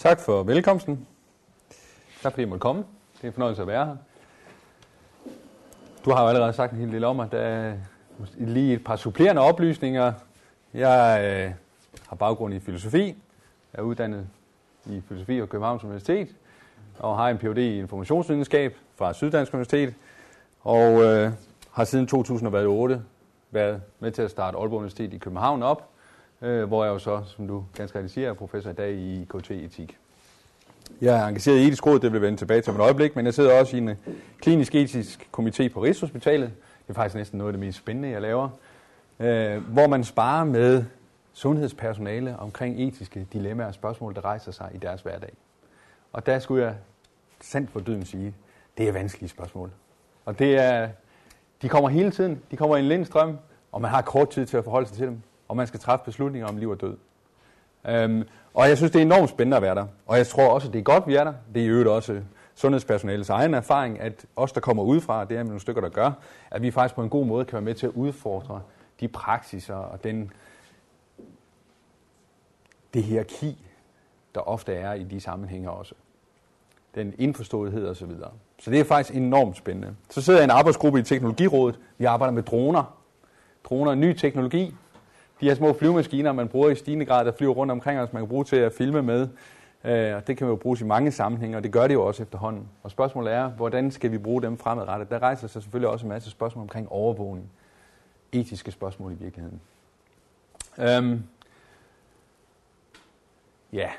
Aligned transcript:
Tak 0.00 0.20
for 0.20 0.42
velkomsten. 0.42 1.06
Tak 2.22 2.32
fordi 2.32 2.42
I 2.42 2.44
måtte 2.44 2.60
komme. 2.60 2.84
Det 3.16 3.22
er 3.22 3.26
en 3.26 3.32
fornøjelse 3.32 3.62
at 3.62 3.68
være 3.68 3.86
her. 3.86 3.96
Du 6.04 6.10
har 6.10 6.22
jo 6.22 6.28
allerede 6.28 6.52
sagt 6.52 6.72
en 6.72 6.78
hel 6.78 6.92
del 6.92 7.04
om, 7.04 7.20
at 7.20 7.32
der 7.32 7.38
er 7.38 7.74
lige 8.38 8.74
et 8.74 8.84
par 8.84 8.96
supplerende 8.96 9.42
oplysninger. 9.42 10.12
Jeg 10.74 11.20
øh, 11.24 11.52
har 12.08 12.16
baggrund 12.16 12.54
i 12.54 12.60
filosofi. 12.60 13.06
Jeg 13.72 13.78
er 13.78 13.82
uddannet 13.82 14.26
i 14.86 15.02
filosofi 15.08 15.42
og 15.42 15.48
Københavns 15.48 15.84
Universitet 15.84 16.28
og 16.98 17.16
har 17.16 17.28
en 17.28 17.38
Ph.D. 17.38 17.58
i 17.58 17.78
informationsvidenskab 17.78 18.76
fra 18.96 19.12
Syddansk 19.12 19.54
Universitet. 19.54 19.94
Og 20.60 21.02
øh, 21.02 21.32
har 21.72 21.84
siden 21.84 22.06
2008 22.06 23.02
været 23.50 23.82
med 23.98 24.10
til 24.10 24.22
at 24.22 24.30
starte 24.30 24.58
Aalborg 24.58 24.78
Universitet 24.78 25.14
i 25.14 25.18
København 25.18 25.62
op, 25.62 25.89
øh, 26.42 26.64
hvor 26.64 26.84
jeg 26.84 26.90
jo 26.90 26.98
så, 26.98 27.22
som 27.26 27.48
du 27.48 27.64
ganske 27.74 27.98
rigtigt 27.98 28.14
siger, 28.14 28.28
er 28.28 28.34
professor 28.34 28.70
i 28.70 28.74
dag 28.74 28.92
i 28.92 29.26
KT-etik. 29.34 29.98
Jeg 31.00 31.22
er 31.22 31.26
engageret 31.26 31.58
i 31.58 31.66
etisk 31.66 31.86
råd, 31.86 31.98
det 31.98 32.12
vil 32.12 32.22
vende 32.22 32.38
tilbage 32.38 32.60
til 32.60 32.70
om 32.70 32.76
et 32.76 32.82
øjeblik, 32.82 33.16
men 33.16 33.26
jeg 33.26 33.34
sidder 33.34 33.60
også 33.60 33.76
i 33.76 33.78
en 33.78 33.88
øh, 33.88 33.96
klinisk 34.40 34.74
etisk 34.74 35.28
komité 35.38 35.68
på 35.68 35.82
Rigshospitalet. 35.82 36.52
Det 36.82 36.88
er 36.88 36.94
faktisk 36.94 37.14
næsten 37.14 37.38
noget 37.38 37.48
af 37.48 37.52
det 37.52 37.60
mest 37.66 37.78
spændende, 37.78 38.08
jeg 38.08 38.22
laver, 38.22 38.48
øh, 39.20 39.62
hvor 39.62 39.86
man 39.86 40.04
sparer 40.04 40.44
med 40.44 40.84
sundhedspersonale 41.32 42.36
omkring 42.38 42.80
etiske 42.82 43.26
dilemmaer 43.32 43.66
og 43.66 43.74
spørgsmål, 43.74 44.14
der 44.14 44.24
rejser 44.24 44.52
sig 44.52 44.70
i 44.74 44.78
deres 44.78 45.02
hverdag. 45.02 45.32
Og 46.12 46.26
der 46.26 46.38
skulle 46.38 46.64
jeg 46.64 46.74
sandt 47.40 47.70
for 47.70 47.80
dyden 47.80 48.04
sige, 48.04 48.34
det 48.78 48.88
er 48.88 48.92
vanskelige 48.92 49.28
spørgsmål. 49.28 49.70
Og 50.24 50.38
det 50.38 50.58
er, 50.58 50.88
de 51.62 51.68
kommer 51.68 51.88
hele 51.88 52.10
tiden, 52.10 52.42
de 52.50 52.56
kommer 52.56 52.76
i 52.76 52.80
en 52.80 52.88
lindstrøm, 52.88 53.38
og 53.72 53.80
man 53.80 53.90
har 53.90 54.02
kort 54.02 54.30
tid 54.30 54.46
til 54.46 54.56
at 54.56 54.64
forholde 54.64 54.88
sig 54.88 54.96
til 54.96 55.06
dem, 55.06 55.22
og 55.50 55.56
man 55.56 55.66
skal 55.66 55.80
træffe 55.80 56.04
beslutninger 56.04 56.48
om 56.48 56.56
liv 56.56 56.68
og 56.68 56.80
død. 56.80 56.96
Øhm, 57.88 58.24
og 58.54 58.68
jeg 58.68 58.76
synes, 58.76 58.92
det 58.92 58.98
er 58.98 59.02
enormt 59.02 59.30
spændende 59.30 59.56
at 59.56 59.62
være 59.62 59.74
der. 59.74 59.86
Og 60.06 60.16
jeg 60.16 60.26
tror 60.26 60.48
også, 60.48 60.68
det 60.68 60.78
er 60.78 60.82
godt, 60.82 61.06
vi 61.06 61.14
er 61.14 61.24
der. 61.24 61.34
Det 61.54 61.62
er 61.62 61.66
i 61.66 61.68
øvrigt 61.68 61.88
også 61.88 62.22
sundhedspersonalets 62.54 63.30
egen 63.30 63.54
erfaring, 63.54 64.00
at 64.00 64.26
os, 64.36 64.52
der 64.52 64.60
kommer 64.60 64.82
udefra, 64.82 65.24
det 65.24 65.36
er 65.36 65.42
nogle 65.42 65.60
stykker, 65.60 65.80
der 65.80 65.88
gør, 65.88 66.10
at 66.50 66.62
vi 66.62 66.70
faktisk 66.70 66.94
på 66.94 67.02
en 67.02 67.08
god 67.08 67.26
måde 67.26 67.44
kan 67.44 67.52
være 67.52 67.62
med 67.62 67.74
til 67.74 67.86
at 67.86 67.92
udfordre 67.92 68.62
de 69.00 69.08
praksiser 69.08 69.74
og 69.74 70.04
den, 70.04 70.32
det 72.94 73.02
hierarki, 73.02 73.66
der 74.34 74.40
ofte 74.40 74.74
er 74.74 74.92
i 74.92 75.04
de 75.04 75.20
sammenhænge 75.20 75.70
også. 75.70 75.94
Den 76.94 77.14
indforståethed 77.18 77.86
og 77.86 77.96
så 77.96 78.06
videre. 78.06 78.30
Så 78.58 78.70
det 78.70 78.80
er 78.80 78.84
faktisk 78.84 79.16
enormt 79.16 79.56
spændende. 79.56 79.96
Så 80.10 80.22
sidder 80.22 80.38
jeg 80.38 80.44
i 80.44 80.50
en 80.50 80.58
arbejdsgruppe 80.58 81.00
i 81.00 81.02
Teknologirådet. 81.02 81.78
Vi 81.98 82.04
arbejder 82.04 82.32
med 82.32 82.42
droner. 82.42 82.96
Droner 83.64 83.90
er 83.90 83.94
ny 83.94 84.14
teknologi. 84.14 84.74
De 85.40 85.46
her 85.46 85.54
små 85.54 85.72
flyvemaskiner, 85.72 86.32
man 86.32 86.48
bruger 86.48 86.70
i 86.70 86.74
stigende 86.74 87.04
grad, 87.06 87.24
der 87.24 87.32
flyver 87.32 87.54
rundt 87.54 87.72
omkring 87.72 88.00
os, 88.00 88.12
man 88.12 88.22
kan 88.22 88.28
bruge 88.28 88.44
til 88.44 88.56
at 88.56 88.72
filme 88.72 89.02
med. 89.02 89.28
Øh, 89.84 90.16
og 90.16 90.26
det 90.26 90.36
kan 90.36 90.46
man 90.46 90.52
jo 90.52 90.56
bruges 90.56 90.80
i 90.80 90.84
mange 90.84 91.12
sammenhænge, 91.12 91.56
og 91.56 91.62
det 91.62 91.72
gør 91.72 91.86
det 91.86 91.94
jo 91.94 92.06
også 92.06 92.22
efterhånden. 92.22 92.68
Og 92.82 92.90
spørgsmålet 92.90 93.32
er, 93.32 93.48
hvordan 93.48 93.90
skal 93.90 94.12
vi 94.12 94.18
bruge 94.18 94.42
dem 94.42 94.58
fremadrettet? 94.58 95.10
Der 95.10 95.18
rejser 95.18 95.48
sig 95.48 95.62
selvfølgelig 95.62 95.88
også 95.88 96.06
en 96.06 96.08
masse 96.08 96.30
spørgsmål 96.30 96.62
omkring 96.62 96.88
overvågning. 96.88 97.50
Etiske 98.32 98.70
spørgsmål 98.70 99.12
i 99.12 99.14
virkeligheden. 99.14 99.60
Øhm. 100.78 101.22
Ja, 103.72 103.90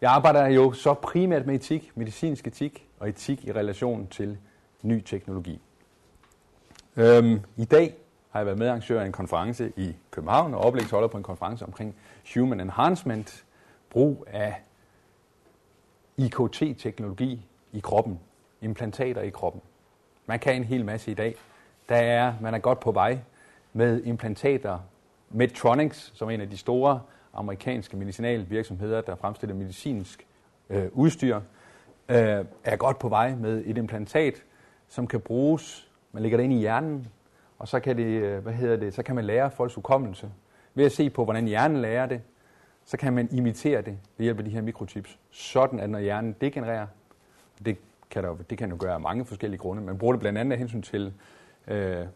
jeg 0.00 0.10
arbejder 0.10 0.46
jo 0.46 0.72
så 0.72 0.94
primært 0.94 1.46
med 1.46 1.54
etik, 1.54 1.92
medicinsk 1.94 2.46
etik 2.46 2.86
og 2.98 3.08
etik 3.08 3.44
i 3.44 3.52
relation 3.52 4.06
til 4.06 4.38
ny 4.82 5.02
teknologi. 5.04 5.60
Øhm, 6.96 7.40
I 7.56 7.64
dag 7.64 7.94
har 8.30 8.40
jeg 8.40 8.46
været 8.46 8.58
medarrangør 8.58 9.00
af 9.00 9.06
en 9.06 9.12
konference 9.12 9.72
i 9.76 9.96
København 10.10 10.54
og 10.54 10.60
oplægsholder 10.60 11.08
på 11.08 11.16
en 11.16 11.22
konference 11.22 11.64
omkring 11.64 11.94
human 12.34 12.60
enhancement, 12.60 13.44
brug 13.90 14.24
af 14.26 14.62
IKT-teknologi 16.16 17.46
i 17.72 17.80
kroppen, 17.80 18.20
implantater 18.60 19.22
i 19.22 19.30
kroppen. 19.30 19.62
Man 20.26 20.38
kan 20.38 20.56
en 20.56 20.64
hel 20.64 20.84
masse 20.84 21.10
i 21.10 21.14
dag. 21.14 21.34
Der 21.88 21.96
er, 21.96 22.34
man 22.40 22.54
er 22.54 22.58
godt 22.58 22.80
på 22.80 22.92
vej 22.92 23.18
med 23.72 24.02
implantater. 24.04 24.78
Medtronics, 25.30 26.12
som 26.14 26.28
er 26.28 26.32
en 26.32 26.40
af 26.40 26.50
de 26.50 26.56
store 26.56 27.00
amerikanske 27.34 27.96
medicinalvirksomheder, 27.96 29.00
der 29.00 29.16
fremstiller 29.16 29.56
medicinsk 29.56 30.26
øh, 30.70 30.86
udstyr, 30.92 31.36
øh, 32.08 32.44
er 32.64 32.76
godt 32.76 32.98
på 32.98 33.08
vej 33.08 33.34
med 33.34 33.62
et 33.66 33.78
implantat, 33.78 34.42
som 34.88 35.06
kan 35.06 35.20
bruges, 35.20 35.90
man 36.12 36.22
lægger 36.22 36.38
det 36.38 36.44
ind 36.44 36.52
i 36.52 36.58
hjernen, 36.58 37.08
og 37.58 37.68
så 37.68 37.80
kan, 37.80 37.96
det, 37.96 38.04
øh, 38.04 38.42
hvad 38.42 38.52
hedder 38.52 38.76
det, 38.76 38.94
så 38.94 39.02
kan 39.02 39.14
man 39.14 39.24
lære 39.24 39.50
folks 39.50 39.74
hukommelse. 39.74 40.30
Ved 40.74 40.84
at 40.84 40.92
se 40.92 41.10
på, 41.10 41.24
hvordan 41.24 41.46
hjernen 41.46 41.76
lærer 41.76 42.06
det, 42.06 42.20
så 42.84 42.96
kan 42.96 43.12
man 43.12 43.28
imitere 43.32 43.82
det 43.82 43.98
ved 44.16 44.24
hjælp 44.24 44.38
af 44.38 44.44
de 44.44 44.50
her 44.50 44.62
mikrochips. 44.62 45.18
Sådan 45.30 45.80
at 45.80 45.90
når 45.90 45.98
hjernen 45.98 46.36
degenererer, 46.40 46.86
det 47.64 47.76
kan, 48.10 48.24
der, 48.24 48.36
det 48.50 48.58
kan 48.58 48.70
jo 48.70 48.76
gøre 48.80 48.94
af 48.94 49.00
mange 49.00 49.24
forskellige 49.24 49.58
grunde. 49.58 49.82
Man 49.82 49.98
bruger 49.98 50.12
det 50.12 50.20
blandt 50.20 50.38
andet 50.38 50.52
af 50.52 50.58
hensyn 50.58 50.82
til 50.82 51.12
øh, 51.68 52.06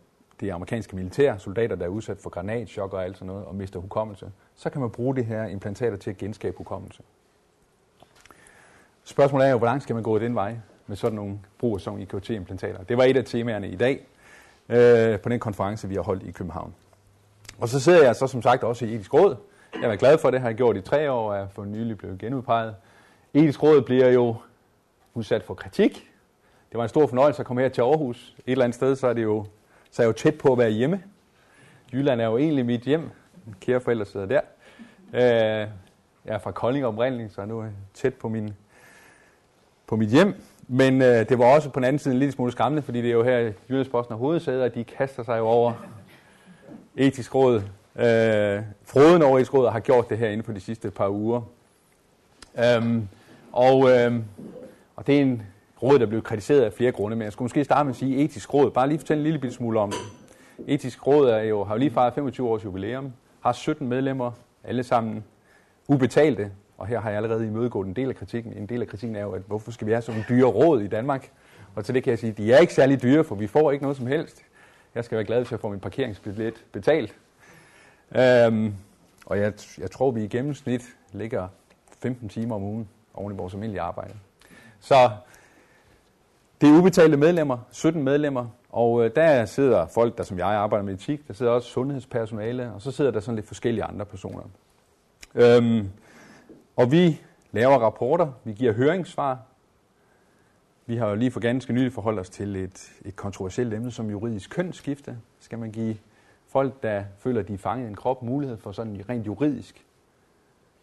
det 0.41 0.51
amerikanske 0.51 0.97
militær, 0.97 1.39
soldater, 1.39 1.77
der 1.77 1.85
er 1.85 1.89
udsat 1.89 2.19
for 2.19 2.31
granatchok 2.31 2.93
og 2.93 3.05
alt 3.05 3.17
sådan 3.17 3.27
noget, 3.27 3.45
og 3.45 3.55
mister 3.55 3.81
hukommelse. 3.81 4.33
Så 4.55 4.71
kan 4.71 4.81
man 4.81 4.91
bruge 4.91 5.17
det 5.17 5.25
her 5.25 5.45
implantater 5.45 5.97
til 5.97 6.11
at 6.11 6.17
genskabe 6.17 6.57
hukommelse. 6.59 7.03
Spørgsmålet 9.05 9.47
er 9.47 9.51
jo, 9.51 9.59
hvor 9.59 9.67
langt 9.67 9.83
skal 9.83 9.95
man 9.95 10.03
gå 10.03 10.19
den 10.19 10.35
vej 10.35 10.57
med 10.87 10.97
sådan 10.97 11.17
nogle 11.17 11.39
brug 11.59 11.75
af 11.75 11.81
sådan 11.81 12.01
IKT-implantater. 12.01 12.83
Det 12.85 12.97
var 12.97 13.05
et 13.05 13.17
af 13.17 13.25
temaerne 13.25 13.69
i 13.69 13.77
dag 13.77 14.07
øh, 14.69 15.21
på 15.21 15.29
den 15.29 15.41
konference, 15.41 15.89
vi 15.89 15.95
har 15.95 16.03
holdt 16.03 16.23
i 16.23 16.31
København. 16.31 16.75
Og 17.59 17.69
så 17.69 17.81
sidder 17.81 18.05
jeg 18.05 18.17
så 18.17 18.27
som 18.27 18.43
sagt 18.43 18.65
også 18.65 18.85
i 18.85 18.95
etisk 18.95 19.15
råd. 19.15 19.37
Jeg 19.83 19.91
er 19.91 19.97
glad 19.97 20.19
for 20.19 20.31
det, 20.31 20.41
har 20.41 20.49
jeg 20.49 20.57
gjort 20.57 20.77
i 20.77 20.81
tre 20.81 21.11
år, 21.11 21.33
og 21.33 21.39
er 21.39 21.49
for 21.49 21.65
nylig 21.65 21.99
blevet 21.99 22.19
genudpeget. 22.19 22.75
Etisk 23.35 23.63
råd 23.63 23.83
bliver 23.83 24.09
jo 24.09 24.37
udsat 25.15 25.43
for 25.43 25.55
kritik. 25.55 26.11
Det 26.71 26.79
var 26.79 26.83
en 26.83 26.89
stor 26.89 27.07
fornøjelse 27.07 27.41
at 27.41 27.47
komme 27.47 27.63
her 27.63 27.69
til 27.69 27.81
Aarhus. 27.81 28.35
Et 28.39 28.53
eller 28.53 28.65
andet 28.65 28.75
sted, 28.75 28.97
så 28.97 29.07
er 29.07 29.13
det 29.13 29.23
jo, 29.23 29.47
så 29.91 30.03
er 30.03 30.07
jeg 30.07 30.09
jo 30.09 30.13
tæt 30.13 30.39
på 30.39 30.53
at 30.53 30.59
være 30.59 30.71
hjemme. 30.71 31.03
Jylland 31.93 32.21
er 32.21 32.27
jo 32.27 32.37
egentlig 32.37 32.67
mit 32.67 32.81
hjem. 32.81 33.11
Mine 33.45 33.57
kære 33.61 33.81
forældre 33.81 34.05
sidder 34.05 34.27
der. 34.27 34.41
Øh, 35.13 35.69
jeg 36.25 36.35
er 36.35 36.39
fra 36.39 36.53
Kolding 36.53 36.87
oprindeligt, 36.87 37.35
så 37.35 37.45
nu 37.45 37.59
er 37.59 37.65
nu 37.65 37.71
tæt 37.95 38.15
på, 38.15 38.29
min, 38.29 38.55
på 39.87 39.97
mit 39.97 40.09
hjem. 40.09 40.35
Men 40.75 41.03
øh, 41.03 41.29
det 41.29 41.39
var 41.39 41.45
også 41.45 41.71
på 41.71 41.81
den 41.81 41.85
anden 41.85 41.99
side 41.99 42.15
en 42.15 42.19
lille 42.19 42.33
smule 42.33 42.53
skræmmende, 42.53 42.83
fordi 42.83 43.03
det 43.03 43.09
er 43.09 43.13
jo 43.13 43.23
her 43.23 43.53
Jyllandsposten 43.71 44.13
og 44.13 44.19
hovedsæder, 44.19 44.65
at 44.65 44.75
de 44.75 44.85
kaster 44.85 45.23
sig 45.23 45.39
jo 45.39 45.47
over 45.47 45.73
etisk 46.97 47.35
råd. 47.35 47.57
Øh, 47.97 48.63
Froden 48.85 49.23
over 49.23 49.39
etisk 49.39 49.55
råd 49.55 49.71
har 49.71 49.81
gjort 49.81 50.11
det 50.11 50.19
her 50.19 50.29
inden 50.29 50.45
for 50.45 50.53
de 50.53 50.61
sidste 50.61 50.91
par 50.91 51.09
uger. 51.09 51.41
Øhm, 52.59 53.09
og, 53.53 53.91
øh, 53.91 54.15
og 54.97 55.07
det 55.07 55.17
er 55.17 55.21
en 55.23 55.43
råd, 55.83 55.99
der 55.99 56.07
blev 56.07 56.23
kritiseret 56.23 56.61
af 56.61 56.73
flere 56.73 56.93
grunde, 56.93 57.17
men 57.17 57.25
jeg 57.25 57.33
skulle 57.33 57.45
måske 57.45 57.65
starte 57.65 57.85
med 57.85 57.93
at 57.93 57.97
sige 57.97 58.25
etisk 58.25 58.55
råd. 58.55 58.71
Bare 58.71 58.89
lige 58.89 58.99
fortælle 58.99 59.21
en 59.21 59.25
lille 59.25 59.39
bitte 59.39 59.57
smule 59.57 59.81
om 59.81 59.91
det. 59.91 60.01
Etisk 60.75 61.07
råd 61.07 61.29
er 61.29 61.43
jo, 61.43 61.65
har 61.65 61.75
jo 61.75 61.79
lige 61.79 61.91
fejret 61.91 62.15
25 62.15 62.49
års 62.49 62.65
jubilæum, 62.65 63.13
har 63.41 63.53
17 63.53 63.89
medlemmer, 63.89 64.31
alle 64.65 64.83
sammen 64.83 65.25
ubetalte, 65.89 66.51
og 66.83 66.89
her 66.89 67.01
har 67.01 67.11
jeg 67.11 67.17
allerede 67.17 67.47
imødegået 67.47 67.87
en 67.87 67.97
del 67.97 68.09
af 68.09 68.17
kritikken. 68.17 68.53
En 68.53 68.67
del 68.67 68.81
af 68.81 68.89
kritikken 68.89 69.17
er 69.17 69.23
jo, 69.23 69.33
at 69.33 69.43
hvorfor 69.47 69.71
skal 69.71 69.87
vi 69.87 69.93
have 69.93 70.03
sådan 70.03 70.25
dyre 70.29 70.47
råd 70.47 70.81
i 70.81 70.87
Danmark? 70.87 71.31
Og 71.75 71.85
til 71.85 71.95
det 71.95 72.03
kan 72.03 72.11
jeg 72.11 72.19
sige, 72.19 72.31
at 72.31 72.39
de 72.39 72.53
er 72.53 72.59
ikke 72.59 72.75
særlig 72.75 73.03
dyre, 73.03 73.25
for 73.25 73.35
vi 73.35 73.47
får 73.47 73.71
ikke 73.71 73.83
noget 73.83 73.97
som 73.97 74.07
helst. 74.07 74.43
Jeg 74.95 75.05
skal 75.05 75.17
være 75.17 75.25
glad, 75.25 75.39
hvis 75.39 75.51
jeg 75.51 75.61
får 75.61 75.71
min 75.71 75.81
parkeringsbillet 75.81 76.65
betalt. 76.73 77.15
Øhm, 78.17 78.75
og 79.27 79.39
jeg, 79.39 79.53
jeg 79.79 79.91
tror, 79.91 80.11
vi 80.11 80.25
i 80.25 80.29
gennemsnit 80.29 80.83
ligger 81.13 81.49
15 82.03 82.29
timer 82.29 82.55
om 82.55 82.63
ugen 82.63 82.89
oven 83.15 83.33
i 83.33 83.37
vores 83.37 83.55
almindelige 83.55 83.81
arbejde. 83.81 84.15
Så 84.81 85.11
det 86.61 86.69
er 86.69 86.79
ubetalte 86.79 87.17
medlemmer, 87.17 87.59
17 87.71 88.03
medlemmer, 88.03 88.47
og 88.71 89.05
øh, 89.05 89.11
der 89.17 89.45
sidder 89.45 89.87
folk, 89.87 90.19
der 90.19 90.25
som 90.25 90.39
jeg 90.39 90.47
arbejder 90.47 90.85
med 90.85 90.95
etik, 90.95 91.29
der 91.29 91.35
sidder 91.35 91.53
også 91.53 91.69
sundhedspersonale, 91.69 92.73
og 92.75 92.83
så 92.83 92.91
sidder 92.91 93.11
der 93.11 93.21
sådan 93.21 93.37
lidt 93.37 93.47
forskellige 93.47 93.85
andre 93.85 94.05
personer. 94.05 94.43
Øhm, 95.35 95.89
og 96.77 96.93
vi 96.93 97.21
laver 97.53 97.79
rapporter, 97.79 98.33
vi 98.45 98.53
giver 98.53 98.73
høringssvar. 98.73 99.39
Vi 100.87 100.97
har 100.97 101.09
jo 101.09 101.15
lige 101.15 101.31
for 101.31 101.41
ganske 101.41 101.73
nylig 101.73 101.93
forholdt 101.93 102.21
os 102.21 102.31
til 102.31 102.57
et, 102.57 102.93
et 103.05 103.17
kontroversielt 103.17 103.75
emne 103.75 103.91
som 103.91 104.11
juridisk 104.11 104.51
kønsskifte. 104.51 105.19
Skal 105.41 105.59
man 105.59 105.71
give 105.71 105.97
folk, 106.47 106.83
der 106.83 107.05
føler, 107.19 107.41
at 107.41 107.49
de 107.49 107.55
er 107.55 107.59
fanget 107.59 107.87
i 107.87 107.89
en 107.89 107.97
krop, 107.97 108.23
mulighed 108.23 108.57
for 108.57 108.73
sådan 108.73 109.05
rent 109.09 109.27
juridisk 109.27 109.85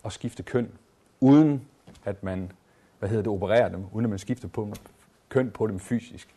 at 0.05 0.11
skifte 0.11 0.43
køn, 0.43 0.71
uden 1.19 1.67
at 2.05 2.23
man 2.23 2.51
hvad 2.99 3.09
hedder 3.09 3.23
det, 3.23 3.31
opererer 3.31 3.69
dem, 3.69 3.85
uden 3.91 4.05
at 4.05 4.09
man 4.09 4.19
skifter 4.19 4.47
på, 4.47 4.73
køn 5.29 5.51
på 5.51 5.67
dem 5.67 5.79
fysisk. 5.79 6.35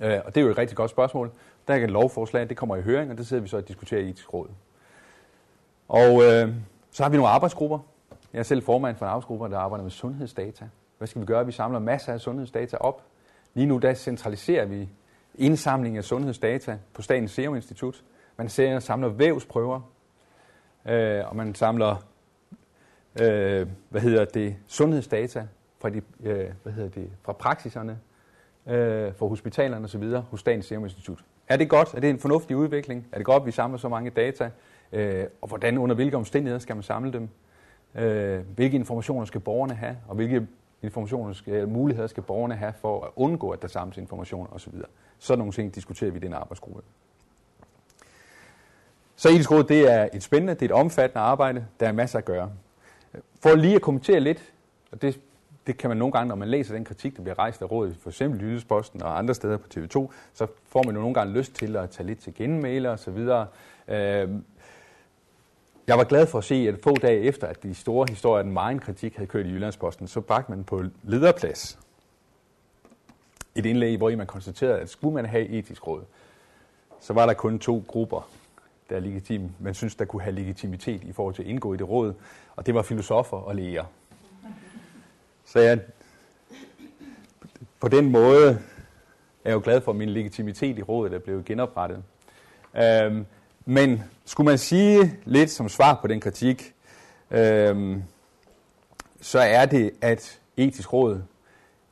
Øh, 0.00 0.18
og 0.24 0.34
det 0.34 0.40
er 0.40 0.44
jo 0.44 0.50
et 0.50 0.58
rigtig 0.58 0.76
godt 0.76 0.90
spørgsmål. 0.90 1.30
Der 1.68 1.74
er 1.74 1.84
et 1.84 1.90
lovforslag, 1.90 2.48
det 2.48 2.56
kommer 2.56 2.76
i 2.76 2.82
høring, 2.82 3.10
og 3.10 3.18
det 3.18 3.26
sidder 3.26 3.42
vi 3.42 3.48
så 3.48 3.56
og 3.56 3.68
diskuterer 3.68 4.00
i 4.00 4.08
etisk 4.08 4.34
råd. 4.34 4.48
Og 5.88 6.22
øh, 6.22 6.54
så 6.90 7.02
har 7.02 7.10
vi 7.10 7.16
nogle 7.16 7.30
arbejdsgrupper, 7.30 7.78
jeg 8.32 8.38
er 8.38 8.42
selv 8.42 8.62
formand 8.62 8.96
for 8.96 9.04
en 9.04 9.10
arbejdsgruppe, 9.10 9.48
der 9.50 9.58
arbejder 9.58 9.82
med 9.82 9.90
sundhedsdata. 9.90 10.68
Hvad 10.98 11.08
skal 11.08 11.20
vi 11.20 11.26
gøre? 11.26 11.46
Vi 11.46 11.52
samler 11.52 11.78
masser 11.78 12.12
af 12.12 12.20
sundhedsdata 12.20 12.76
op. 12.76 13.02
Lige 13.54 13.66
nu 13.66 13.78
der 13.78 13.94
centraliserer 13.94 14.64
vi 14.64 14.88
indsamling 15.34 15.96
af 15.96 16.04
sundhedsdata 16.04 16.78
på 16.94 17.02
Statens 17.02 17.30
Serum 17.30 17.54
Institut. 17.54 18.04
Man 18.36 18.48
ser, 18.48 18.78
samler 18.78 19.08
vævsprøver, 19.08 19.80
øh, 20.88 21.28
og 21.28 21.36
man 21.36 21.54
samler 21.54 21.96
øh, 23.20 23.66
hvad 23.88 24.00
hedder 24.00 24.24
det, 24.24 24.56
sundhedsdata 24.66 25.46
fra, 25.78 25.90
de, 25.90 26.02
øh, 26.22 26.48
hvad 26.62 26.72
hedder 26.72 26.88
det, 26.88 27.10
fra 27.22 27.32
praksiserne, 27.32 27.98
øh, 28.66 29.14
fra 29.14 29.26
hospitalerne 29.26 29.84
osv. 29.84 30.04
hos 30.30 30.40
Statens 30.40 30.66
Serum 30.66 30.84
Institut. 30.84 31.24
Er 31.48 31.56
det 31.56 31.68
godt? 31.68 31.94
Er 31.94 32.00
det 32.00 32.10
en 32.10 32.18
fornuftig 32.18 32.56
udvikling? 32.56 33.06
Er 33.12 33.16
det 33.16 33.26
godt, 33.26 33.40
at 33.40 33.46
vi 33.46 33.50
samler 33.50 33.78
så 33.78 33.88
mange 33.88 34.10
data? 34.10 34.50
Øh, 34.92 35.24
og 35.40 35.48
hvordan, 35.48 35.78
under 35.78 35.94
hvilke 35.94 36.16
omstændigheder 36.16 36.58
skal 36.58 36.76
man 36.76 36.82
samle 36.82 37.12
dem? 37.12 37.28
Øh, 37.94 38.40
hvilke 38.54 38.76
informationer 38.76 39.24
skal 39.24 39.40
borgerne 39.40 39.74
have? 39.74 39.96
Og 40.08 40.14
hvilke 40.14 40.46
informationer 40.82 41.32
skal, 41.32 41.68
muligheder 41.68 42.08
skal 42.08 42.22
borgerne 42.22 42.54
have 42.54 42.72
for 42.80 43.04
at 43.04 43.10
undgå, 43.16 43.50
at 43.50 43.62
der 43.62 43.68
samles 43.68 43.98
informationer 43.98 44.50
osv. 44.52 44.72
Sådan 45.18 45.38
nogle 45.38 45.52
ting 45.52 45.74
diskuterer 45.74 46.10
vi 46.10 46.16
i 46.16 46.20
den 46.20 46.34
arbejdsgruppe. 46.34 46.82
Så 49.16 49.28
etisk 49.28 49.50
råd, 49.50 49.64
det 49.64 49.92
er 49.92 50.08
et 50.12 50.22
spændende, 50.22 50.54
det 50.54 50.62
er 50.62 50.66
et 50.66 50.80
omfattende 50.80 51.20
arbejde, 51.20 51.66
der 51.80 51.88
er 51.88 51.92
masser 51.92 52.18
at 52.18 52.24
gøre. 52.24 52.50
For 53.42 53.54
lige 53.54 53.74
at 53.74 53.82
kommentere 53.82 54.20
lidt, 54.20 54.52
og 54.92 55.02
det, 55.02 55.20
det 55.66 55.78
kan 55.78 55.90
man 55.90 55.96
nogle 55.96 56.12
gange, 56.12 56.28
når 56.28 56.34
man 56.34 56.48
læser 56.48 56.74
den 56.74 56.84
kritik, 56.84 57.16
der 57.16 57.22
bliver 57.22 57.38
rejst 57.38 57.62
af 57.62 57.70
rådet, 57.70 57.96
for 58.00 58.10
eksempel 58.10 58.40
Jyllandsposten 58.40 59.02
og 59.02 59.18
andre 59.18 59.34
steder 59.34 59.56
på 59.56 59.66
TV2, 59.74 60.12
så 60.34 60.46
får 60.68 60.82
man 60.82 60.94
jo 60.94 61.00
nogle 61.00 61.14
gange 61.14 61.32
lyst 61.32 61.54
til 61.54 61.76
at 61.76 61.90
tage 61.90 62.06
lidt 62.06 62.18
til 62.18 62.34
genmæle 62.34 62.90
og 62.90 62.98
så 62.98 63.10
videre. 63.10 63.46
Øh, 63.88 64.28
jeg 65.86 65.98
var 65.98 66.04
glad 66.04 66.26
for 66.26 66.38
at 66.38 66.44
se, 66.44 66.54
at 66.54 66.74
få 66.82 66.94
dage 66.94 67.20
efter, 67.20 67.46
at 67.46 67.62
de 67.62 67.74
store 67.74 68.06
historier, 68.08 68.42
den 68.42 68.52
meget 68.52 68.80
kritik 68.80 69.16
havde 69.16 69.26
kørt 69.28 69.46
i 69.46 69.48
Jyllandsposten, 69.48 70.08
så 70.08 70.20
bragte 70.20 70.52
man 70.52 70.64
på 70.64 70.84
lederplads 71.02 71.78
et 73.54 73.66
indlæg, 73.66 73.96
hvor 73.96 74.16
man 74.16 74.26
konstaterede, 74.26 74.78
at 74.78 74.90
skulle 74.90 75.14
man 75.14 75.26
have 75.26 75.48
etisk 75.48 75.86
råd, 75.86 76.02
så 77.00 77.12
var 77.12 77.26
der 77.26 77.34
kun 77.34 77.58
to 77.58 77.84
grupper, 77.86 78.28
der 78.90 78.96
er 78.96 79.00
legitim, 79.00 79.50
man 79.58 79.74
synes, 79.74 79.94
der 79.94 80.04
kunne 80.04 80.22
have 80.22 80.34
legitimitet 80.34 81.04
i 81.04 81.12
forhold 81.12 81.34
til 81.34 81.42
at 81.42 81.48
indgå 81.48 81.74
i 81.74 81.76
det 81.76 81.88
råd, 81.88 82.14
og 82.56 82.66
det 82.66 82.74
var 82.74 82.82
filosofer 82.82 83.36
og 83.36 83.54
læger. 83.54 83.84
Så 85.44 85.60
jeg, 85.60 85.80
på 87.80 87.88
den 87.88 88.10
måde 88.10 88.50
er 89.44 89.50
jeg 89.50 89.54
jo 89.54 89.60
glad 89.64 89.80
for, 89.80 89.92
at 89.92 89.96
min 89.96 90.10
legitimitet 90.10 90.78
i 90.78 90.82
rådet 90.82 91.14
er 91.14 91.18
blevet 91.18 91.44
genoprettet. 91.44 92.02
Øhm, 92.76 93.26
men 93.70 94.02
skulle 94.24 94.44
man 94.44 94.58
sige 94.58 95.18
lidt 95.24 95.50
som 95.50 95.68
svar 95.68 95.98
på 96.00 96.06
den 96.06 96.20
kritik, 96.20 96.74
øhm, 97.30 98.02
så 99.20 99.38
er 99.38 99.66
det, 99.66 99.90
at 100.00 100.40
etisk 100.56 100.92
råd 100.92 101.22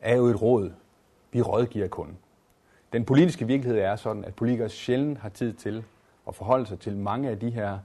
er 0.01 0.17
jo 0.17 0.27
et 0.27 0.43
råd. 0.43 0.73
Vi 1.33 1.43
rådgiver 1.43 1.89
kun. 1.89 2.17
Den 2.93 3.05
politiske 3.05 3.47
virkelighed 3.47 3.81
er 3.81 3.97
sådan, 3.97 4.25
at 4.25 4.35
politikere 4.35 4.69
sjældent 4.69 5.19
har 5.19 5.29
tid 5.29 5.53
til 5.53 5.85
at 6.29 6.35
forholde 6.35 6.67
sig 6.67 6.81
til 6.81 6.97
mange 6.97 7.31
af 7.31 7.39
de 7.39 7.51
her 7.51 7.79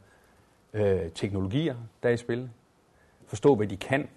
øh, 0.73 1.11
teknologier, 1.15 1.75
der 2.03 2.09
er 2.09 2.13
i 2.13 2.17
spil. 2.17 2.49
Forstå, 3.27 3.55
hvad 3.55 3.67
de 3.67 3.77
kan, 3.77 4.07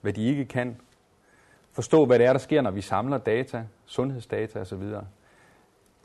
hvad 0.00 0.12
de 0.12 0.24
ikke 0.24 0.44
kan. 0.44 0.76
Forstå, 1.72 2.06
hvad 2.06 2.18
det 2.18 2.26
er, 2.26 2.32
der 2.32 2.40
sker, 2.40 2.60
når 2.60 2.70
vi 2.70 2.80
samler 2.80 3.18
data, 3.18 3.64
sundhedsdata 3.86 4.60
osv. 4.60 4.82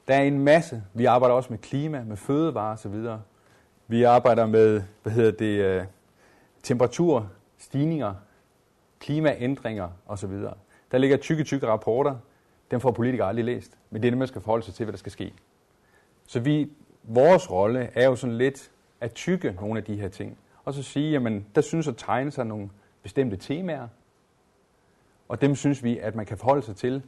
Der 0.08 0.16
er 0.16 0.22
en 0.24 0.40
masse. 0.40 0.84
Vi 0.94 1.06
arbejder 1.06 1.36
også 1.36 1.50
med 1.50 1.58
klima, 1.58 2.04
med 2.04 2.18
fødevarer 2.18 2.74
osv. 2.74 3.06
Vi 3.88 4.04
arbejder 4.04 4.46
med, 4.46 4.82
hvad 5.04 5.14
hedder 5.14 5.32
det, 5.32 5.64
øh, 5.64 5.86
temperaturstigninger, 6.64 8.14
klimaændringer 9.00 9.90
osv. 10.08 10.32
Der 10.92 10.98
ligger 10.98 11.18
tykke, 11.18 11.44
tykke 11.44 11.68
rapporter. 11.68 12.16
Dem 12.72 12.80
får 12.80 12.92
politikere 12.92 13.28
aldrig 13.28 13.46
læst. 13.46 13.78
Men 13.90 14.02
det 14.02 14.08
er 14.08 14.12
det, 14.12 14.18
man 14.18 14.28
skal 14.28 14.42
forholde 14.42 14.66
sig 14.66 14.74
til, 14.74 14.86
hvad 14.86 14.94
der 14.94 14.98
skal 14.98 15.12
ske. 15.12 15.34
Så 16.28 16.40
vi, 16.40 16.72
vores 17.04 17.52
rolle 17.52 17.90
er 17.96 18.06
jo 18.06 18.16
sådan 18.16 18.38
lidt 18.38 18.72
at 19.02 19.14
tykke 19.14 19.52
nogle 19.52 19.80
af 19.80 19.84
de 19.84 19.96
her 19.96 20.08
ting. 20.08 20.38
Og 20.66 20.74
så 20.74 20.84
sige, 20.84 21.12
jamen, 21.12 21.46
der 21.56 21.62
synes 21.62 21.88
at 21.88 21.98
tegne 21.98 22.32
sig 22.32 22.46
nogle 22.46 22.70
bestemte 23.04 23.38
temaer. 23.38 23.88
Og 25.28 25.42
dem 25.42 25.56
synes 25.56 25.84
vi, 25.84 25.98
at 25.98 26.16
man 26.16 26.26
kan 26.26 26.38
forholde 26.38 26.62
sig 26.62 26.76
til 26.76 27.02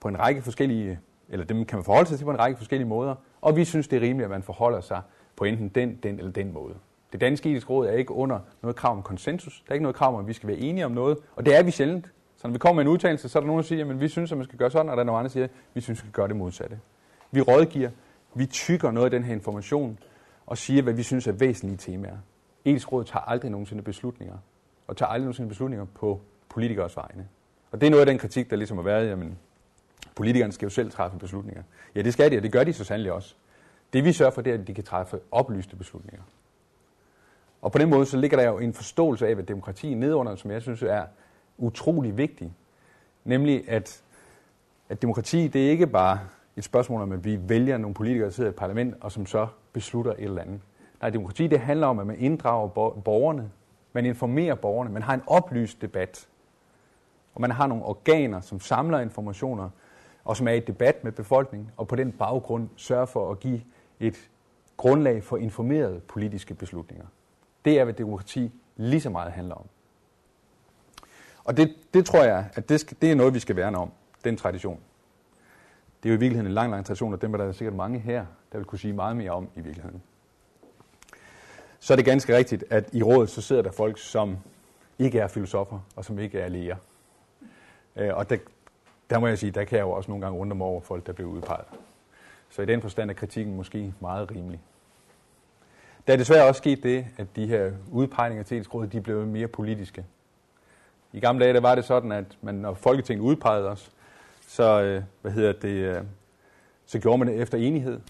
på 0.00 0.08
en 0.08 0.18
række 0.18 0.42
forskellige 0.42 1.00
eller 1.28 1.44
dem 1.44 1.64
kan 1.64 1.76
man 1.76 1.84
forholde 1.84 2.08
sig 2.08 2.18
til 2.18 2.24
på 2.24 2.30
en 2.30 2.38
række 2.38 2.58
forskellige 2.58 2.88
måder, 2.88 3.14
og 3.40 3.56
vi 3.56 3.64
synes, 3.64 3.88
det 3.88 3.96
er 3.96 4.00
rimeligt, 4.00 4.24
at 4.24 4.30
man 4.30 4.42
forholder 4.42 4.80
sig 4.80 5.02
på 5.36 5.44
enten 5.44 5.68
den, 5.68 5.96
den 6.02 6.18
eller 6.18 6.32
den 6.32 6.52
måde. 6.52 6.74
Det 7.12 7.20
danske 7.20 7.50
etiske 7.50 7.70
råd 7.70 7.86
er 7.86 7.92
ikke 7.92 8.12
under 8.12 8.40
noget 8.62 8.76
krav 8.76 8.92
om 8.92 9.02
konsensus. 9.02 9.62
Der 9.66 9.70
er 9.70 9.74
ikke 9.74 9.82
noget 9.82 9.96
krav 9.96 10.14
om, 10.14 10.20
at 10.20 10.26
vi 10.28 10.32
skal 10.32 10.48
være 10.48 10.58
enige 10.58 10.86
om 10.86 10.92
noget, 10.92 11.18
og 11.36 11.46
det 11.46 11.56
er 11.56 11.62
vi 11.62 11.70
sjældent. 11.70 12.12
Så 12.36 12.48
når 12.48 12.52
vi 12.52 12.58
kommer 12.58 12.82
med 12.82 12.90
en 12.90 12.94
udtalelse, 12.94 13.28
så 13.28 13.38
er 13.38 13.40
der 13.40 13.46
nogen, 13.46 13.62
der 13.62 13.66
siger, 13.66 13.90
at 13.90 14.00
vi 14.00 14.08
synes, 14.08 14.32
at 14.32 14.38
man 14.38 14.44
skal 14.44 14.58
gøre 14.58 14.70
sådan, 14.70 14.90
og 14.90 14.96
der 14.96 15.00
er 15.02 15.06
nogen 15.06 15.18
andre, 15.18 15.28
der 15.28 15.32
siger, 15.32 15.44
at 15.44 15.50
vi 15.74 15.80
synes, 15.80 15.98
at 15.98 16.04
vi 16.04 16.08
skal 16.08 16.12
gøre 16.12 16.28
det 16.28 16.36
modsatte. 16.36 16.80
Vi 17.30 17.40
rådgiver, 17.40 17.90
vi 18.34 18.46
tykker 18.46 18.90
noget 18.90 19.04
af 19.04 19.10
den 19.10 19.24
her 19.24 19.34
information, 19.34 19.98
og 20.46 20.58
siger, 20.58 20.82
hvad 20.82 20.92
vi 20.92 21.02
synes 21.02 21.26
er 21.26 21.32
væsentlige 21.32 21.76
temaer. 21.76 22.16
Etisk 22.64 22.92
råd 22.92 23.04
tager 23.04 23.20
aldrig 23.20 23.50
nogensinde 23.50 23.82
beslutninger, 23.82 24.36
og 24.86 24.96
tager 24.96 25.10
aldrig 25.10 25.24
nogensinde 25.24 25.48
beslutninger 25.48 25.86
på 25.94 26.20
politikers 26.48 26.96
vegne. 26.96 27.28
Og 27.70 27.80
det 27.80 27.86
er 27.86 27.90
noget 27.90 28.00
af 28.00 28.06
den 28.06 28.18
kritik, 28.18 28.50
der 28.50 28.56
ligesom 28.56 28.76
har 28.76 28.84
været, 28.84 29.08
jamen, 29.08 29.38
Politikerne 30.14 30.52
skal 30.52 30.66
jo 30.66 30.70
selv 30.70 30.90
træffe 30.90 31.18
beslutninger. 31.18 31.62
Ja, 31.94 32.02
det 32.02 32.12
skal 32.12 32.30
de, 32.30 32.36
og 32.36 32.42
det 32.42 32.52
gør 32.52 32.64
de 32.64 32.72
så 32.72 32.84
sandelig 32.84 33.12
også. 33.12 33.34
Det 33.92 34.04
vi 34.04 34.12
sørger 34.12 34.32
for, 34.32 34.42
det 34.42 34.50
er, 34.54 34.58
at 34.58 34.66
de 34.66 34.74
kan 34.74 34.84
træffe 34.84 35.18
oplyste 35.30 35.76
beslutninger. 35.76 36.22
Og 37.62 37.72
på 37.72 37.78
den 37.78 37.90
måde, 37.90 38.06
så 38.06 38.16
ligger 38.16 38.36
der 38.36 38.44
jo 38.44 38.58
en 38.58 38.74
forståelse 38.74 39.26
af, 39.26 39.34
hvad 39.34 39.44
demokrati 39.44 39.94
nedunder, 39.94 40.36
som 40.36 40.50
jeg 40.50 40.62
synes 40.62 40.82
er 40.82 41.04
utrolig 41.58 42.16
vigtig. 42.16 42.52
Nemlig, 43.24 43.68
at, 43.68 44.02
at 44.88 45.02
demokrati, 45.02 45.48
det 45.48 45.66
er 45.66 45.70
ikke 45.70 45.86
bare 45.86 46.20
et 46.56 46.64
spørgsmål 46.64 47.02
om, 47.02 47.12
at 47.12 47.24
vi 47.24 47.38
vælger 47.48 47.78
nogle 47.78 47.94
politikere, 47.94 48.26
der 48.26 48.32
sidder 48.32 48.50
i 48.50 48.52
et 48.52 48.56
parlament, 48.56 48.94
og 49.00 49.12
som 49.12 49.26
så 49.26 49.46
beslutter 49.72 50.12
et 50.12 50.24
eller 50.24 50.42
andet. 50.42 50.60
Nej, 51.00 51.10
demokrati, 51.10 51.46
det 51.46 51.60
handler 51.60 51.86
om, 51.86 51.98
at 51.98 52.06
man 52.06 52.18
inddrager 52.18 52.68
borgerne, 53.00 53.50
man 53.92 54.06
informerer 54.06 54.54
borgerne, 54.54 54.90
man 54.90 55.02
har 55.02 55.14
en 55.14 55.22
oplyst 55.26 55.82
debat, 55.82 56.28
og 57.34 57.40
man 57.40 57.50
har 57.50 57.66
nogle 57.66 57.84
organer, 57.84 58.40
som 58.40 58.60
samler 58.60 59.00
informationer, 59.00 59.70
og 60.26 60.36
som 60.36 60.48
er 60.48 60.52
i 60.52 60.60
debat 60.60 61.04
med 61.04 61.12
befolkningen, 61.12 61.70
og 61.76 61.88
på 61.88 61.96
den 61.96 62.12
baggrund 62.12 62.68
sørger 62.76 63.06
for 63.06 63.30
at 63.30 63.40
give 63.40 63.60
et 64.00 64.30
grundlag 64.76 65.24
for 65.24 65.36
informerede 65.36 66.00
politiske 66.00 66.54
beslutninger. 66.54 67.06
Det 67.64 67.78
er, 67.78 67.84
hvad 67.84 67.94
demokrati 67.94 68.52
lige 68.76 69.00
så 69.00 69.10
meget 69.10 69.32
handler 69.32 69.54
om. 69.54 69.64
Og 71.44 71.56
det, 71.56 71.74
det 71.94 72.06
tror 72.06 72.22
jeg, 72.22 72.50
at 72.54 72.68
det, 72.68 72.80
skal, 72.80 72.96
det 73.02 73.10
er 73.10 73.14
noget, 73.14 73.34
vi 73.34 73.38
skal 73.38 73.56
værne 73.56 73.78
om, 73.78 73.92
den 74.24 74.36
tradition. 74.36 74.80
Det 76.02 76.08
er 76.08 76.12
jo 76.12 76.16
i 76.16 76.20
virkeligheden 76.20 76.46
en 76.46 76.54
lang, 76.54 76.70
lang 76.70 76.86
tradition, 76.86 77.12
og 77.12 77.22
dem 77.22 77.34
er 77.34 77.38
der 77.38 77.52
sikkert 77.52 77.74
mange 77.74 77.98
her, 77.98 78.26
der 78.52 78.58
vil 78.58 78.64
kunne 78.64 78.78
sige 78.78 78.92
meget 78.92 79.16
mere 79.16 79.30
om 79.30 79.48
i 79.56 79.60
virkeligheden. 79.60 80.02
Så 81.80 81.94
er 81.94 81.96
det 81.96 82.04
ganske 82.04 82.36
rigtigt, 82.36 82.64
at 82.70 82.94
i 82.94 83.02
rådet 83.02 83.30
så 83.30 83.42
sidder 83.42 83.62
der 83.62 83.70
folk, 83.70 83.98
som 83.98 84.36
ikke 84.98 85.18
er 85.18 85.28
filosofer, 85.28 85.80
og 85.96 86.04
som 86.04 86.18
ikke 86.18 86.40
er 86.40 86.48
læger. 86.48 86.76
Øh, 87.96 88.16
og 88.16 88.30
der, 88.30 88.36
der 89.10 89.18
må 89.18 89.26
jeg 89.26 89.38
sige, 89.38 89.50
der 89.50 89.64
kan 89.64 89.78
jeg 89.78 89.84
jo 89.84 89.90
også 89.90 90.10
nogle 90.10 90.24
gange 90.24 90.38
undre 90.38 90.56
mig 90.56 90.66
over 90.66 90.80
folk, 90.80 91.06
der 91.06 91.12
bliver 91.12 91.30
udpeget. 91.30 91.66
Så 92.48 92.62
i 92.62 92.66
den 92.66 92.82
forstand 92.82 93.10
er 93.10 93.14
kritikken 93.14 93.56
måske 93.56 93.94
meget 94.00 94.30
rimelig. 94.30 94.60
Der 96.06 96.12
er 96.12 96.16
desværre 96.16 96.48
også 96.48 96.58
sket 96.58 96.82
det, 96.82 97.06
at 97.16 97.36
de 97.36 97.46
her 97.46 97.72
udpegninger 97.92 98.44
til 98.44 98.56
etisk 98.56 98.74
råd, 98.74 98.86
de 98.86 99.00
blev 99.00 99.26
mere 99.26 99.48
politiske. 99.48 100.04
I 101.12 101.20
gamle 101.20 101.44
dage 101.44 101.54
der 101.54 101.60
var 101.60 101.74
det 101.74 101.84
sådan, 101.84 102.12
at 102.12 102.38
man, 102.40 102.54
når 102.54 102.74
Folketinget 102.74 103.24
udpegede 103.24 103.68
os, 103.68 103.92
så, 104.40 104.82
øh, 104.82 105.02
hvad 105.22 105.32
hedder 105.32 105.52
det, 105.52 105.68
øh, 105.68 106.02
så 106.86 106.98
gjorde 106.98 107.18
man 107.18 107.28
det 107.28 107.42
efter 107.42 107.58
enighed. 107.58 108.00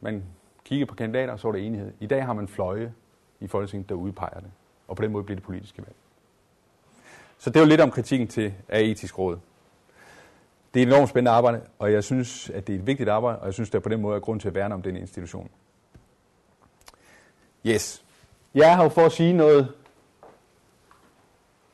Man 0.00 0.24
kiggede 0.64 0.88
på 0.88 0.94
kandidater, 0.94 1.32
og 1.32 1.38
så 1.38 1.48
var 1.48 1.52
det 1.52 1.66
enighed. 1.66 1.92
I 2.00 2.06
dag 2.06 2.24
har 2.26 2.32
man 2.32 2.48
fløje 2.48 2.92
i 3.40 3.46
Folketinget, 3.46 3.88
der 3.88 3.94
udpeger 3.94 4.40
det. 4.40 4.50
Og 4.88 4.96
på 4.96 5.02
den 5.02 5.12
måde 5.12 5.24
bliver 5.24 5.36
det 5.36 5.44
politiske 5.44 5.82
valg. 5.82 5.96
Så 7.38 7.50
det 7.50 7.62
er 7.62 7.66
lidt 7.66 7.80
om 7.80 7.90
kritikken 7.90 8.28
til 8.28 8.54
af 8.68 8.80
etisk 8.80 9.18
råd. 9.18 9.38
Det 10.74 10.82
er 10.82 10.86
et 10.86 10.92
enormt 10.92 11.08
spændende 11.08 11.30
arbejde, 11.30 11.60
og 11.78 11.92
jeg 11.92 12.04
synes, 12.04 12.50
at 12.50 12.66
det 12.66 12.74
er 12.74 12.78
et 12.78 12.86
vigtigt 12.86 13.08
arbejde, 13.08 13.38
og 13.38 13.46
jeg 13.46 13.54
synes, 13.54 13.70
der 13.70 13.78
på 13.78 13.88
den 13.88 14.00
måde 14.00 14.16
er 14.16 14.20
grund 14.20 14.40
til 14.40 14.48
at 14.48 14.54
værne 14.54 14.74
om 14.74 14.82
den 14.82 14.96
institution. 14.96 15.50
Yes. 17.66 18.04
Jeg 18.54 18.72
er 18.72 18.76
her 18.76 18.88
for 18.88 19.06
at 19.06 19.12
sige 19.12 19.32
noget, 19.32 19.68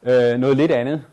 øh, 0.03 0.39
noget 0.39 0.57
lidt 0.57 0.71
andet. 0.71 1.05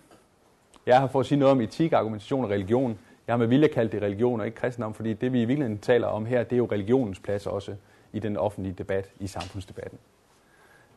Jeg 0.85 0.95
er 0.95 0.99
her 0.99 1.07
for 1.07 1.19
at 1.19 1.25
sige 1.25 1.39
noget 1.39 1.51
om 1.51 1.61
etik, 1.61 1.93
argumentation 1.93 2.43
og 2.43 2.49
religion. 2.49 2.99
Jeg 3.27 3.33
har 3.33 3.37
med 3.37 3.47
vilje 3.47 3.67
kaldt 3.67 3.91
det 3.91 4.01
religion 4.01 4.39
og 4.39 4.45
ikke 4.45 4.57
kristendom, 4.57 4.93
fordi 4.93 5.13
det 5.13 5.33
vi 5.33 5.41
i 5.41 5.45
virkeligheden 5.45 5.79
taler 5.79 6.07
om 6.07 6.25
her, 6.25 6.43
det 6.43 6.53
er 6.53 6.57
jo 6.57 6.67
religionens 6.71 7.19
plads 7.19 7.47
også 7.47 7.75
i 8.13 8.19
den 8.19 8.37
offentlige 8.37 8.75
debat, 8.77 9.11
i 9.19 9.27
samfundsdebatten. 9.27 9.99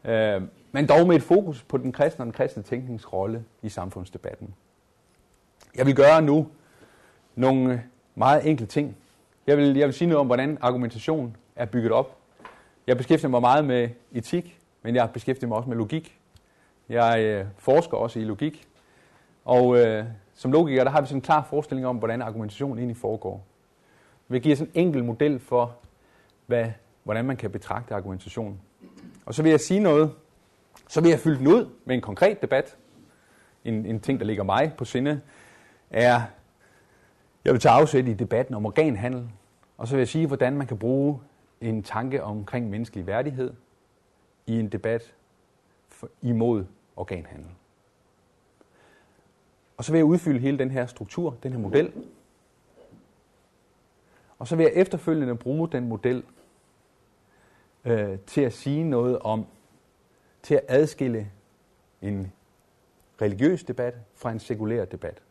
Øh, 0.04 0.42
men 0.72 0.88
dog 0.88 1.06
med 1.06 1.16
et 1.16 1.22
fokus 1.22 1.62
på 1.62 1.76
den 1.76 1.92
kristne 1.92 2.22
og 2.22 2.26
den 2.26 2.32
kristne 2.32 2.62
tænkningsrolle 2.62 3.44
i 3.62 3.68
samfundsdebatten. 3.68 4.54
Jeg 5.76 5.86
vil 5.86 5.96
gøre 5.96 6.22
nu 6.22 6.48
nogle 7.38 7.82
meget 8.14 8.48
enkle 8.48 8.66
ting. 8.66 8.96
Jeg 9.46 9.56
vil, 9.56 9.76
jeg 9.76 9.86
vil 9.86 9.94
sige 9.94 10.08
noget 10.08 10.20
om, 10.20 10.26
hvordan 10.26 10.58
argumentation 10.60 11.36
er 11.56 11.66
bygget 11.66 11.92
op. 11.92 12.16
Jeg 12.86 12.96
beskæftiger 12.96 13.30
mig 13.30 13.40
meget 13.40 13.64
med 13.64 13.88
etik, 14.12 14.60
men 14.82 14.94
jeg 14.94 15.10
beskæftiger 15.12 15.48
mig 15.48 15.56
også 15.56 15.68
med 15.68 15.76
logik. 15.76 16.18
Jeg 16.88 17.24
øh, 17.24 17.46
forsker 17.56 17.96
også 17.96 18.18
i 18.18 18.24
logik. 18.24 18.68
Og 19.44 19.78
øh, 19.78 20.04
som 20.34 20.52
logiker, 20.52 20.84
der 20.84 20.90
har 20.90 21.00
vi 21.00 21.06
sådan 21.06 21.16
en 21.16 21.22
klar 21.22 21.46
forestilling 21.50 21.86
om, 21.86 21.96
hvordan 21.96 22.22
argumentation 22.22 22.78
egentlig 22.78 22.96
foregår. 22.96 23.46
Vi 24.28 24.38
giver 24.38 24.56
sådan 24.56 24.72
en 24.74 24.86
enkel 24.86 25.04
model 25.04 25.38
for, 25.38 25.76
hvad, 26.46 26.66
hvordan 27.04 27.24
man 27.24 27.36
kan 27.36 27.50
betragte 27.50 27.94
argumentation. 27.94 28.60
Og 29.26 29.34
så 29.34 29.42
vil 29.42 29.50
jeg 29.50 29.60
sige 29.60 29.80
noget, 29.80 30.12
Så 30.88 31.00
vil 31.00 31.10
jeg 31.10 31.18
fylde 31.18 31.38
den 31.38 31.46
ud 31.46 31.68
med 31.84 31.94
en 31.94 32.00
konkret 32.00 32.42
debat. 32.42 32.76
En, 33.64 33.86
en 33.86 34.00
ting, 34.00 34.20
der 34.20 34.26
ligger 34.26 34.42
mig 34.44 34.72
på 34.78 34.84
sinde, 34.84 35.20
er, 35.90 36.22
jeg 37.48 37.54
vil 37.54 37.60
tage 37.60 37.72
afsæt 37.72 38.08
i 38.08 38.14
debatten 38.14 38.54
om 38.54 38.66
organhandel, 38.66 39.30
og 39.76 39.88
så 39.88 39.94
vil 39.94 40.00
jeg 40.00 40.08
sige, 40.08 40.26
hvordan 40.26 40.56
man 40.56 40.66
kan 40.66 40.78
bruge 40.78 41.20
en 41.60 41.82
tanke 41.82 42.22
omkring 42.22 42.70
menneskelig 42.70 43.06
værdighed 43.06 43.54
i 44.46 44.60
en 44.60 44.68
debat 44.68 45.14
imod 46.22 46.64
organhandel. 46.96 47.46
Og 49.76 49.84
så 49.84 49.92
vil 49.92 49.98
jeg 49.98 50.04
udfylde 50.04 50.38
hele 50.38 50.58
den 50.58 50.70
her 50.70 50.86
struktur, 50.86 51.36
den 51.42 51.52
her 51.52 51.58
model. 51.58 51.92
Og 54.38 54.46
så 54.46 54.56
vil 54.56 54.62
jeg 54.62 54.72
efterfølgende 54.74 55.36
bruge 55.36 55.68
den 55.68 55.88
model 55.88 56.24
øh, 57.84 58.18
til 58.26 58.40
at 58.40 58.52
sige 58.52 58.84
noget 58.84 59.18
om, 59.18 59.46
til 60.42 60.54
at 60.54 60.64
adskille 60.68 61.30
en 62.02 62.32
religiøs 63.22 63.64
debat 63.64 63.94
fra 64.14 64.30
en 64.30 64.38
sekulær 64.38 64.84
debat. 64.84 65.22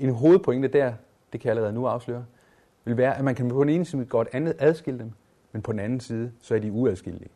En 0.00 0.14
hovedpointe 0.14 0.68
der, 0.68 0.92
det 1.32 1.40
kan 1.40 1.48
jeg 1.48 1.50
allerede 1.50 1.72
nu 1.72 1.86
afsløre, 1.86 2.24
vil 2.84 2.96
være, 2.96 3.16
at 3.16 3.24
man 3.24 3.34
kan 3.34 3.48
på 3.48 3.64
den 3.64 3.68
ene 3.68 3.84
side 3.84 4.04
godt 4.04 4.28
andet 4.32 4.56
adskille 4.58 4.98
dem, 4.98 5.12
men 5.52 5.62
på 5.62 5.72
den 5.72 5.80
anden 5.80 6.00
side, 6.00 6.32
så 6.40 6.54
er 6.54 6.58
de 6.58 6.72
uadskillelige. 6.72 7.30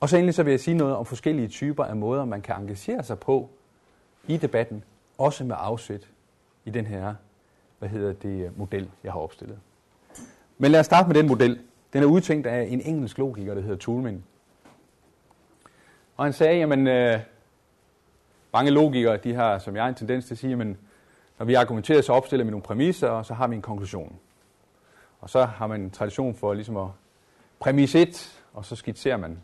Og 0.00 0.08
så 0.08 0.16
endelig 0.16 0.34
så 0.34 0.42
vil 0.42 0.50
jeg 0.50 0.60
sige 0.60 0.76
noget 0.76 0.96
om 0.96 1.06
forskellige 1.06 1.48
typer 1.48 1.84
af 1.84 1.96
måder, 1.96 2.24
man 2.24 2.40
kan 2.42 2.56
engagere 2.56 3.02
sig 3.02 3.18
på 3.18 3.50
i 4.26 4.36
debatten, 4.36 4.84
også 5.18 5.44
med 5.44 5.56
afsæt 5.58 6.08
i 6.64 6.70
den 6.70 6.86
her, 6.86 7.14
hvad 7.78 7.88
hedder 7.88 8.12
det, 8.12 8.58
model, 8.58 8.90
jeg 9.04 9.12
har 9.12 9.20
opstillet. 9.20 9.58
Men 10.58 10.70
lad 10.70 10.80
os 10.80 10.86
starte 10.86 11.08
med 11.08 11.14
den 11.14 11.28
model. 11.28 11.60
Den 11.92 12.02
er 12.02 12.06
udtænkt 12.06 12.46
af 12.46 12.62
en 12.70 12.80
engelsk 12.80 13.18
logiker, 13.18 13.54
der 13.54 13.60
hedder 13.60 13.76
Toulmin. 13.76 14.24
Og 16.16 16.24
han 16.24 16.32
sagde, 16.32 16.58
jamen, 16.58 16.86
øh, 16.86 17.20
mange 18.52 18.70
logikere, 18.70 19.16
de 19.16 19.34
har, 19.34 19.58
som 19.58 19.76
jeg 19.76 19.84
har 19.84 19.88
en 19.88 19.94
tendens 19.94 20.24
til 20.24 20.34
at 20.34 20.38
sige, 20.38 20.52
at 20.52 20.66
når 21.38 21.46
vi 21.46 21.54
argumenterer, 21.54 22.00
så 22.00 22.12
opstiller 22.12 22.44
vi 22.44 22.50
nogle 22.50 22.62
præmisser, 22.62 23.08
og 23.08 23.26
så 23.26 23.34
har 23.34 23.46
vi 23.46 23.56
en 23.56 23.62
konklusion. 23.62 24.16
Og 25.20 25.30
så 25.30 25.44
har 25.44 25.66
man 25.66 25.80
en 25.80 25.90
tradition 25.90 26.34
for 26.34 26.54
ligesom 26.54 26.76
at 26.76 26.88
præmis 27.60 27.94
1, 27.94 28.42
og 28.54 28.64
så 28.64 28.76
skitserer 28.76 29.16
man 29.16 29.42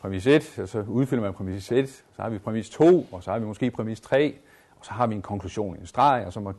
præmis 0.00 0.26
1, 0.26 0.58
og 0.58 0.68
så 0.68 0.84
udfylder 0.88 1.22
man 1.22 1.34
præmis 1.34 1.72
1, 1.72 1.88
så 1.88 2.22
har 2.22 2.28
vi 2.28 2.38
præmis 2.38 2.70
2, 2.70 3.06
og 3.12 3.22
så 3.22 3.30
har 3.30 3.38
vi 3.38 3.46
måske 3.46 3.70
præmis 3.70 4.00
3, 4.00 4.34
og 4.78 4.86
så 4.86 4.92
har 4.92 5.06
vi 5.06 5.14
en 5.14 5.22
konklusion 5.22 5.76
i 5.76 5.80
en 5.80 5.86
streg, 5.86 6.22
og 6.26 6.32
så 6.32 6.40
må, 6.40 6.52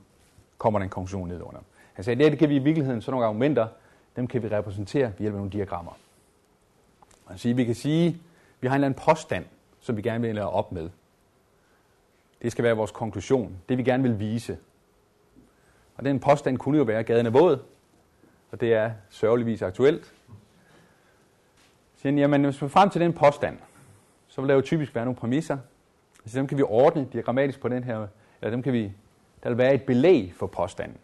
kommer 0.57 0.79
der 0.79 0.83
en 0.83 0.89
konklusion 0.89 1.27
ned 1.27 1.41
under. 1.41 1.59
Han 1.93 2.03
sagde, 2.03 2.23
det, 2.23 2.31
det 2.31 2.39
kan 2.39 2.49
vi 2.49 2.55
i 2.55 2.59
virkeligheden, 2.59 3.01
sådan 3.01 3.11
nogle 3.11 3.25
argumenter, 3.25 3.67
dem 4.15 4.27
kan 4.27 4.43
vi 4.43 4.47
repræsentere 4.47 5.05
ved 5.05 5.19
hjælp 5.19 5.33
af 5.33 5.37
nogle 5.37 5.51
diagrammer. 5.51 5.91
Og 7.25 7.39
sige, 7.39 7.55
vi 7.55 7.65
kan 7.65 7.75
sige, 7.75 8.17
vi 8.61 8.67
har 8.67 8.75
en 8.75 8.77
eller 8.77 8.87
anden 8.87 9.03
påstand, 9.05 9.45
som 9.79 9.97
vi 9.97 10.01
gerne 10.01 10.21
vil 10.21 10.35
lade 10.35 10.49
op 10.49 10.71
med. 10.71 10.89
Det 12.41 12.51
skal 12.51 12.63
være 12.63 12.75
vores 12.75 12.91
konklusion, 12.91 13.57
det 13.69 13.77
vi 13.77 13.83
gerne 13.83 14.03
vil 14.03 14.19
vise. 14.19 14.57
Og 15.95 16.05
den 16.05 16.19
påstand 16.19 16.57
kunne 16.57 16.77
jo 16.77 16.83
være, 16.83 16.99
at 16.99 17.05
gaden 17.05 17.25
er 17.25 17.29
våd, 17.29 17.59
og 18.51 18.61
det 18.61 18.73
er 18.73 18.91
sørgeligvis 19.09 19.61
aktuelt. 19.61 20.13
Så 21.95 22.09
jamen, 22.09 22.43
hvis 22.43 22.61
vi 22.61 22.69
frem 22.69 22.89
til 22.89 23.01
den 23.01 23.13
påstand, 23.13 23.59
så 24.27 24.41
vil 24.41 24.49
der 24.49 24.55
jo 24.55 24.61
typisk 24.61 24.95
være 24.95 25.05
nogle 25.05 25.19
præmisser. 25.19 25.57
Så 26.25 26.39
dem 26.39 26.47
kan 26.47 26.57
vi 26.57 26.63
ordne 26.63 27.07
diagrammatisk 27.13 27.59
på 27.59 27.67
den 27.67 27.83
her, 27.83 28.07
eller 28.41 28.51
dem 28.51 28.63
kan 28.63 28.73
vi, 28.73 28.93
der 29.43 29.49
vil 29.49 29.57
være 29.57 29.73
et 29.73 29.83
belæg 29.83 30.33
for 30.35 30.47
påstanden. 30.47 30.97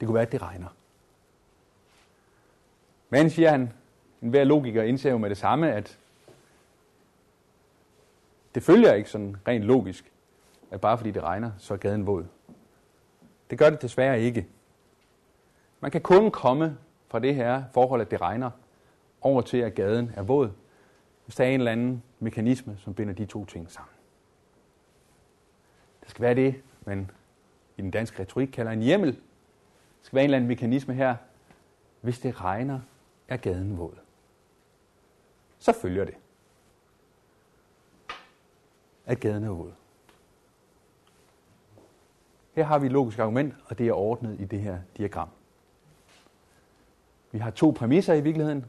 Det 0.00 0.06
kunne 0.06 0.14
være, 0.14 0.26
at 0.26 0.32
det 0.32 0.42
regner. 0.42 0.68
Men, 3.10 3.30
siger 3.30 3.50
han, 3.50 3.72
en 4.22 4.30
hver 4.30 4.44
logiker 4.44 4.82
indser 4.82 5.10
jo 5.10 5.18
med 5.18 5.30
det 5.30 5.38
samme, 5.38 5.72
at 5.72 5.98
det 8.56 8.64
følger 8.64 8.92
ikke 8.94 9.10
sådan 9.10 9.36
rent 9.48 9.64
logisk, 9.64 10.12
at 10.70 10.80
bare 10.80 10.98
fordi 10.98 11.10
det 11.10 11.22
regner, 11.22 11.50
så 11.58 11.74
er 11.74 11.78
gaden 11.78 12.06
våd. 12.06 12.26
Det 13.50 13.58
gør 13.58 13.70
det 13.70 13.82
desværre 13.82 14.20
ikke. 14.20 14.46
Man 15.80 15.90
kan 15.90 16.00
kun 16.00 16.30
komme 16.30 16.78
fra 17.08 17.18
det 17.18 17.34
her 17.34 17.64
forhold, 17.72 18.00
at 18.00 18.10
det 18.10 18.20
regner, 18.20 18.50
over 19.20 19.42
til, 19.42 19.58
at 19.58 19.74
gaden 19.74 20.12
er 20.14 20.22
våd, 20.22 20.50
hvis 21.24 21.34
der 21.36 21.44
er 21.44 21.48
en 21.48 21.60
eller 21.60 21.72
anden 21.72 22.02
mekanisme, 22.20 22.76
som 22.78 22.94
binder 22.94 23.14
de 23.14 23.26
to 23.26 23.44
ting 23.44 23.70
sammen. 23.70 23.94
Det 26.00 26.10
skal 26.10 26.22
være 26.22 26.34
det, 26.34 26.62
man 26.84 27.10
i 27.76 27.82
den 27.82 27.90
danske 27.90 28.22
retorik 28.22 28.48
kalder 28.48 28.72
en 28.72 28.82
hjemmel. 28.82 29.12
Det 29.12 29.20
skal 30.02 30.16
være 30.16 30.24
en 30.24 30.28
eller 30.28 30.36
anden 30.36 30.48
mekanisme 30.48 30.94
her. 30.94 31.16
Hvis 32.00 32.18
det 32.18 32.40
regner, 32.40 32.80
er 33.28 33.36
gaden 33.36 33.78
våd. 33.78 33.96
Så 35.58 35.72
følger 35.72 36.04
det, 36.04 36.14
at 39.06 39.20
gaden 39.20 39.44
er 39.44 39.50
våd. 39.50 39.72
Her 42.52 42.64
har 42.64 42.78
vi 42.78 42.86
et 42.86 42.92
logisk 42.92 43.18
argument, 43.18 43.54
og 43.66 43.78
det 43.78 43.88
er 43.88 43.92
ordnet 43.92 44.40
i 44.40 44.44
det 44.44 44.60
her 44.60 44.78
diagram. 44.96 45.28
Vi 47.32 47.38
har 47.38 47.50
to 47.50 47.70
præmisser 47.70 48.14
i 48.14 48.20
virkeligheden. 48.20 48.66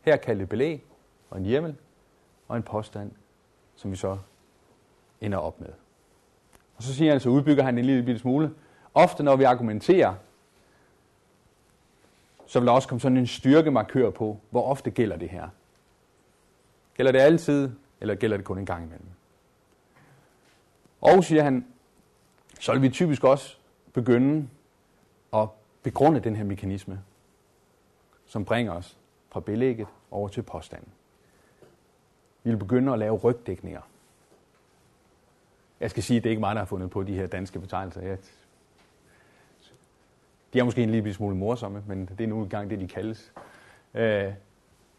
Her 0.00 0.16
kaldet 0.16 0.48
belæg 0.48 0.84
og 1.30 1.38
en 1.38 1.44
hjemmel, 1.44 1.76
og 2.48 2.56
en 2.56 2.62
påstand, 2.62 3.12
som 3.76 3.90
vi 3.90 3.96
så 3.96 4.18
ender 5.20 5.38
op 5.38 5.60
med. 5.60 5.68
Og 6.76 6.82
så 6.82 6.94
siger 6.94 7.10
han, 7.10 7.20
så 7.20 7.28
udbygger 7.28 7.62
han 7.62 7.78
en 7.78 7.84
lille 7.84 8.02
bitte 8.02 8.20
smule. 8.20 8.54
Ofte 8.94 9.22
når 9.22 9.36
vi 9.36 9.44
argumenterer, 9.44 10.14
så 12.46 12.60
vil 12.60 12.66
der 12.66 12.72
også 12.72 12.88
komme 12.88 13.00
sådan 13.00 13.18
en 13.18 13.26
styrkemarkør 13.26 14.10
på, 14.10 14.40
hvor 14.50 14.62
ofte 14.62 14.90
gælder 14.90 15.16
det 15.16 15.28
her. 15.28 15.48
Gælder 16.94 17.12
det 17.12 17.18
altid, 17.18 17.70
eller 18.00 18.14
gælder 18.14 18.36
det 18.36 18.46
kun 18.46 18.58
en 18.58 18.66
gang 18.66 18.84
imellem? 18.84 19.06
Og 21.00 21.24
siger 21.24 21.42
han, 21.42 21.66
så 22.60 22.72
vil 22.72 22.82
vi 22.82 22.88
typisk 22.88 23.24
også 23.24 23.56
begynde 23.92 24.48
at 25.34 25.48
begrunde 25.82 26.20
den 26.20 26.36
her 26.36 26.44
mekanisme, 26.44 27.00
som 28.26 28.44
bringer 28.44 28.72
os 28.72 28.96
fra 29.30 29.40
belægget 29.40 29.86
over 30.10 30.28
til 30.28 30.42
påstanden. 30.42 30.88
Vi 32.42 32.50
vil 32.50 32.56
begynde 32.56 32.92
at 32.92 32.98
lave 32.98 33.16
rygdækninger. 33.16 33.80
Jeg 35.80 35.90
skal 35.90 36.02
sige, 36.02 36.16
at 36.16 36.24
det 36.24 36.28
er 36.28 36.30
ikke 36.30 36.40
mig, 36.40 36.54
der 36.54 36.60
har 36.60 36.66
fundet 36.66 36.90
på 36.90 37.02
de 37.02 37.14
her 37.14 37.26
danske 37.26 37.60
betegnelser. 37.60 38.00
Jeg 38.00 38.18
de 40.52 40.58
er 40.58 40.64
måske 40.64 40.82
en 40.82 40.90
lille 40.90 41.14
smule 41.14 41.36
morsomme, 41.36 41.82
men 41.86 42.10
det 42.18 42.24
er 42.24 42.28
nu 42.28 42.42
engang 42.42 42.70
det, 42.70 42.80
de 42.80 42.88
kaldes. 42.88 43.32
Øh, 43.94 44.32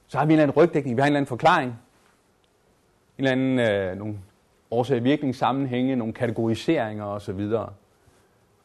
så 0.07 0.17
har 0.17 0.25
vi 0.25 0.33
en 0.33 0.39
eller 0.39 0.43
anden 0.43 0.57
rygdækning, 0.57 0.97
vi 0.97 1.01
har 1.01 1.07
en 1.07 1.11
eller 1.11 1.17
anden 1.17 1.27
forklaring, 1.27 1.69
en 3.17 3.25
eller 3.25 3.31
anden, 3.31 3.59
øh, 3.59 3.97
nogle 3.97 4.19
årsag-virkningssammenhænge, 4.71 5.95
nogle 5.95 6.13
kategoriseringer 6.13 7.05
osv. 7.05 7.49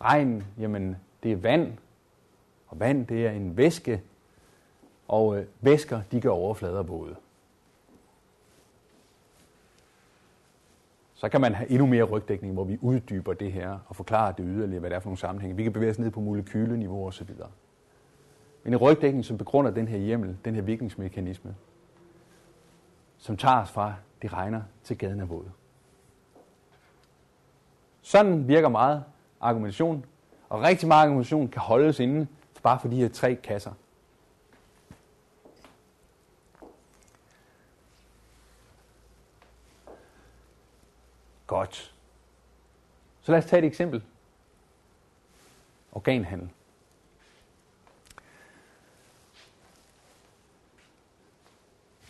Regn, 0.00 0.44
jamen 0.58 0.96
det 1.22 1.32
er 1.32 1.36
vand, 1.36 1.72
og 2.68 2.80
vand 2.80 3.06
det 3.06 3.26
er 3.26 3.30
en 3.30 3.56
væske, 3.56 4.02
og 5.08 5.38
øh, 5.38 5.46
væsker 5.60 6.00
de 6.12 6.20
gør 6.20 6.30
overflader 6.30 6.82
våde. 6.82 7.16
Så 11.14 11.28
kan 11.28 11.40
man 11.40 11.54
have 11.54 11.70
endnu 11.70 11.86
mere 11.86 12.02
rygdækning, 12.02 12.54
hvor 12.54 12.64
vi 12.64 12.78
uddyber 12.80 13.32
det 13.32 13.52
her 13.52 13.78
og 13.86 13.96
forklarer 13.96 14.32
det 14.32 14.44
yderligere, 14.48 14.80
hvad 14.80 14.90
det 14.90 14.96
er 14.96 15.00
for 15.00 15.08
nogle 15.08 15.18
sammenhænge. 15.18 15.56
Vi 15.56 15.62
kan 15.62 15.72
bevæge 15.72 15.90
os 15.90 15.98
ned 15.98 16.10
på 16.10 16.20
molekyleniveau 16.20 17.06
osv. 17.06 17.30
Men 18.64 18.72
en 18.72 18.76
rygdækning, 18.76 19.24
som 19.24 19.38
begrunder 19.38 19.70
den 19.70 19.88
her 19.88 19.98
hjemmel, 19.98 20.36
den 20.44 20.54
her 20.54 20.62
virkningsmekanisme, 20.62 21.54
som 23.18 23.36
tager 23.36 23.62
os 23.62 23.70
fra, 23.70 23.94
det 24.22 24.32
regner 24.32 24.62
til 24.84 24.98
gaden 24.98 25.20
er 25.20 25.24
våd. 25.24 25.44
Sådan 28.06 28.48
virker 28.48 28.68
meget 28.68 29.04
argumentation, 29.40 30.06
og 30.48 30.60
rigtig 30.60 30.88
meget 30.88 31.02
argumentation 31.02 31.48
kan 31.48 31.62
holdes 31.62 32.00
inde 32.00 32.26
bare 32.62 32.80
for 32.80 32.88
de 32.88 32.96
her 32.96 33.08
tre 33.08 33.34
kasser. 33.34 33.72
Godt. 41.46 41.94
Så 43.22 43.32
lad 43.32 43.38
os 43.38 43.46
tage 43.46 43.58
et 43.62 43.66
eksempel. 43.66 44.02
Organhandel. 45.92 46.50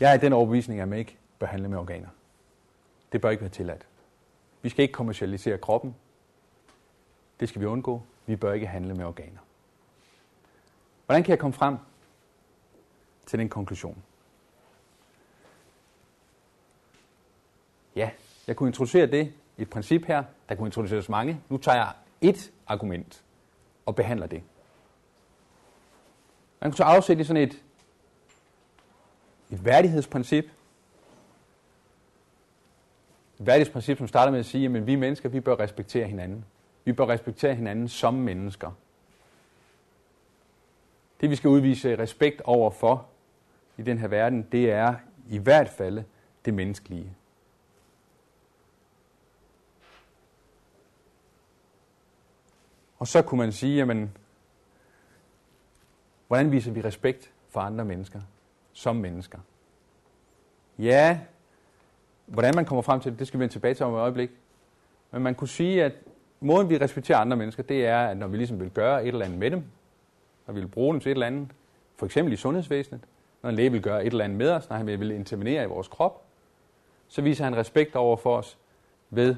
Jeg 0.00 0.14
er 0.14 0.16
den 0.16 0.32
overbevisning, 0.32 0.80
at 0.80 0.88
man 0.88 0.98
ikke 0.98 1.16
bør 1.38 1.46
handle 1.46 1.68
med 1.68 1.78
organer. 1.78 2.08
Det 3.12 3.20
bør 3.20 3.30
ikke 3.30 3.40
være 3.40 3.50
tilladt. 3.50 3.86
Vi 4.66 4.70
skal 4.70 4.82
ikke 4.82 4.92
kommercialisere 4.92 5.58
kroppen. 5.58 5.94
Det 7.40 7.48
skal 7.48 7.60
vi 7.60 7.66
undgå. 7.66 8.02
Vi 8.26 8.36
bør 8.36 8.52
ikke 8.52 8.66
handle 8.66 8.94
med 8.94 9.04
organer. 9.04 9.38
Hvordan 11.06 11.24
kan 11.24 11.30
jeg 11.30 11.38
komme 11.38 11.52
frem 11.52 11.76
til 13.26 13.38
den 13.38 13.48
konklusion? 13.48 14.02
Ja, 17.96 18.10
jeg 18.46 18.56
kunne 18.56 18.68
introducere 18.68 19.06
det, 19.06 19.32
et 19.58 19.70
princip 19.70 20.04
her. 20.04 20.24
Der 20.48 20.54
kunne 20.54 20.68
introduceres 20.68 21.08
mange. 21.08 21.40
Nu 21.48 21.56
tager 21.56 21.76
jeg 21.76 21.92
et 22.20 22.52
argument 22.66 23.24
og 23.86 23.96
behandler 23.96 24.26
det. 24.26 24.42
Man 26.60 26.70
kunne 26.70 26.76
så 26.76 26.84
afsætte 26.84 27.24
sådan 27.24 27.42
et 27.42 27.62
et 29.50 29.64
værdighedsprincip. 29.64 30.44
Værdighedsprincip, 33.38 33.98
som 33.98 34.08
starter 34.08 34.32
med 34.32 34.38
at 34.38 34.46
sige, 34.46 34.76
at 34.76 34.86
vi 34.86 34.94
mennesker, 34.94 35.28
vi 35.28 35.40
bør 35.40 35.60
respektere 35.60 36.06
hinanden. 36.06 36.44
Vi 36.84 36.92
bør 36.92 37.06
respektere 37.06 37.54
hinanden 37.54 37.88
som 37.88 38.14
mennesker. 38.14 38.70
Det 41.20 41.30
vi 41.30 41.36
skal 41.36 41.50
udvise 41.50 41.98
respekt 41.98 42.40
over 42.40 42.70
for 42.70 43.06
i 43.76 43.82
den 43.82 43.98
her 43.98 44.08
verden, 44.08 44.42
det 44.52 44.70
er 44.70 44.94
i 45.28 45.38
hvert 45.38 45.68
fald 45.68 46.04
det 46.44 46.54
menneskelige. 46.54 47.16
Og 52.98 53.06
så 53.06 53.22
kunne 53.22 53.38
man 53.38 53.52
sige, 53.52 53.76
jamen, 53.76 54.16
hvordan 56.26 56.52
viser 56.52 56.72
vi 56.72 56.80
respekt 56.80 57.32
for 57.48 57.60
andre 57.60 57.84
mennesker, 57.84 58.20
som 58.72 58.96
mennesker? 58.96 59.38
Ja, 60.78 61.20
hvordan 62.26 62.54
man 62.54 62.64
kommer 62.64 62.82
frem 62.82 63.00
til 63.00 63.12
det, 63.12 63.18
det 63.18 63.26
skal 63.26 63.38
vi 63.38 63.42
vende 63.42 63.54
tilbage 63.54 63.74
til 63.74 63.86
om 63.86 63.94
et 63.94 63.98
øjeblik. 63.98 64.30
Men 65.10 65.22
man 65.22 65.34
kunne 65.34 65.48
sige, 65.48 65.84
at 65.84 65.92
måden 66.40 66.70
vi 66.70 66.78
respekterer 66.78 67.18
andre 67.18 67.36
mennesker, 67.36 67.62
det 67.62 67.86
er, 67.86 68.06
at 68.06 68.16
når 68.16 68.26
vi 68.26 68.36
ligesom 68.36 68.60
vil 68.60 68.70
gøre 68.70 69.02
et 69.02 69.08
eller 69.08 69.24
andet 69.24 69.38
med 69.38 69.50
dem, 69.50 69.64
når 70.46 70.54
vi 70.54 70.60
vil 70.60 70.68
bruge 70.68 70.92
dem 70.92 71.00
til 71.00 71.10
et 71.10 71.14
eller 71.14 71.26
andet, 71.26 71.48
for 71.96 72.06
eksempel 72.06 72.32
i 72.32 72.36
sundhedsvæsenet, 72.36 73.00
når 73.42 73.50
en 73.50 73.56
læge 73.56 73.72
vil 73.72 73.82
gøre 73.82 74.04
et 74.04 74.10
eller 74.10 74.24
andet 74.24 74.38
med 74.38 74.50
os, 74.50 74.68
når 74.68 74.76
han 74.76 74.86
vil 74.86 75.10
intervenere 75.10 75.64
i 75.64 75.66
vores 75.66 75.88
krop, 75.88 76.22
så 77.08 77.22
viser 77.22 77.44
han 77.44 77.56
respekt 77.56 77.96
over 77.96 78.16
for 78.16 78.36
os 78.36 78.58
ved 79.10 79.36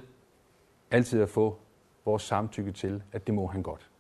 altid 0.90 1.22
at 1.22 1.28
få 1.28 1.58
vores 2.04 2.22
samtykke 2.22 2.72
til, 2.72 3.02
at 3.12 3.26
det 3.26 3.34
må 3.34 3.46
han 3.46 3.62
godt. 3.62 3.90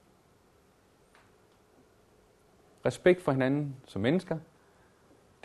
Respekt 2.86 3.22
for 3.22 3.32
hinanden 3.32 3.76
som 3.86 4.02
mennesker, 4.02 4.38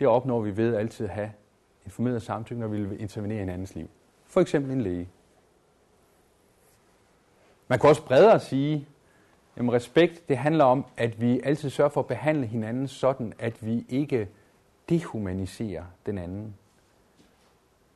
det 0.00 0.08
opnår 0.08 0.40
vi 0.40 0.56
ved 0.56 0.76
altid 0.76 1.06
at 1.06 1.12
have 1.12 1.32
informeret 1.84 2.22
samtykke, 2.22 2.60
når 2.60 2.68
vi 2.68 2.84
vil 2.84 3.00
intervenere 3.00 3.36
i 3.36 3.40
hinandens 3.40 3.74
liv. 3.74 3.88
For 4.26 4.40
eksempel 4.40 4.72
en 4.72 4.80
læge. 4.80 5.08
Man 7.68 7.78
kan 7.78 7.88
også 7.88 8.04
bredere 8.04 8.40
sige, 8.40 8.88
at 9.56 9.72
respekt 9.72 10.28
det 10.28 10.38
handler 10.38 10.64
om, 10.64 10.86
at 10.96 11.20
vi 11.20 11.40
altid 11.40 11.70
sørger 11.70 11.90
for 11.90 12.00
at 12.00 12.06
behandle 12.06 12.46
hinanden 12.46 12.88
sådan, 12.88 13.32
at 13.38 13.66
vi 13.66 13.86
ikke 13.88 14.28
dehumaniserer 14.88 15.84
den 16.06 16.18
anden. 16.18 16.54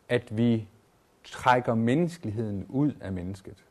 At 0.08 0.36
vi 0.36 0.68
trækker 1.24 1.74
menneskeligheden 1.74 2.66
ud 2.68 2.92
af 3.00 3.12
mennesket. 3.12 3.64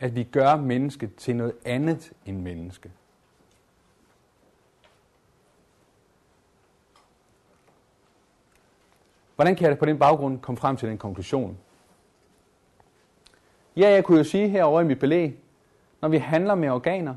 At 0.00 0.14
vi 0.14 0.24
gør 0.24 0.56
mennesket 0.56 1.14
til 1.14 1.36
noget 1.36 1.54
andet 1.64 2.12
end 2.26 2.40
menneske. 2.40 2.90
Hvordan 9.36 9.56
kan 9.56 9.68
jeg 9.68 9.78
på 9.78 9.84
den 9.84 9.98
baggrund 9.98 10.40
komme 10.40 10.58
frem 10.58 10.76
til 10.76 10.88
den 10.88 10.98
konklusion? 10.98 11.58
Ja, 13.76 13.90
jeg 13.90 14.04
kunne 14.04 14.18
jo 14.18 14.24
sige 14.24 14.48
herovre 14.48 14.82
i 14.82 14.86
mit 14.86 14.98
belæg, 14.98 15.38
når 16.00 16.08
vi 16.08 16.18
handler 16.18 16.54
med 16.54 16.68
organer, 16.68 17.14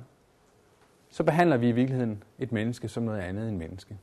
så 1.09 1.23
behandler 1.23 1.57
vi 1.57 1.69
i 1.69 1.71
virkeligheden 1.71 2.23
et 2.39 2.51
menneske 2.51 2.87
som 2.87 3.03
noget 3.03 3.19
andet 3.19 3.49
end 3.49 3.57
menneske. 3.57 3.97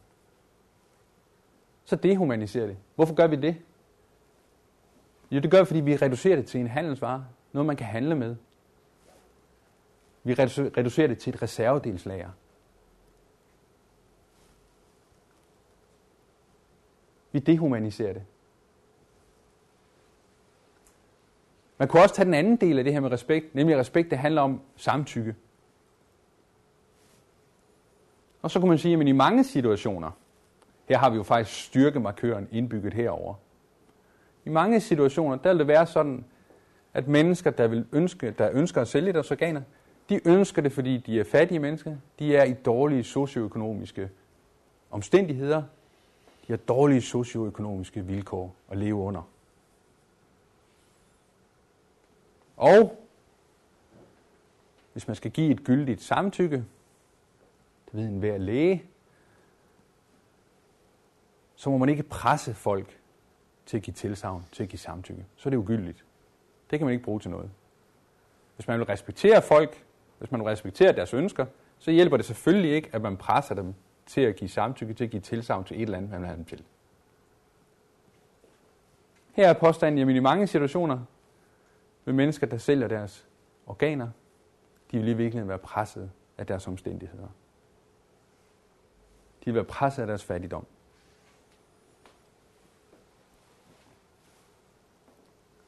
Så 1.84 1.96
dehumaniserer 1.96 2.66
det. 2.66 2.76
Hvorfor 2.94 3.14
gør 3.14 3.26
vi 3.26 3.36
det? 3.36 3.56
Jo, 5.30 5.40
det 5.40 5.50
gør 5.50 5.58
vi, 5.58 5.64
fordi 5.64 5.80
vi 5.80 5.96
reducerer 5.96 6.36
det 6.36 6.46
til 6.46 6.60
en 6.60 6.66
handelsvare. 6.66 7.24
Noget, 7.52 7.66
man 7.66 7.76
kan 7.76 7.86
handle 7.86 8.14
med. 8.14 8.36
Vi 10.22 10.34
reducerer 10.34 11.06
det 11.06 11.18
til 11.18 11.34
et 11.34 11.42
reservedelslager. 11.42 12.30
Vi 17.34 17.38
dehumaniserer 17.38 18.12
det. 18.12 18.22
Man 21.78 21.88
kunne 21.88 22.02
også 22.02 22.14
tage 22.14 22.26
den 22.26 22.34
anden 22.34 22.56
del 22.56 22.78
af 22.78 22.84
det 22.84 22.92
her 22.92 23.00
med 23.00 23.10
respekt, 23.10 23.54
nemlig 23.54 23.78
respekt, 23.78 24.10
det 24.10 24.18
handler 24.18 24.42
om 24.42 24.60
samtykke. 24.76 25.34
Og 28.42 28.50
så 28.50 28.60
kunne 28.60 28.68
man 28.68 28.78
sige, 28.78 29.00
at 29.00 29.06
i 29.06 29.12
mange 29.12 29.44
situationer, 29.44 30.10
her 30.88 30.98
har 30.98 31.10
vi 31.10 31.16
jo 31.16 31.22
faktisk 31.22 31.64
styrkemarkøren 31.64 32.48
indbygget 32.52 32.94
herover. 32.94 33.34
I 34.44 34.48
mange 34.48 34.80
situationer, 34.80 35.36
der 35.36 35.50
vil 35.50 35.58
det 35.58 35.68
være 35.68 35.86
sådan, 35.86 36.24
at 36.92 37.08
mennesker, 37.08 37.50
der, 37.50 37.66
vil 37.66 37.86
ønske, 37.92 38.30
der 38.30 38.50
ønsker 38.52 38.80
at 38.80 38.88
sælge 38.88 39.12
deres 39.12 39.30
organer, 39.30 39.62
de 40.08 40.28
ønsker 40.28 40.62
det, 40.62 40.72
fordi 40.72 40.96
de 40.96 41.20
er 41.20 41.24
fattige 41.24 41.58
mennesker. 41.58 41.96
De 42.18 42.36
er 42.36 42.44
i 42.44 42.52
dårlige 42.52 43.04
socioøkonomiske 43.04 44.10
omstændigheder. 44.90 45.62
De 46.46 46.52
har 46.52 46.56
dårlige 46.56 47.00
socioøkonomiske 47.00 48.06
vilkår 48.06 48.54
at 48.70 48.78
leve 48.78 48.94
under. 48.96 49.22
Og 52.56 53.04
hvis 54.92 55.06
man 55.06 55.16
skal 55.16 55.30
give 55.30 55.50
et 55.50 55.64
gyldigt 55.64 56.02
samtykke, 56.02 56.56
det 57.86 57.92
ved 57.92 58.04
en 58.04 58.18
hver 58.18 58.38
læge, 58.38 58.84
så 61.56 61.70
må 61.70 61.78
man 61.78 61.88
ikke 61.88 62.02
presse 62.02 62.54
folk 62.54 62.98
til 63.66 63.76
at 63.76 63.82
give 63.82 63.94
tilsavn, 63.94 64.46
til 64.52 64.62
at 64.62 64.68
give 64.68 64.80
samtykke. 64.80 65.26
Så 65.36 65.48
er 65.48 65.50
det 65.50 65.56
ugyldigt. 65.56 66.04
Det 66.70 66.78
kan 66.78 66.86
man 66.86 66.92
ikke 66.92 67.04
bruge 67.04 67.20
til 67.20 67.30
noget. 67.30 67.50
Hvis 68.56 68.68
man 68.68 68.78
vil 68.78 68.86
respektere 68.86 69.42
folk, 69.42 69.84
hvis 70.18 70.30
man 70.30 70.40
vil 70.40 70.44
respektere 70.44 70.92
deres 70.92 71.14
ønsker, 71.14 71.46
så 71.78 71.90
hjælper 71.90 72.16
det 72.16 72.26
selvfølgelig 72.26 72.72
ikke, 72.72 72.90
at 72.92 73.02
man 73.02 73.16
presser 73.16 73.54
dem 73.54 73.74
til 74.06 74.20
at 74.20 74.36
give 74.36 74.48
samtykke, 74.48 74.94
til 74.94 75.04
at 75.04 75.10
give 75.10 75.20
tilsavn 75.20 75.64
til 75.64 75.76
et 75.76 75.82
eller 75.82 75.96
andet, 75.96 76.10
man 76.10 76.20
vil 76.20 76.26
have 76.26 76.36
dem 76.36 76.44
til. 76.44 76.64
Her 79.32 79.48
er 79.48 79.52
påstanden, 79.52 79.98
jamen 79.98 80.16
i 80.16 80.20
mange 80.20 80.46
situationer 80.46 81.04
vil 82.04 82.14
mennesker, 82.14 82.46
der 82.46 82.58
sælger 82.58 82.88
deres 82.88 83.26
organer, 83.66 84.10
de 84.90 84.98
vil 84.98 85.08
i 85.08 85.12
virkeligheden 85.12 85.48
være 85.48 85.58
presset 85.58 86.10
af 86.38 86.46
deres 86.46 86.68
omstændigheder. 86.68 87.28
De 89.40 89.44
vil 89.44 89.54
være 89.54 89.64
presset 89.64 90.02
af 90.02 90.06
deres 90.06 90.24
fattigdom. 90.24 90.66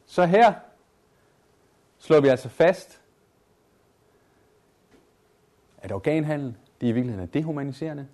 Så 0.06 0.26
her 0.26 0.54
slår 1.98 2.20
vi 2.20 2.28
altså 2.28 2.48
fast, 2.48 3.00
at 5.78 5.92
organhandel, 5.92 6.56
det 6.80 6.86
i 6.86 6.92
virkeligheden 6.92 7.28
er 7.28 7.32
dehumaniserende. 7.32 8.08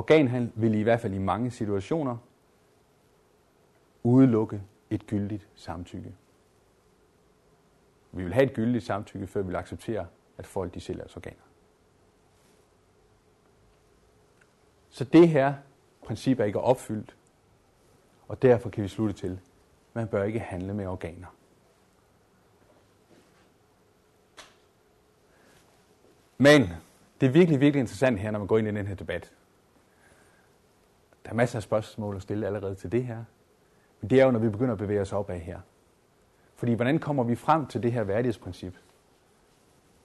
Organhandel 0.00 0.52
vil 0.54 0.74
i 0.74 0.82
hvert 0.82 1.00
fald 1.00 1.14
i 1.14 1.18
mange 1.18 1.50
situationer 1.50 2.16
udelukke 4.02 4.62
et 4.90 5.06
gyldigt 5.06 5.48
samtykke. 5.54 6.14
Vi 8.12 8.22
vil 8.22 8.32
have 8.32 8.46
et 8.46 8.54
gyldigt 8.54 8.84
samtykke, 8.84 9.26
før 9.26 9.42
vi 9.42 9.46
vil 9.46 9.56
acceptere, 9.56 10.06
at 10.38 10.46
folk 10.46 10.74
de 10.74 10.80
sælger 10.80 11.04
os 11.04 11.16
organer. 11.16 11.42
Så 14.90 15.04
det 15.04 15.28
her 15.28 15.54
princip 16.02 16.40
er 16.40 16.44
ikke 16.44 16.60
opfyldt, 16.60 17.16
og 18.28 18.42
derfor 18.42 18.70
kan 18.70 18.82
vi 18.82 18.88
slutte 18.88 19.14
til, 19.14 19.32
at 19.32 19.94
man 19.94 20.08
bør 20.08 20.24
ikke 20.24 20.40
handle 20.40 20.74
med 20.74 20.86
organer. 20.86 21.36
Men 26.38 26.62
det 27.20 27.26
er 27.26 27.30
virkelig, 27.30 27.60
virkelig 27.60 27.80
interessant 27.80 28.18
her, 28.18 28.30
når 28.30 28.38
man 28.38 28.48
går 28.48 28.58
ind 28.58 28.68
i 28.68 28.70
den 28.70 28.86
her 28.86 28.94
debat. 28.94 29.34
Der 31.24 31.30
er 31.30 31.34
masser 31.34 31.58
af 31.58 31.62
spørgsmål 31.62 32.16
at 32.16 32.22
stille 32.22 32.46
allerede 32.46 32.74
til 32.74 32.92
det 32.92 33.04
her. 33.04 33.24
Men 34.00 34.10
det 34.10 34.20
er 34.20 34.24
jo, 34.24 34.30
når 34.30 34.38
vi 34.38 34.48
begynder 34.48 34.72
at 34.72 34.78
bevæge 34.78 35.00
os 35.00 35.12
opad 35.12 35.38
her. 35.38 35.60
Fordi 36.54 36.72
hvordan 36.72 36.98
kommer 36.98 37.24
vi 37.24 37.34
frem 37.34 37.66
til 37.66 37.82
det 37.82 37.92
her 37.92 38.04
værdighedsprincip? 38.04 38.76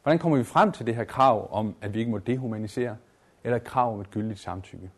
Hvordan 0.03 0.19
kommer 0.19 0.37
vi 0.37 0.43
frem 0.43 0.71
til 0.71 0.85
det 0.85 0.95
her 0.95 1.03
krav 1.03 1.47
om, 1.51 1.75
at 1.81 1.93
vi 1.93 1.99
ikke 1.99 2.11
må 2.11 2.17
dehumanisere, 2.17 2.97
eller 3.43 3.57
et 3.57 3.63
krav 3.63 3.93
om 3.93 4.01
et 4.01 4.11
gyldigt 4.11 4.39
samtykke? 4.39 4.91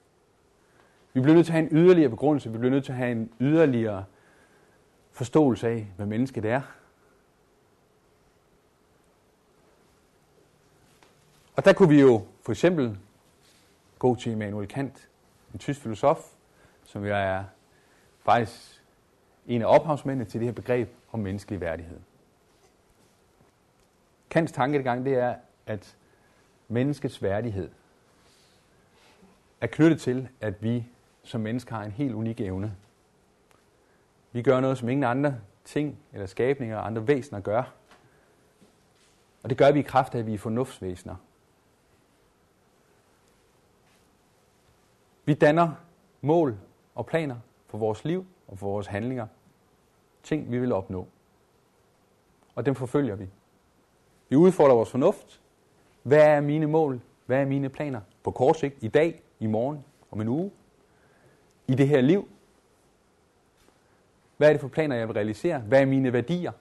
Vi 1.14 1.22
bliver 1.22 1.36
nødt 1.36 1.46
til 1.46 1.54
at 1.54 1.60
have 1.60 1.72
en 1.72 1.78
yderligere 1.78 2.10
begrundelse, 2.10 2.52
vi 2.52 2.58
bliver 2.58 2.72
nødt 2.72 2.86
til 2.86 2.92
at 2.92 2.98
have 2.98 3.12
en 3.12 3.32
yderligere 3.40 4.06
forståelse 5.12 5.68
af, 5.68 5.88
hvad 5.96 6.06
mennesket 6.06 6.46
er. 6.46 6.62
Og 11.56 11.66
der 11.66 11.74
kunne 11.74 11.90
vi 11.90 12.02
jo 12.02 12.22
for 12.42 12.52
eksempel 12.52 12.98
gå 14.00 14.16
til 14.16 14.32
Immanuel 14.32 14.68
Kant, 14.68 15.07
en 15.58 15.60
tysk 15.60 15.82
filosof, 15.82 16.34
som 16.84 17.06
jo 17.06 17.16
er 17.16 17.44
faktisk 18.20 18.84
en 19.48 19.62
af 19.62 19.66
ophavsmændene 19.66 20.30
til 20.30 20.40
det 20.40 20.48
her 20.48 20.54
begreb 20.54 20.90
om 21.12 21.20
menneskelig 21.20 21.62
værdighed. 21.62 22.00
Kants 24.30 24.52
tankegang 24.52 25.06
det 25.06 25.14
er, 25.14 25.36
at 25.66 25.98
menneskets 26.68 27.22
værdighed 27.22 27.70
er 29.62 29.68
knyttet 29.68 30.02
til, 30.02 30.30
at 30.42 30.64
vi 30.64 30.86
som 31.24 31.42
mennesker 31.42 31.76
har 31.76 31.84
en 31.84 31.92
helt 31.92 32.14
unik 32.14 32.42
evne. 32.42 32.76
Vi 34.32 34.42
gør 34.42 34.60
noget, 34.60 34.78
som 34.78 34.90
ingen 34.90 35.04
andre 35.04 35.36
ting 35.66 36.00
eller 36.14 36.26
skabninger 36.26 36.78
og 36.78 36.88
andre 36.88 37.08
væsener 37.08 37.42
gør. 37.42 37.74
Og 39.44 39.50
det 39.50 39.58
gør 39.58 39.72
vi 39.72 39.80
i 39.80 39.84
kraft 39.84 40.16
af, 40.16 40.20
at 40.20 40.26
vi 40.26 40.34
er 40.34 40.38
fornuftsvæsener. 40.38 41.16
Vi 45.28 45.34
danner 45.34 45.72
mål 46.22 46.58
og 46.96 47.06
planer 47.06 47.36
for 47.66 47.78
vores 47.78 48.06
liv 48.06 48.26
og 48.48 48.60
for 48.60 48.68
vores 48.68 48.88
handlinger. 48.88 49.28
Ting, 50.24 50.52
vi 50.52 50.60
vil 50.60 50.72
opnå. 50.72 51.08
Og 52.56 52.66
dem 52.66 52.76
forfølger 52.76 53.16
vi. 53.16 53.28
Vi 54.30 54.36
udfordrer 54.36 54.76
vores 54.76 54.90
fornuft. 54.90 55.42
Hvad 56.04 56.28
er 56.28 56.42
mine 56.42 56.68
mål? 56.68 57.02
Hvad 57.26 57.42
er 57.42 57.46
mine 57.46 57.70
planer? 57.70 58.02
På 58.24 58.32
kort 58.32 58.60
sigt, 58.60 58.76
i 58.84 58.88
dag, 58.88 59.22
i 59.40 59.48
morgen, 59.48 59.86
om 60.12 60.22
en 60.22 60.28
uge. 60.28 60.52
I 61.68 61.76
det 61.76 61.88
her 61.88 62.02
liv. 62.02 62.30
Hvad 64.38 64.48
er 64.48 64.54
det 64.54 64.62
for 64.62 64.68
planer, 64.68 64.96
jeg 64.96 65.08
vil 65.08 65.14
realisere? 65.14 65.60
Hvad 65.60 65.82
er 65.82 65.86
mine 65.86 66.14
værdier? 66.14 66.52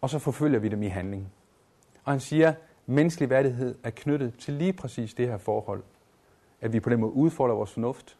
Og 0.00 0.10
så 0.10 0.18
forfølger 0.18 0.58
vi 0.58 0.68
dem 0.68 0.82
i 0.82 0.88
handling. 0.88 1.32
Og 2.04 2.12
han 2.12 2.20
siger, 2.20 2.54
menneskelig 2.86 3.30
værdighed 3.30 3.74
er 3.84 3.90
knyttet 3.90 4.34
til 4.38 4.54
lige 4.54 4.72
præcis 4.72 5.14
det 5.14 5.28
her 5.28 5.38
forhold. 5.38 5.82
At 6.60 6.72
vi 6.72 6.80
på 6.80 6.90
den 6.90 7.00
måde 7.00 7.12
udfolder 7.12 7.54
vores 7.54 7.72
fornuft 7.72 8.18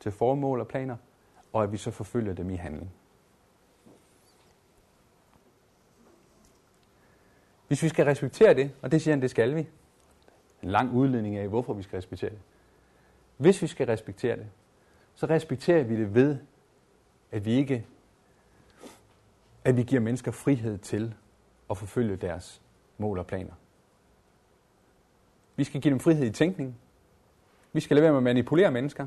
til 0.00 0.12
formål 0.12 0.60
og 0.60 0.68
planer, 0.68 0.96
og 1.52 1.62
at 1.62 1.72
vi 1.72 1.76
så 1.76 1.90
forfølger 1.90 2.34
dem 2.34 2.50
i 2.50 2.56
handling. 2.56 2.92
Hvis 7.66 7.82
vi 7.82 7.88
skal 7.88 8.04
respektere 8.04 8.54
det, 8.54 8.70
og 8.82 8.92
det 8.92 9.02
siger 9.02 9.12
han, 9.12 9.22
det 9.22 9.30
skal 9.30 9.54
vi. 9.54 9.66
En 10.62 10.70
lang 10.70 10.92
udledning 10.92 11.36
af, 11.36 11.48
hvorfor 11.48 11.74
vi 11.74 11.82
skal 11.82 11.96
respektere 11.96 12.30
det. 12.30 12.38
Hvis 13.36 13.62
vi 13.62 13.66
skal 13.66 13.86
respektere 13.86 14.36
det, 14.36 14.46
så 15.14 15.26
respekterer 15.26 15.82
vi 15.82 15.96
det 15.96 16.14
ved, 16.14 16.38
at 17.32 17.44
vi 17.44 17.52
ikke 17.52 17.86
at 19.64 19.76
vi 19.76 19.82
giver 19.82 20.00
mennesker 20.00 20.30
frihed 20.30 20.78
til 20.78 21.14
at 21.70 21.78
forfølge 21.78 22.16
deres 22.16 22.62
mål 22.98 23.18
og 23.18 23.26
planer. 23.26 23.52
Vi 25.58 25.64
skal 25.64 25.80
give 25.80 25.92
dem 25.92 26.00
frihed 26.00 26.26
i 26.26 26.30
tænkning. 26.30 26.78
Vi 27.72 27.80
skal 27.80 27.94
lade 27.94 28.02
være 28.02 28.12
med 28.12 28.18
at 28.18 28.22
manipulere 28.22 28.70
mennesker. 28.70 29.06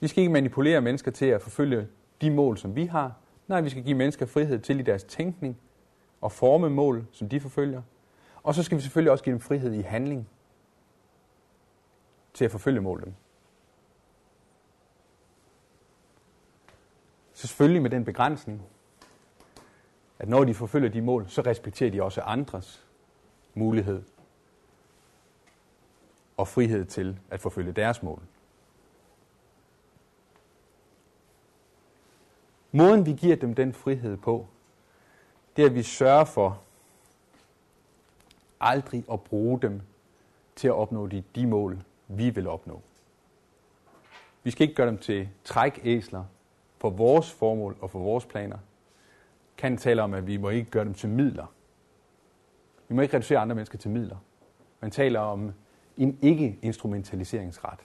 Vi 0.00 0.08
skal 0.08 0.20
ikke 0.20 0.32
manipulere 0.32 0.80
mennesker 0.80 1.10
til 1.10 1.26
at 1.26 1.42
forfølge 1.42 1.88
de 2.20 2.30
mål, 2.30 2.58
som 2.58 2.76
vi 2.76 2.84
har. 2.86 3.14
Nej, 3.48 3.60
vi 3.60 3.70
skal 3.70 3.82
give 3.82 3.96
mennesker 3.96 4.26
frihed 4.26 4.58
til 4.58 4.80
i 4.80 4.82
deres 4.82 5.04
tænkning 5.04 5.58
og 6.20 6.32
forme 6.32 6.70
mål, 6.70 7.06
som 7.12 7.28
de 7.28 7.40
forfølger. 7.40 7.82
Og 8.42 8.54
så 8.54 8.62
skal 8.62 8.76
vi 8.76 8.82
selvfølgelig 8.82 9.12
også 9.12 9.24
give 9.24 9.32
dem 9.32 9.40
frihed 9.40 9.72
i 9.72 9.80
handling 9.80 10.28
til 12.34 12.44
at 12.44 12.50
forfølge 12.50 12.80
målene. 12.80 13.14
Så 17.32 17.46
selvfølgelig 17.46 17.82
med 17.82 17.90
den 17.90 18.04
begrænsning, 18.04 18.62
at 20.18 20.28
når 20.28 20.44
de 20.44 20.54
forfølger 20.54 20.88
de 20.88 21.02
mål, 21.02 21.28
så 21.28 21.42
respekterer 21.42 21.90
de 21.90 22.02
også 22.02 22.20
andres 22.20 22.86
mulighed 23.54 24.02
og 26.42 26.48
frihed 26.48 26.84
til 26.84 27.18
at 27.30 27.40
forfølge 27.40 27.72
deres 27.72 28.02
mål. 28.02 28.22
Måden 32.72 33.06
vi 33.06 33.12
giver 33.12 33.36
dem 33.36 33.54
den 33.54 33.72
frihed 33.72 34.16
på, 34.16 34.46
det 35.56 35.62
er, 35.62 35.66
at 35.66 35.74
vi 35.74 35.82
sørger 35.82 36.24
for 36.24 36.62
aldrig 38.60 39.04
at 39.12 39.20
bruge 39.20 39.60
dem 39.60 39.80
til 40.56 40.68
at 40.68 40.74
opnå 40.74 41.06
de, 41.06 41.22
de 41.34 41.46
mål, 41.46 41.78
vi 42.08 42.30
vil 42.30 42.46
opnå. 42.46 42.82
Vi 44.42 44.50
skal 44.50 44.62
ikke 44.62 44.74
gøre 44.74 44.86
dem 44.86 44.98
til 44.98 45.28
trækæsler 45.44 46.24
for 46.78 46.90
vores 46.90 47.32
formål 47.32 47.76
og 47.80 47.90
for 47.90 47.98
vores 47.98 48.26
planer. 48.26 48.58
Kan 49.56 49.76
tale 49.76 50.02
om, 50.02 50.14
at 50.14 50.26
vi 50.26 50.36
må 50.36 50.48
ikke 50.48 50.70
gøre 50.70 50.84
dem 50.84 50.94
til 50.94 51.08
midler. 51.08 51.46
Vi 52.88 52.94
må 52.94 53.02
ikke 53.02 53.16
reducere 53.16 53.38
andre 53.38 53.54
mennesker 53.54 53.78
til 53.78 53.90
midler. 53.90 54.16
Man 54.80 54.90
taler 54.90 55.20
om 55.20 55.52
en 55.96 56.18
ikke-instrumentaliseringsret. 56.22 57.78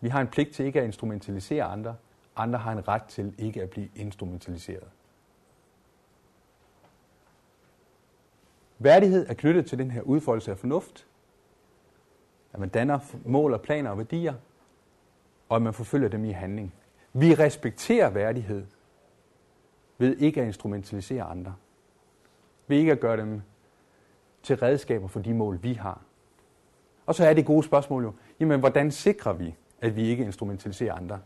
Vi 0.00 0.08
har 0.08 0.20
en 0.20 0.26
pligt 0.26 0.54
til 0.54 0.66
ikke 0.66 0.80
at 0.80 0.84
instrumentalisere 0.84 1.64
andre. 1.64 1.96
Andre 2.36 2.58
har 2.58 2.72
en 2.72 2.88
ret 2.88 3.04
til 3.04 3.34
ikke 3.38 3.62
at 3.62 3.70
blive 3.70 3.88
instrumentaliseret. 3.94 4.88
Værdighed 8.78 9.26
er 9.28 9.34
knyttet 9.34 9.66
til 9.66 9.78
den 9.78 9.90
her 9.90 10.02
udfoldelse 10.02 10.50
af 10.50 10.58
fornuft, 10.58 11.06
at 12.52 12.60
man 12.60 12.68
danner 12.68 12.98
mål 13.24 13.52
og 13.52 13.62
planer 13.62 13.90
og 13.90 13.98
værdier, 13.98 14.34
og 15.48 15.56
at 15.56 15.62
man 15.62 15.74
forfølger 15.74 16.08
dem 16.08 16.24
i 16.24 16.30
handling. 16.30 16.74
Vi 17.12 17.34
respekterer 17.34 18.10
værdighed 18.10 18.66
ved 19.98 20.16
ikke 20.16 20.40
at 20.40 20.46
instrumentalisere 20.46 21.22
andre. 21.22 21.54
Ved 22.66 22.78
ikke 22.78 22.92
at 22.92 23.00
gøre 23.00 23.16
dem 23.16 23.42
til 24.42 24.56
redskaber 24.56 25.08
for 25.08 25.20
de 25.20 25.34
mål, 25.34 25.62
vi 25.62 25.72
har. 25.72 26.00
Og 27.06 27.14
så 27.14 27.26
er 27.26 27.34
det 27.34 27.46
gode 27.46 27.62
spørgsmål 27.62 28.04
jo, 28.04 28.12
jamen 28.40 28.60
hvordan 28.60 28.90
sikrer 28.90 29.32
vi, 29.32 29.54
at 29.80 29.96
vi 29.96 30.02
ikke 30.02 30.24
instrumentaliserer 30.24 30.94
andre? 30.94 31.20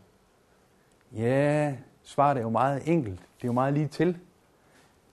Ja, 1.11 1.75
svaret 2.03 2.37
er 2.37 2.41
jo 2.41 2.49
meget 2.49 2.81
enkelt. 2.85 3.19
Det 3.19 3.43
er 3.43 3.47
jo 3.47 3.53
meget 3.53 3.73
lige 3.73 3.87
til. 3.87 4.17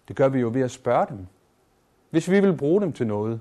Det 0.08 0.16
gør 0.16 0.28
vi 0.28 0.40
jo 0.40 0.50
ved 0.52 0.62
at 0.62 0.70
spørge 0.70 1.06
dem. 1.06 1.26
Hvis 2.10 2.30
vi 2.30 2.40
vil 2.40 2.56
bruge 2.56 2.80
dem 2.80 2.92
til 2.92 3.06
noget, 3.06 3.40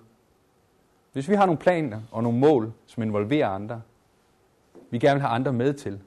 hvis 1.13 1.29
vi 1.29 1.35
har 1.35 1.45
nogle 1.45 1.59
planer 1.59 2.01
og 2.11 2.23
nogle 2.23 2.39
mål, 2.39 2.73
som 2.85 3.03
involverer 3.03 3.47
andre, 3.47 3.81
vi 4.89 4.99
gerne 4.99 5.13
vil 5.13 5.21
have 5.21 5.35
andre 5.35 5.53
med 5.53 5.73
til, 5.73 5.99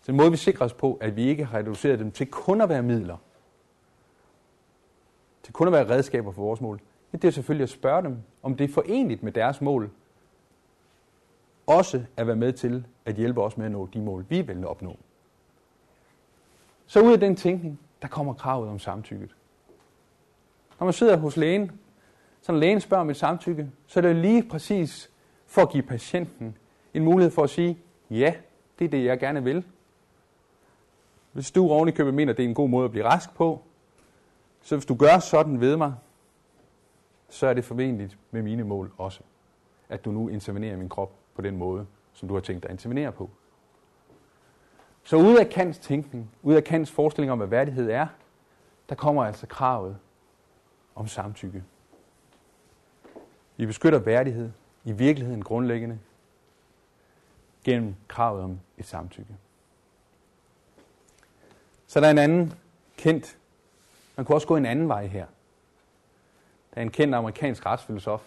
så 0.00 0.12
en 0.12 0.16
måde, 0.16 0.30
vi 0.30 0.36
sikrer 0.36 0.66
os 0.66 0.72
på, 0.72 0.98
at 1.00 1.16
vi 1.16 1.22
ikke 1.22 1.44
har 1.44 1.58
reduceret 1.58 1.98
dem 1.98 2.10
til 2.10 2.26
kun 2.26 2.60
at 2.60 2.68
være 2.68 2.82
midler, 2.82 3.16
til 5.46 5.52
kun 5.52 5.66
at 5.66 5.72
være 5.72 5.88
redskaber 5.88 6.32
for 6.32 6.42
vores 6.42 6.60
mål, 6.60 6.80
det 7.12 7.24
er 7.24 7.30
selvfølgelig 7.30 7.62
at 7.62 7.68
spørge 7.68 8.02
dem, 8.02 8.16
om 8.42 8.56
det 8.56 8.64
er 8.64 8.74
forenligt 8.74 9.22
med 9.22 9.32
deres 9.32 9.60
mål, 9.60 9.90
også 11.66 12.04
at 12.16 12.26
være 12.26 12.36
med 12.36 12.52
til 12.52 12.86
at 13.04 13.14
hjælpe 13.14 13.42
os 13.42 13.56
med 13.56 13.66
at 13.66 13.72
nå 13.72 13.88
de 13.94 14.00
mål, 14.00 14.26
vi 14.28 14.40
vil 14.40 14.66
opnå. 14.66 14.96
Så 16.86 17.00
ud 17.00 17.12
af 17.12 17.20
den 17.20 17.36
tænkning, 17.36 17.80
der 18.02 18.08
kommer 18.08 18.34
kravet 18.34 18.68
om 18.70 18.78
samtykket. 18.78 19.30
Når 20.80 20.84
man 20.84 20.92
sidder 20.92 21.16
hos 21.16 21.36
lægen, 21.36 21.70
så 22.40 22.52
når 22.52 22.58
lægen 22.58 22.80
spørger 22.80 23.00
om 23.00 23.10
et 23.10 23.16
samtykke, 23.16 23.70
så 23.86 24.00
er 24.00 24.02
det 24.02 24.16
lige 24.16 24.48
præcis 24.48 25.10
for 25.46 25.62
at 25.62 25.70
give 25.70 25.82
patienten 25.82 26.56
en 26.94 27.04
mulighed 27.04 27.30
for 27.30 27.42
at 27.42 27.50
sige, 27.50 27.78
ja, 28.10 28.34
det 28.78 28.84
er 28.84 28.88
det, 28.88 29.04
jeg 29.04 29.18
gerne 29.18 29.44
vil. 29.44 29.64
Hvis 31.32 31.50
du 31.50 31.70
oven 31.70 31.88
i 31.88 31.92
købet 31.92 32.14
mener, 32.14 32.32
det 32.32 32.44
er 32.44 32.48
en 32.48 32.54
god 32.54 32.68
måde 32.68 32.84
at 32.84 32.90
blive 32.90 33.04
rask 33.04 33.34
på, 33.34 33.62
så 34.66 34.76
hvis 34.76 34.86
du 34.86 34.94
gør 34.94 35.18
sådan 35.18 35.60
ved 35.60 35.76
mig, 35.76 35.94
så 37.28 37.46
er 37.46 37.54
det 37.54 37.64
forventeligt 37.64 38.18
med 38.30 38.42
mine 38.42 38.64
mål 38.64 38.92
også, 38.98 39.20
at 39.88 40.04
du 40.04 40.10
nu 40.10 40.28
intervenerer 40.28 40.72
i 40.72 40.76
min 40.76 40.88
krop 40.88 41.12
på 41.34 41.42
den 41.42 41.56
måde, 41.56 41.86
som 42.12 42.28
du 42.28 42.34
har 42.34 42.40
tænkt 42.40 42.62
dig 42.62 42.68
at 42.68 42.74
intervenere 42.74 43.12
på. 43.12 43.30
Så 45.02 45.16
ud 45.16 45.36
af 45.38 45.48
Kants 45.48 45.78
tænkning, 45.78 46.30
ud 46.42 46.54
af 46.54 46.64
Kants 46.64 46.90
forestilling 46.90 47.32
om, 47.32 47.38
hvad 47.38 47.46
værdighed 47.48 47.90
er, 47.90 48.06
der 48.88 48.94
kommer 48.94 49.24
altså 49.24 49.46
kravet 49.46 49.98
om 50.94 51.06
samtykke. 51.06 51.64
Vi 53.56 53.66
beskytter 53.66 53.98
værdighed 53.98 54.50
i 54.84 54.92
virkeligheden 54.92 55.44
grundlæggende 55.44 55.98
gennem 57.64 57.94
kravet 58.08 58.42
om 58.42 58.60
et 58.78 58.86
samtykke. 58.86 59.36
Så 61.86 62.00
der 62.00 62.06
er 62.06 62.10
en 62.10 62.18
anden 62.18 62.52
kendt, 62.96 63.38
man 64.16 64.26
kunne 64.26 64.36
også 64.36 64.46
gå 64.46 64.56
en 64.56 64.66
anden 64.66 64.88
vej 64.88 65.06
her. 65.06 65.26
Der 66.74 66.80
er 66.80 66.82
en 66.82 66.90
kendt 66.90 67.14
amerikansk 67.14 67.66
retsfilosof, 67.66 68.22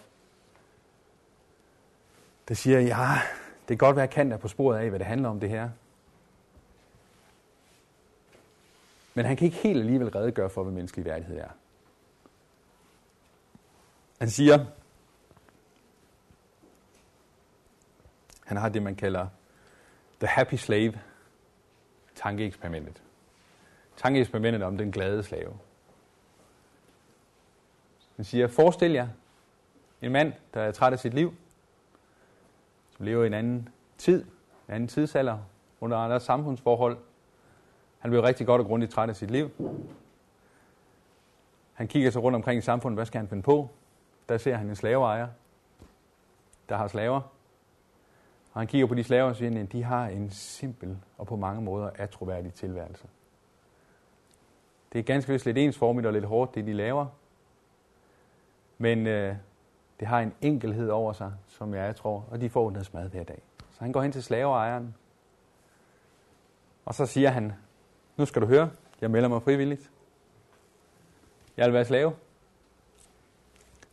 der 2.48 2.54
siger, 2.54 2.80
ja, 2.80 3.20
det 3.68 3.78
kan 3.78 3.86
godt 3.86 3.96
være, 3.96 4.04
at 4.04 4.10
Kant 4.10 4.32
er 4.32 4.36
på 4.36 4.48
sporet 4.48 4.78
af, 4.78 4.88
hvad 4.88 4.98
det 4.98 5.06
handler 5.06 5.28
om 5.28 5.40
det 5.40 5.48
her. 5.48 5.70
Men 9.14 9.24
han 9.24 9.36
kan 9.36 9.44
ikke 9.44 9.56
helt 9.56 9.78
alligevel 9.78 10.08
redegøre 10.08 10.50
for, 10.50 10.62
hvad 10.62 10.72
menneskelig 10.72 11.04
værdighed 11.04 11.38
er. 11.38 11.48
Han 14.18 14.30
siger, 14.30 14.66
han 18.44 18.56
har 18.56 18.68
det, 18.68 18.82
man 18.82 18.96
kalder 18.96 19.26
The 20.18 20.26
Happy 20.26 20.54
Slave, 20.54 21.00
tankeeksperimentet. 22.14 23.02
Tankeeksperimentet 23.96 24.62
om 24.62 24.78
den 24.78 24.92
glade 24.92 25.22
slave. 25.22 25.58
Han 28.20 28.24
siger, 28.24 28.46
forestil 28.46 28.92
jer 28.92 29.08
en 30.02 30.12
mand, 30.12 30.32
der 30.54 30.60
er 30.60 30.72
træt 30.72 30.92
af 30.92 30.98
sit 30.98 31.14
liv, 31.14 31.34
som 32.96 33.04
lever 33.04 33.24
i 33.24 33.26
en 33.26 33.34
anden 33.34 33.68
tid, 33.98 34.24
en 34.68 34.74
anden 34.74 34.88
tidsalder, 34.88 35.38
under 35.80 35.96
andre 35.96 36.20
samfundsforhold, 36.20 36.98
han 37.98 38.10
bliver 38.10 38.22
rigtig 38.22 38.46
godt 38.46 38.60
og 38.60 38.66
grundigt 38.66 38.92
træt 38.92 39.08
af 39.08 39.16
sit 39.16 39.30
liv. 39.30 39.50
Han 41.72 41.88
kigger 41.88 42.10
sig 42.10 42.22
rundt 42.22 42.36
omkring 42.36 42.58
i 42.58 42.60
samfundet. 42.60 42.96
Hvad 42.96 43.06
skal 43.06 43.18
han 43.18 43.28
finde 43.28 43.42
på? 43.42 43.68
Der 44.28 44.38
ser 44.38 44.54
han 44.54 44.68
en 44.68 44.76
slaveejer, 44.76 45.28
der 46.68 46.76
har 46.76 46.88
slaver. 46.88 47.20
Og 48.52 48.60
han 48.60 48.66
kigger 48.66 48.86
på 48.86 48.94
de 48.94 49.04
slaver 49.04 49.28
og 49.28 49.36
siger, 49.36 49.62
at 49.62 49.72
de 49.72 49.82
har 49.82 50.06
en 50.06 50.30
simpel 50.30 50.98
og 51.18 51.26
på 51.26 51.36
mange 51.36 51.62
måder 51.62 51.90
atroværdig 51.94 52.54
tilværelse. 52.54 53.08
Det 54.92 54.98
er 54.98 55.02
ganske 55.02 55.32
vist 55.32 55.46
lidt 55.46 55.58
ensformigt 55.58 56.06
og 56.06 56.12
lidt 56.12 56.24
hårdt, 56.24 56.54
det 56.54 56.66
de 56.66 56.72
laver. 56.72 57.06
Men 58.82 59.06
øh, 59.06 59.36
det 60.00 60.08
har 60.08 60.20
en 60.20 60.34
enkelhed 60.40 60.88
over 60.88 61.12
sig, 61.12 61.32
som 61.48 61.74
jeg 61.74 61.96
tror, 61.96 62.26
og 62.30 62.40
de 62.40 62.50
får 62.50 62.70
deres 62.70 62.92
mad 62.92 63.08
hver 63.08 63.24
dag. 63.24 63.42
Så 63.70 63.80
han 63.80 63.92
går 63.92 64.02
hen 64.02 64.12
til 64.12 64.22
slaveejeren, 64.22 64.94
og 66.84 66.94
så 66.94 67.06
siger 67.06 67.30
han, 67.30 67.52
nu 68.16 68.26
skal 68.26 68.42
du 68.42 68.46
høre, 68.46 68.70
jeg 69.00 69.10
melder 69.10 69.28
mig 69.28 69.42
frivilligt. 69.42 69.90
Jeg 71.56 71.66
vil 71.66 71.74
være 71.74 71.84
slave. 71.84 72.12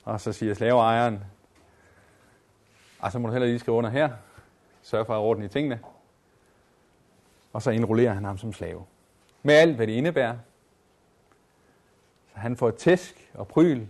Og 0.03 0.21
så 0.21 0.33
siger 0.33 0.53
slaveejeren, 0.53 1.23
og 2.99 3.11
så 3.11 3.19
må 3.19 3.27
du 3.27 3.31
heller 3.31 3.47
lige 3.47 3.59
skrive 3.59 3.77
under 3.77 3.89
her. 3.89 4.09
Sørg 4.81 5.05
for 5.05 5.13
at 5.13 5.19
ordne 5.19 5.45
i 5.45 5.47
tingene. 5.47 5.79
Og 7.53 7.61
så 7.61 7.71
indrullerer 7.71 8.13
han 8.13 8.23
ham 8.23 8.37
som 8.37 8.53
slave. 8.53 8.85
Med 9.43 9.55
alt, 9.55 9.75
hvad 9.75 9.87
det 9.87 9.93
indebærer. 9.93 10.37
Så 12.33 12.39
han 12.39 12.57
får 12.57 12.71
tæsk 12.71 13.31
og 13.33 13.47
pryl 13.47 13.87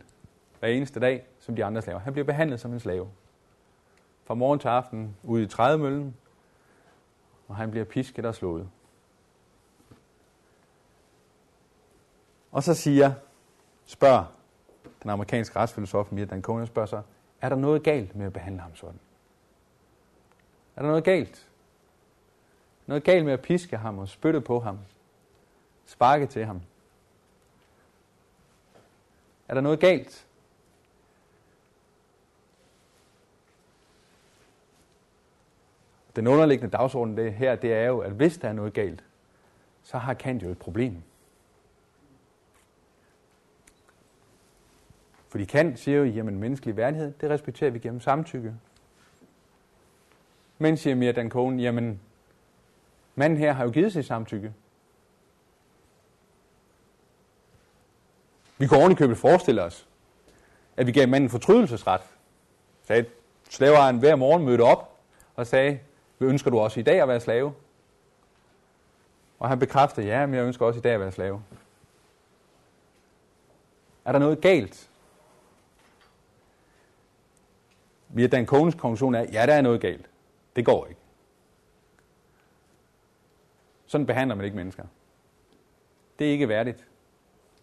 hver 0.60 0.70
eneste 0.70 1.00
dag, 1.00 1.26
som 1.40 1.56
de 1.56 1.66
andre 1.66 1.82
slaver. 1.82 2.00
Han 2.00 2.14
bliver 2.14 2.26
behandlet 2.26 2.60
som 2.60 2.74
en 2.74 2.80
slave. 2.80 3.10
Fra 4.26 4.34
morgen 4.34 4.60
til 4.60 4.68
aften 4.68 5.16
ude 5.24 5.44
i 5.44 5.48
trædemøllen, 5.48 6.16
og 7.48 7.56
han 7.56 7.72
bliver 7.72 7.86
pisket 7.86 8.26
og 8.26 8.36
slået. 8.36 8.70
Og 12.52 12.64
så 12.64 12.74
siger, 12.74 13.14
spørger 13.86 14.26
den 15.04 15.10
amerikanske 15.10 15.60
retsfilosof 15.60 16.12
Mirdan 16.12 16.42
Cohn, 16.42 16.68
spørger 16.68 16.86
så, 16.86 17.02
er 17.42 17.50
der 17.50 17.56
noget 17.56 17.84
galt 17.84 18.16
med 18.16 18.26
at 18.26 18.34
behandle 18.34 18.62
ham 18.62 18.76
sådan? 18.76 19.00
Er 20.76 20.82
der 20.82 20.90
noget 20.90 21.04
galt? 21.04 21.50
Noget 22.86 23.04
galt 23.04 23.26
med 23.26 23.34
at 23.34 23.42
piske 23.42 23.78
ham 23.78 24.00
og 24.00 24.08
spytte 24.08 24.42
på 24.42 24.60
ham? 24.60 24.80
Sparke 25.86 26.26
til 26.26 26.46
ham? 26.46 26.62
Er 29.48 29.54
der 29.54 29.62
noget 29.62 29.80
galt? 29.80 30.27
Den 36.18 36.28
underliggende 36.28 36.78
dagsorden 36.78 37.18
det 37.18 37.34
her, 37.34 37.56
det 37.56 37.74
er 37.74 37.86
jo, 37.86 38.00
at 38.00 38.12
hvis 38.12 38.38
der 38.38 38.50
er 38.50 38.54
noget 38.54 38.74
galt, 38.74 39.04
så 39.84 39.98
har 39.98 40.14
Kant 40.14 40.44
jo 40.44 40.50
et 40.50 40.58
problem. 40.58 41.04
Fordi 45.30 45.46
Kant 45.46 45.80
siger 45.80 45.98
jo, 45.98 46.04
jamen 46.04 46.40
menneskelig 46.40 46.78
værdighed, 46.78 47.14
det 47.22 47.30
respekterer 47.30 47.72
vi 47.72 47.80
gennem 47.80 48.02
samtykke. 48.02 48.54
Men 50.58 50.78
siger 50.78 50.96
Mia 50.96 51.12
Dan 51.12 51.30
Cohen, 51.30 51.60
jamen 51.60 52.00
manden 53.16 53.40
her 53.40 53.54
har 53.54 53.64
jo 53.64 53.72
givet 53.72 53.94
sig 53.94 54.06
samtykke. 54.06 54.54
Vi 58.58 58.68
kunne 58.68 58.80
ordentligt 58.80 59.00
købet 59.00 59.18
forestille 59.18 59.64
os, 59.64 59.88
at 60.78 60.88
vi 60.88 60.92
gav 60.92 61.08
manden 61.08 61.30
fortrydelsesret. 61.30 62.02
Sagde 62.84 63.06
slaveren 63.50 64.00
hver 64.00 64.16
morgen 64.16 64.46
mødte 64.46 64.62
op 64.62 65.00
og 65.36 65.48
sagde, 65.48 65.80
ønsker 66.26 66.52
du 66.52 66.60
også 66.60 66.80
i 66.80 66.84
dag 66.84 67.02
at 67.02 67.08
være 67.08 67.20
slave? 67.20 67.54
Og 69.40 69.50
han 69.50 69.60
bekræfter, 69.60 70.02
ja, 70.04 70.26
men 70.26 70.36
jeg 70.36 70.46
ønsker 70.46 70.66
også 70.66 70.78
i 70.78 70.82
dag 70.82 70.94
at 70.94 71.00
være 71.00 71.12
slave. 71.12 71.44
Er 74.06 74.12
der 74.12 74.20
noget 74.20 74.42
galt 74.42 74.90
Via 78.10 78.28
Dan 78.28 78.46
Cohns 78.46 78.76
konklusion 78.76 79.16
er, 79.16 79.26
ja, 79.32 79.46
der 79.46 79.54
er 79.54 79.62
noget 79.62 79.82
galt. 79.82 80.10
Det 80.56 80.66
går 80.66 80.86
ikke. 80.86 81.02
Sådan 83.86 84.08
behandler 84.08 84.36
man 84.36 84.46
ikke 84.46 84.58
mennesker. 84.58 84.86
Det 86.20 86.28
er 86.28 86.32
ikke 86.32 86.50
værdigt. 86.50 86.88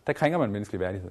Der 0.07 0.13
krænker 0.13 0.39
man 0.39 0.51
menneskelig 0.51 0.81
værdighed. 0.81 1.11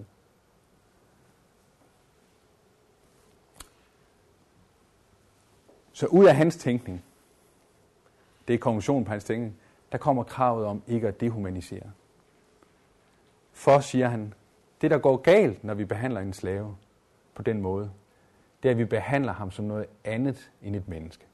Så 5.94 6.08
ud 6.08 6.26
af 6.26 6.36
hans 6.36 6.56
tænkning, 6.56 7.04
det 8.48 8.54
er 8.54 8.58
konklusionen 8.58 9.06
på 9.06 9.12
hans 9.12 9.24
tænkning, 9.24 9.58
der 9.92 9.98
kommer 9.98 10.24
kravet 10.24 10.66
om 10.66 10.84
ikke 10.88 11.08
at 11.08 11.22
dehumanisere. 11.22 11.92
For, 13.52 13.80
siger 13.80 14.08
han, 14.08 14.34
det 14.82 14.92
der 14.92 14.98
går 14.98 15.18
galt, 15.18 15.64
når 15.64 15.74
vi 15.74 15.86
behandler 15.86 16.22
en 16.22 16.34
slave 16.34 16.78
på 17.36 17.42
den 17.42 17.62
måde, 17.62 17.92
det 18.64 18.70
er, 18.70 18.74
at 18.74 18.78
vi 18.78 18.86
behandler 18.86 19.34
ham 19.34 19.52
som 19.52 19.66
noget 19.66 19.86
andet 20.04 20.52
end 20.62 20.76
et 20.76 20.88
menneske. 20.88 21.26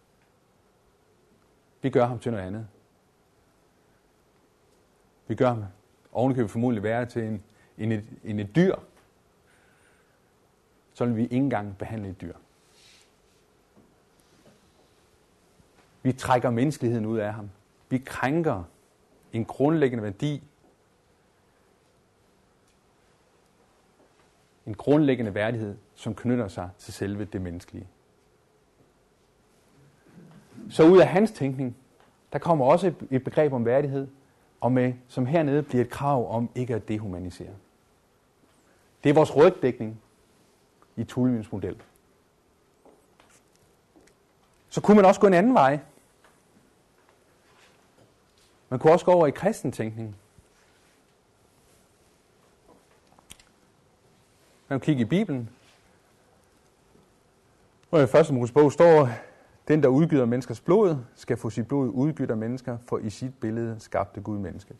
Vi 1.82 1.90
gør 1.90 2.06
ham 2.06 2.20
til 2.20 2.32
noget 2.32 2.46
andet. 2.46 2.68
Vi 5.28 5.36
gør 5.36 5.48
ham 5.48 5.64
ovenikøbet 6.12 6.52
formodentlig 6.52 6.84
være 6.84 7.06
til 7.06 7.24
en, 7.24 7.44
en, 7.78 7.92
et, 7.92 8.06
en 8.24 8.40
et 8.40 8.56
dyr. 8.56 8.76
Så 10.94 11.06
vil 11.06 11.16
vi 11.16 11.24
ikke 11.24 11.36
engang 11.36 11.78
behandle 11.78 12.10
et 12.10 12.22
dyr. 12.22 12.34
Vi 16.02 16.12
trækker 16.12 16.50
menneskeligheden 16.50 17.06
ud 17.06 17.18
af 17.18 17.34
ham. 17.34 17.50
Vi 17.90 17.98
krænker 17.98 18.64
en 19.34 19.46
grundlæggende 19.46 20.04
værdi 20.04 20.44
en 24.70 24.76
grundlæggende 24.76 25.34
værdighed, 25.34 25.78
som 25.96 26.16
knytter 26.16 26.48
sig 26.48 26.70
til 26.78 26.94
selve 26.94 27.26
det 27.26 27.42
menneskelige. 27.42 27.88
Så 30.70 30.88
ud 30.88 31.00
af 31.00 31.08
hans 31.08 31.32
tænkning, 31.32 31.76
der 32.34 32.40
kommer 32.40 32.66
også 32.66 32.94
et 33.12 33.24
begreb 33.24 33.54
om 33.54 33.66
værdighed, 33.66 34.08
og 34.62 34.72
med, 34.72 34.94
som 35.08 35.26
hernede 35.26 35.64
bliver 35.64 35.84
et 35.84 35.90
krav 35.90 36.36
om 36.36 36.50
ikke 36.56 36.76
at 36.76 36.88
dehumanisere. 36.88 37.54
Det 39.04 39.10
er 39.10 39.14
vores 39.14 39.36
rygdækning 39.36 40.02
i 40.96 41.04
Tulvins 41.04 41.52
model. 41.52 41.82
Så 44.70 44.82
kunne 44.82 44.96
man 44.96 45.06
også 45.06 45.22
gå 45.22 45.28
en 45.28 45.34
anden 45.34 45.54
vej. 45.54 45.80
Man 48.70 48.80
kunne 48.80 48.94
også 48.94 49.06
gå 49.06 49.12
over 49.12 49.28
i 49.28 49.32
kristentænkning. 49.32 50.16
Man 54.68 54.80
kan 54.80 54.86
kigge 54.86 55.02
i 55.02 55.06
Bibelen. 55.06 55.50
Og 57.92 58.04
i 58.04 58.08
første 58.08 58.34
Mosebog 58.34 58.72
står, 58.72 59.10
den 59.68 59.84
der 59.84 59.90
udgyder 59.90 60.26
menneskers 60.26 60.60
blod, 60.60 60.98
skal 61.16 61.38
få 61.38 61.50
sit 61.50 61.68
blod 61.68 61.90
udgydt 61.90 62.32
af 62.32 62.38
mennesker, 62.38 62.78
for 62.88 62.98
i 62.98 63.10
sit 63.10 63.40
billede 63.40 63.80
skabte 63.80 64.22
Gud 64.22 64.38
mennesket. 64.38 64.78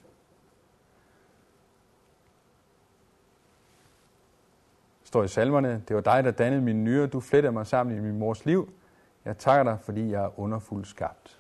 står 5.10 5.24
i 5.24 5.28
salmerne, 5.28 5.84
det 5.88 5.96
var 5.96 6.02
dig, 6.02 6.24
der 6.24 6.32
dannede 6.32 6.62
min 6.62 6.84
nyre, 6.84 7.08
du 7.08 7.20
flettede 7.20 7.52
mig 7.52 7.68
sammen 7.68 7.98
i 7.98 8.00
min 8.00 8.20
mors 8.20 8.46
liv. 8.46 8.70
Jeg 9.30 9.38
takker 9.38 9.64
dig, 9.64 9.80
fordi 9.82 10.12
jeg 10.12 10.24
er 10.24 10.40
underfuldt 10.40 10.88
skabt. 10.88 11.40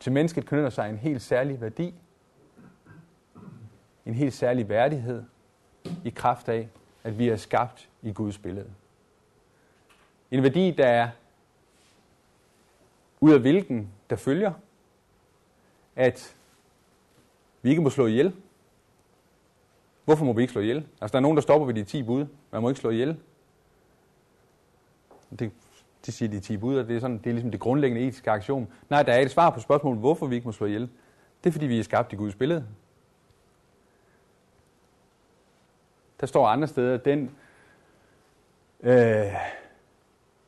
Til 0.00 0.12
mennesket 0.12 0.46
knytter 0.46 0.70
sig 0.70 0.90
en 0.90 0.98
helt 0.98 1.22
særlig 1.22 1.60
værdi, 1.60 1.94
en 4.06 4.14
helt 4.14 4.34
særlig 4.34 4.68
værdighed 4.68 5.24
i 6.04 6.10
kraft 6.10 6.48
af, 6.48 6.68
at 7.04 7.18
vi 7.18 7.28
er 7.28 7.36
skabt 7.36 7.88
i 8.02 8.12
Guds 8.12 8.38
billede. 8.38 8.70
En 10.30 10.42
værdi, 10.42 10.70
der 10.70 10.86
er 10.86 11.10
ud 13.20 13.32
af 13.32 13.40
hvilken 13.40 13.92
der 14.10 14.16
følger, 14.16 14.52
at 15.96 16.36
vi 17.62 17.70
ikke 17.70 17.82
må 17.82 17.90
slå 17.90 18.06
ihjel. 18.06 18.36
Hvorfor 20.08 20.24
må 20.24 20.32
vi 20.32 20.42
ikke 20.42 20.52
slå 20.52 20.60
ihjel? 20.60 20.76
Altså, 21.00 21.12
der 21.12 21.16
er 21.16 21.20
nogen, 21.20 21.36
der 21.36 21.42
stopper 21.42 21.66
ved 21.66 21.74
de 21.74 21.84
10 21.84 22.02
bud. 22.02 22.26
Man 22.50 22.62
må 22.62 22.68
ikke 22.68 22.80
slå 22.80 22.90
ihjel. 22.90 23.20
Det, 25.38 25.52
det 26.06 26.14
siger 26.14 26.28
de 26.28 26.40
10 26.40 26.56
bud, 26.56 26.76
og 26.78 26.88
det 26.88 26.96
er, 26.96 27.00
sådan, 27.00 27.18
det 27.18 27.26
er 27.26 27.32
ligesom 27.32 27.50
det 27.50 27.60
grundlæggende 27.60 28.02
etiske 28.06 28.30
aktion. 28.30 28.72
Nej, 28.90 29.02
der 29.02 29.12
er 29.12 29.20
et 29.20 29.30
svar 29.30 29.50
på 29.50 29.60
spørgsmålet, 29.60 30.00
hvorfor 30.00 30.26
vi 30.26 30.34
ikke 30.34 30.48
må 30.48 30.52
slå 30.52 30.66
ihjel. 30.66 30.90
Det 31.44 31.50
er, 31.50 31.52
fordi 31.52 31.66
vi 31.66 31.78
er 31.78 31.82
skabt 31.82 32.12
i 32.12 32.16
Guds 32.16 32.34
billede. 32.34 32.66
Der 36.20 36.26
står 36.26 36.46
andre 36.46 36.68
steder, 36.68 36.96
den, 36.96 37.30
øh, 38.80 39.34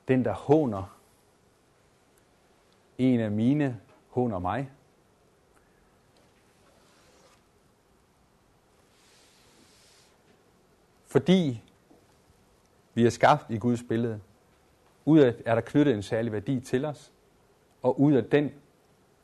den 0.08 0.24
der 0.24 0.32
håner 0.32 0.96
en 2.98 3.20
af 3.20 3.30
mine, 3.30 3.80
håner 4.08 4.38
mig. 4.38 4.70
Fordi 11.10 11.62
vi 12.94 13.06
er 13.06 13.10
skabt 13.10 13.50
i 13.50 13.58
Guds 13.58 13.82
billede, 13.88 14.20
ud 15.04 15.18
af 15.18 15.34
er 15.46 15.54
der 15.54 15.62
knyttet 15.62 15.94
en 15.94 16.02
særlig 16.02 16.32
værdi 16.32 16.60
til 16.60 16.84
os, 16.84 17.12
og 17.82 18.00
ud 18.00 18.12
af 18.12 18.24
den 18.24 18.50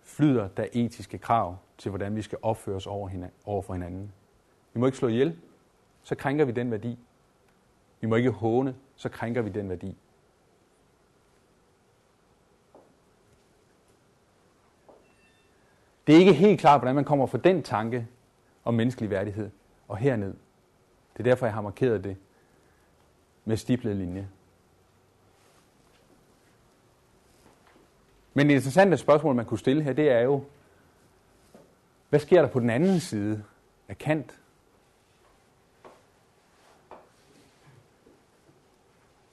flyder 0.02 0.48
der 0.48 0.66
etiske 0.72 1.18
krav 1.18 1.56
til, 1.78 1.88
hvordan 1.88 2.16
vi 2.16 2.22
skal 2.22 2.38
opføre 2.42 2.76
os 2.76 2.86
over, 2.86 3.08
hinanden, 3.08 3.36
over 3.44 3.62
for 3.62 3.72
hinanden. 3.72 4.12
Vi 4.72 4.80
må 4.80 4.86
ikke 4.86 4.98
slå 4.98 5.08
ihjel, 5.08 5.38
så 6.02 6.14
krænker 6.14 6.44
vi 6.44 6.52
den 6.52 6.70
værdi. 6.70 6.98
Vi 8.00 8.06
må 8.06 8.14
ikke 8.14 8.30
håne, 8.30 8.74
så 8.96 9.08
krænker 9.08 9.42
vi 9.42 9.50
den 9.50 9.68
værdi. 9.68 9.96
Det 16.06 16.14
er 16.14 16.18
ikke 16.18 16.32
helt 16.32 16.60
klart, 16.60 16.80
hvordan 16.80 16.94
man 16.94 17.04
kommer 17.04 17.26
fra 17.26 17.38
den 17.38 17.62
tanke 17.62 18.08
om 18.64 18.74
menneskelig 18.74 19.10
værdighed, 19.10 19.50
og 19.88 19.96
herned. 19.96 20.34
Det 21.16 21.26
er 21.26 21.30
derfor, 21.30 21.46
jeg 21.46 21.54
har 21.54 21.60
markeret 21.60 22.04
det 22.04 22.16
med 23.44 23.56
stiplet 23.56 23.96
linje. 23.96 24.28
Men 28.34 28.48
det 28.48 28.54
interessante 28.54 28.96
spørgsmål, 28.96 29.34
man 29.34 29.44
kunne 29.44 29.58
stille 29.58 29.82
her, 29.82 29.92
det 29.92 30.10
er 30.10 30.20
jo, 30.20 30.44
hvad 32.08 32.20
sker 32.20 32.42
der 32.42 32.48
på 32.48 32.60
den 32.60 32.70
anden 32.70 33.00
side 33.00 33.44
af 33.88 33.98
Kant? 33.98 34.40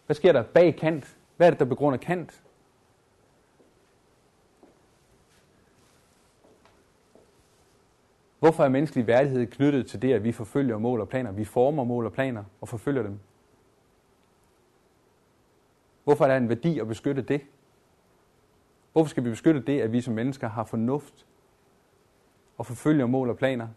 Hvad 0.06 0.16
sker 0.16 0.32
der 0.32 0.44
bag 0.44 0.76
Kant? 0.76 1.18
Hvad 1.38 1.48
er 1.48 1.52
det, 1.52 1.60
der 1.60 1.66
begrunder 1.66 2.00
Kant? 2.00 2.44
Hvorfor 8.44 8.64
er 8.64 8.70
menneskelig 8.70 9.08
værdighed 9.08 9.48
knyttet 9.48 9.88
til 9.88 10.02
det, 10.02 10.14
at 10.14 10.24
vi 10.24 10.32
forfølger 10.32 10.78
mål 10.78 11.02
og 11.02 11.10
planer? 11.10 11.32
Vi 11.32 11.46
former 11.46 11.84
mål 11.84 12.06
og 12.06 12.14
planer 12.14 12.44
og 12.62 12.70
forfølger 12.70 13.04
dem. 13.04 13.20
Hvorfor 16.04 16.24
er 16.24 16.28
der 16.28 16.38
en 16.38 16.50
værdi 16.50 16.80
at 16.80 16.88
beskytte 16.88 17.22
det? 17.22 17.42
Hvorfor 18.92 19.10
skal 19.10 19.24
vi 19.24 19.30
beskytte 19.30 19.62
det, 19.62 19.82
at 19.82 19.92
vi 19.92 20.02
som 20.02 20.14
mennesker 20.14 20.50
har 20.50 20.64
fornuft 20.64 21.26
og 22.58 22.66
forfølger 22.66 23.06
mål 23.06 23.30
og 23.30 23.38
planer? 23.38 23.68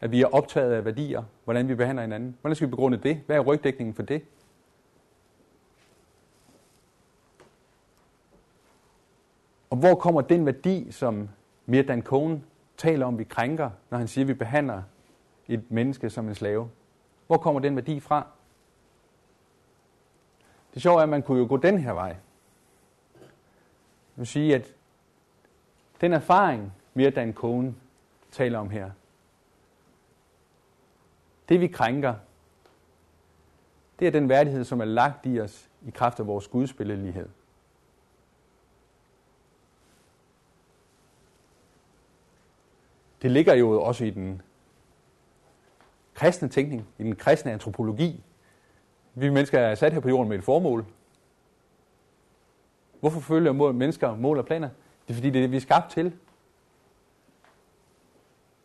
At 0.00 0.12
vi 0.12 0.22
er 0.22 0.26
optaget 0.26 0.72
af 0.72 0.84
værdier, 0.84 1.22
hvordan 1.44 1.68
vi 1.68 1.74
behandler 1.74 2.02
hinanden. 2.02 2.36
Hvordan 2.40 2.56
skal 2.56 2.66
vi 2.66 2.70
begrunde 2.70 2.98
det? 2.98 3.22
Hvad 3.26 3.36
er 3.36 3.40
rygdækningen 3.40 3.94
for 3.94 4.02
det? 4.02 4.22
Og 9.70 9.76
hvor 9.76 9.94
kommer 9.94 10.20
den 10.20 10.46
værdi, 10.46 10.86
som 10.90 11.28
Mirdan 11.66 12.02
Kohn 12.02 12.44
taler 12.76 13.06
om, 13.06 13.18
vi 13.18 13.24
krænker, 13.24 13.70
når 13.90 13.98
han 13.98 14.08
siger, 14.08 14.24
at 14.24 14.28
vi 14.28 14.34
behandler 14.34 14.82
et 15.48 15.70
menneske 15.70 16.10
som 16.10 16.28
en 16.28 16.34
slave? 16.34 16.70
Hvor 17.26 17.36
kommer 17.36 17.60
den 17.60 17.76
værdi 17.76 18.00
fra? 18.00 18.26
Det 20.74 20.82
sjove 20.82 20.98
er, 20.98 21.02
at 21.02 21.08
man 21.08 21.22
kunne 21.22 21.38
jo 21.38 21.46
gå 21.48 21.56
den 21.56 21.78
her 21.78 21.92
vej. 21.92 22.16
Jeg 24.16 24.20
vil 24.20 24.26
sige, 24.26 24.54
at 24.54 24.74
den 26.00 26.12
erfaring, 26.12 26.72
Mirda 26.94 27.22
en 27.22 27.32
kone 27.32 27.74
taler 28.30 28.58
om 28.58 28.70
her, 28.70 28.90
det 31.48 31.60
vi 31.60 31.66
krænker, 31.66 32.14
det 33.98 34.06
er 34.06 34.10
den 34.12 34.28
værdighed, 34.28 34.64
som 34.64 34.80
er 34.80 34.84
lagt 34.84 35.26
i 35.26 35.40
os 35.40 35.70
i 35.86 35.90
kraft 35.90 36.20
af 36.20 36.26
vores 36.26 36.48
gudsbilledelighed. 36.48 37.28
Det 43.22 43.30
ligger 43.30 43.54
jo 43.54 43.82
også 43.82 44.04
i 44.04 44.10
den 44.10 44.42
kristne 46.14 46.48
tænkning, 46.48 46.88
i 46.98 47.02
den 47.02 47.16
kristne 47.16 47.52
antropologi. 47.52 48.24
Vi 49.14 49.28
mennesker 49.28 49.58
er 49.58 49.74
sat 49.74 49.92
her 49.92 50.00
på 50.00 50.08
jorden 50.08 50.28
med 50.28 50.38
et 50.38 50.44
formål. 50.44 50.84
Hvorfor 53.00 53.20
følger 53.20 53.52
mål, 53.52 53.74
mennesker 53.74 54.16
mål 54.16 54.38
og 54.38 54.46
planer? 54.46 54.68
Det 55.06 55.12
er 55.12 55.14
fordi, 55.14 55.30
det 55.30 55.38
er 55.38 55.42
det, 55.42 55.50
vi 55.50 55.56
er 55.56 55.60
skabt 55.60 55.90
til. 55.90 56.12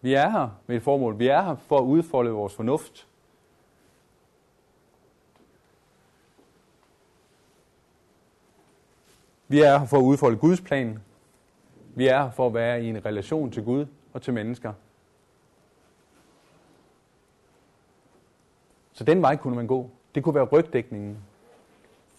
Vi 0.01 0.13
er 0.13 0.29
her 0.29 0.49
med 0.67 0.75
et 0.75 0.83
formål. 0.83 1.19
Vi 1.19 1.27
er 1.27 1.41
her 1.41 1.55
for 1.55 1.77
at 1.77 1.83
udfolde 1.83 2.31
vores 2.31 2.53
fornuft. 2.53 3.07
Vi 9.47 9.61
er 9.61 9.77
her 9.77 9.85
for 9.85 9.97
at 9.97 10.03
udfolde 10.03 10.37
Guds 10.37 10.61
plan. 10.61 10.99
Vi 11.95 12.07
er 12.07 12.23
her 12.23 12.31
for 12.31 12.47
at 12.47 12.53
være 12.53 12.83
i 12.83 12.89
en 12.89 13.05
relation 13.05 13.51
til 13.51 13.63
Gud 13.63 13.85
og 14.13 14.21
til 14.21 14.33
mennesker. 14.33 14.73
Så 18.93 19.03
den 19.03 19.21
vej 19.21 19.35
kunne 19.35 19.55
man 19.55 19.67
gå. 19.67 19.89
Det 20.15 20.23
kunne 20.23 20.35
være 20.35 20.43
rygdækningen 20.43 21.17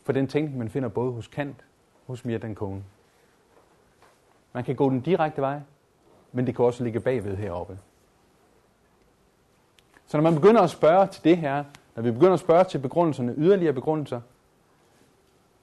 for 0.04 0.12
den 0.12 0.26
tænkning, 0.26 0.58
man 0.58 0.68
finder 0.68 0.88
både 0.88 1.12
hos 1.12 1.26
Kant 1.26 1.64
hos 2.06 2.24
Mirdan 2.24 2.54
Cohn. 2.54 2.84
Man 4.52 4.64
kan 4.64 4.76
gå 4.76 4.90
den 4.90 5.00
direkte 5.00 5.40
vej, 5.40 5.60
men 6.32 6.46
det 6.46 6.56
kan 6.56 6.64
også 6.64 6.84
ligge 6.84 7.00
bagved 7.00 7.36
heroppe. 7.36 7.78
Så 10.06 10.16
når 10.16 10.22
man 10.22 10.34
begynder 10.34 10.60
at 10.60 10.70
spørge 10.70 11.06
til 11.06 11.24
det 11.24 11.36
her, 11.36 11.64
når 11.96 12.02
vi 12.02 12.10
begynder 12.10 12.32
at 12.32 12.40
spørge 12.40 12.64
til 12.64 12.78
begrundelserne, 12.78 13.34
yderligere 13.36 13.72
begrundelser, 13.72 14.20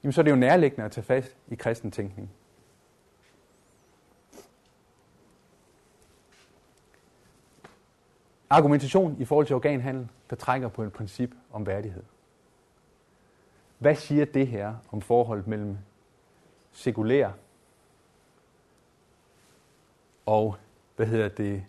jamen 0.02 0.12
så 0.12 0.20
er 0.20 0.22
det 0.22 0.30
jo 0.30 0.36
nærliggende 0.36 0.84
at 0.84 0.92
tage 0.92 1.04
fast 1.04 1.36
i 1.48 1.54
kristen 1.54 1.90
tænkning. 1.90 2.30
Argumentation 8.50 9.16
i 9.20 9.24
forhold 9.24 9.46
til 9.46 9.56
organhandel, 9.56 10.08
der 10.30 10.36
trækker 10.36 10.68
på 10.68 10.82
et 10.82 10.92
princip 10.92 11.34
om 11.52 11.66
værdighed. 11.66 12.02
Hvad 13.78 13.94
siger 13.94 14.24
det 14.24 14.46
her 14.46 14.74
om 14.90 15.00
forholdet 15.00 15.46
mellem 15.46 15.78
sekulær 16.72 17.30
og, 20.26 20.56
hvad 20.96 21.06
hedder 21.06 21.28
det, 21.28 21.64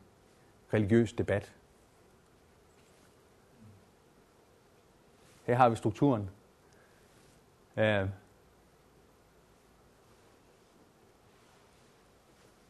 religiøs 0.74 1.14
debat? 1.14 1.54
Her 5.46 5.56
har 5.56 5.70
vi 5.70 5.76
strukturen. 5.76 6.30
Uh, 7.76 7.82
man 7.82 8.10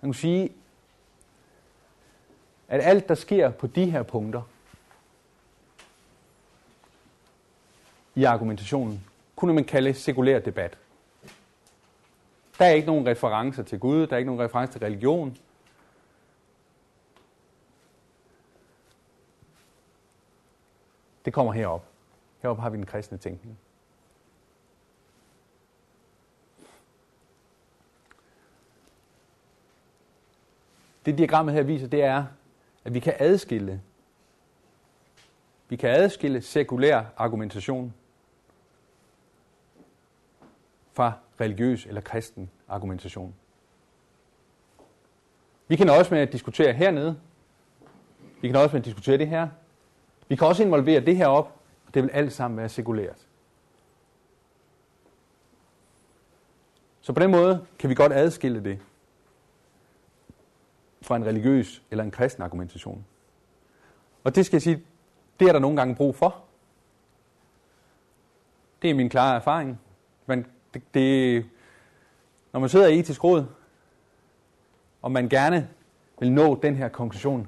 kan 0.02 0.14
sige, 0.14 0.54
at 2.72 2.82
alt, 2.82 3.10
der 3.10 3.16
sker 3.16 3.52
på 3.52 3.68
de 3.68 3.92
her 3.92 4.04
punkter 4.04 4.42
i 8.16 8.24
argumentationen, 8.24 9.06
kunne 9.36 9.54
man 9.54 9.64
kalde 9.64 9.94
sekulær 9.94 10.40
debat. 10.40 10.78
Der 12.60 12.66
er 12.66 12.72
ikke 12.72 12.88
nogen 12.88 13.08
referencer 13.08 13.64
til 13.64 13.80
Gud, 13.80 14.08
der 14.08 14.14
er 14.14 14.18
ikke 14.18 14.32
nogen 14.32 14.42
referencer 14.42 14.80
til 14.80 14.82
religion. 14.88 15.38
Det 21.26 21.34
kommer 21.34 21.54
herop. 21.54 21.86
Herop 22.42 22.60
har 22.60 22.70
vi 22.70 22.78
den 22.78 22.86
kristne 22.86 23.18
tænkning. 23.18 23.58
Det 31.06 31.18
diagrammet 31.18 31.56
her 31.56 31.64
viser, 31.64 31.88
det 31.88 32.04
er, 32.04 32.26
at 32.86 32.94
vi 32.94 33.00
kan 33.00 33.14
adskille 33.20 33.82
vi 35.72 35.76
kan 35.76 35.90
adskille 35.90 36.42
sekulær 36.42 37.04
argumentation 37.18 37.94
fra 40.94 41.14
religiøs 41.42 41.86
eller 41.86 42.02
kristen 42.02 42.50
argumentation. 42.68 43.36
Vi 45.68 45.76
kan 45.76 45.90
også 45.90 46.14
med 46.14 46.22
at 46.22 46.32
diskutere 46.32 46.74
hernede. 46.74 47.20
Vi 48.42 48.48
kan 48.48 48.56
også 48.56 48.74
med 48.74 48.82
at 48.82 48.86
diskutere 48.86 49.18
det 49.18 49.28
her. 49.28 49.48
Vi 50.28 50.36
kan 50.36 50.48
også 50.48 50.64
involvere 50.64 51.00
det 51.00 51.18
her 51.18 51.28
op, 51.28 51.60
og 51.88 51.94
det 51.94 52.04
vil 52.04 52.10
alt 52.10 52.34
sammen 52.34 52.58
være 52.58 52.70
sekulært. 52.70 53.28
Så 57.02 57.14
på 57.14 57.20
den 57.20 57.32
måde 57.32 57.66
kan 57.80 57.90
vi 57.90 57.96
godt 57.96 58.14
adskille 58.14 58.64
det 58.64 58.80
fra 61.02 61.16
en 61.16 61.26
religiøs 61.26 61.84
eller 61.92 62.04
en 62.04 62.12
kristen 62.12 62.44
argumentation. 62.44 63.06
Og 64.24 64.36
det 64.36 64.46
skal 64.46 64.56
jeg 64.56 64.62
sige, 64.62 64.84
det 65.40 65.48
er 65.48 65.52
der 65.52 65.60
nogle 65.60 65.78
gange 65.78 65.96
brug 65.96 66.16
for. 66.16 66.44
Det 68.82 68.90
er 68.90 68.94
min 68.94 69.10
klare 69.10 69.36
erfaring. 69.36 69.80
Men 70.26 70.46
det, 70.74 70.82
det, 70.94 71.46
når 72.54 72.60
man 72.60 72.70
sidder 72.70 72.88
i 72.88 73.00
etisk 73.00 73.24
råd, 73.24 73.46
og 75.02 75.12
man 75.12 75.30
gerne 75.30 75.70
vil 76.20 76.32
nå 76.32 76.56
den 76.56 76.76
her 76.76 76.90
konklusion 76.90 77.48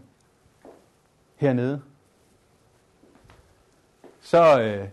hernede, 1.36 1.82
så 4.22 4.62
øh, 4.62 4.88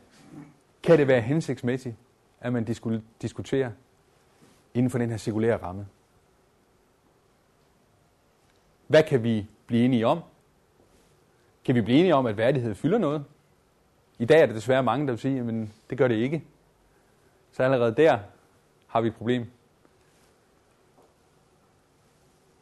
kan 0.82 0.98
det 0.98 1.08
være 1.08 1.20
hensigtsmæssigt, 1.20 1.96
at 2.40 2.52
man 2.52 2.64
diskuterer 3.22 3.70
inden 4.74 4.90
for 4.90 4.98
den 4.98 5.10
her 5.10 5.16
cirkulære 5.16 5.56
ramme. 5.56 5.86
Hvad 8.90 9.02
kan 9.02 9.22
vi 9.22 9.46
blive 9.66 9.84
enige 9.84 10.06
om? 10.06 10.20
Kan 11.64 11.74
vi 11.74 11.80
blive 11.80 11.98
enige 11.98 12.14
om, 12.14 12.26
at 12.26 12.36
værdighed 12.36 12.74
fylder 12.74 12.98
noget? 12.98 13.24
I 14.18 14.24
dag 14.24 14.40
er 14.42 14.46
det 14.46 14.54
desværre 14.54 14.82
mange, 14.82 15.06
der 15.06 15.12
vil 15.12 15.20
sige, 15.20 15.40
at 15.40 15.68
det 15.90 15.98
gør 15.98 16.08
det 16.08 16.14
ikke. 16.14 16.44
Så 17.52 17.62
allerede 17.62 17.94
der 17.96 18.18
har 18.86 19.00
vi 19.00 19.08
et 19.08 19.14
problem. 19.14 19.50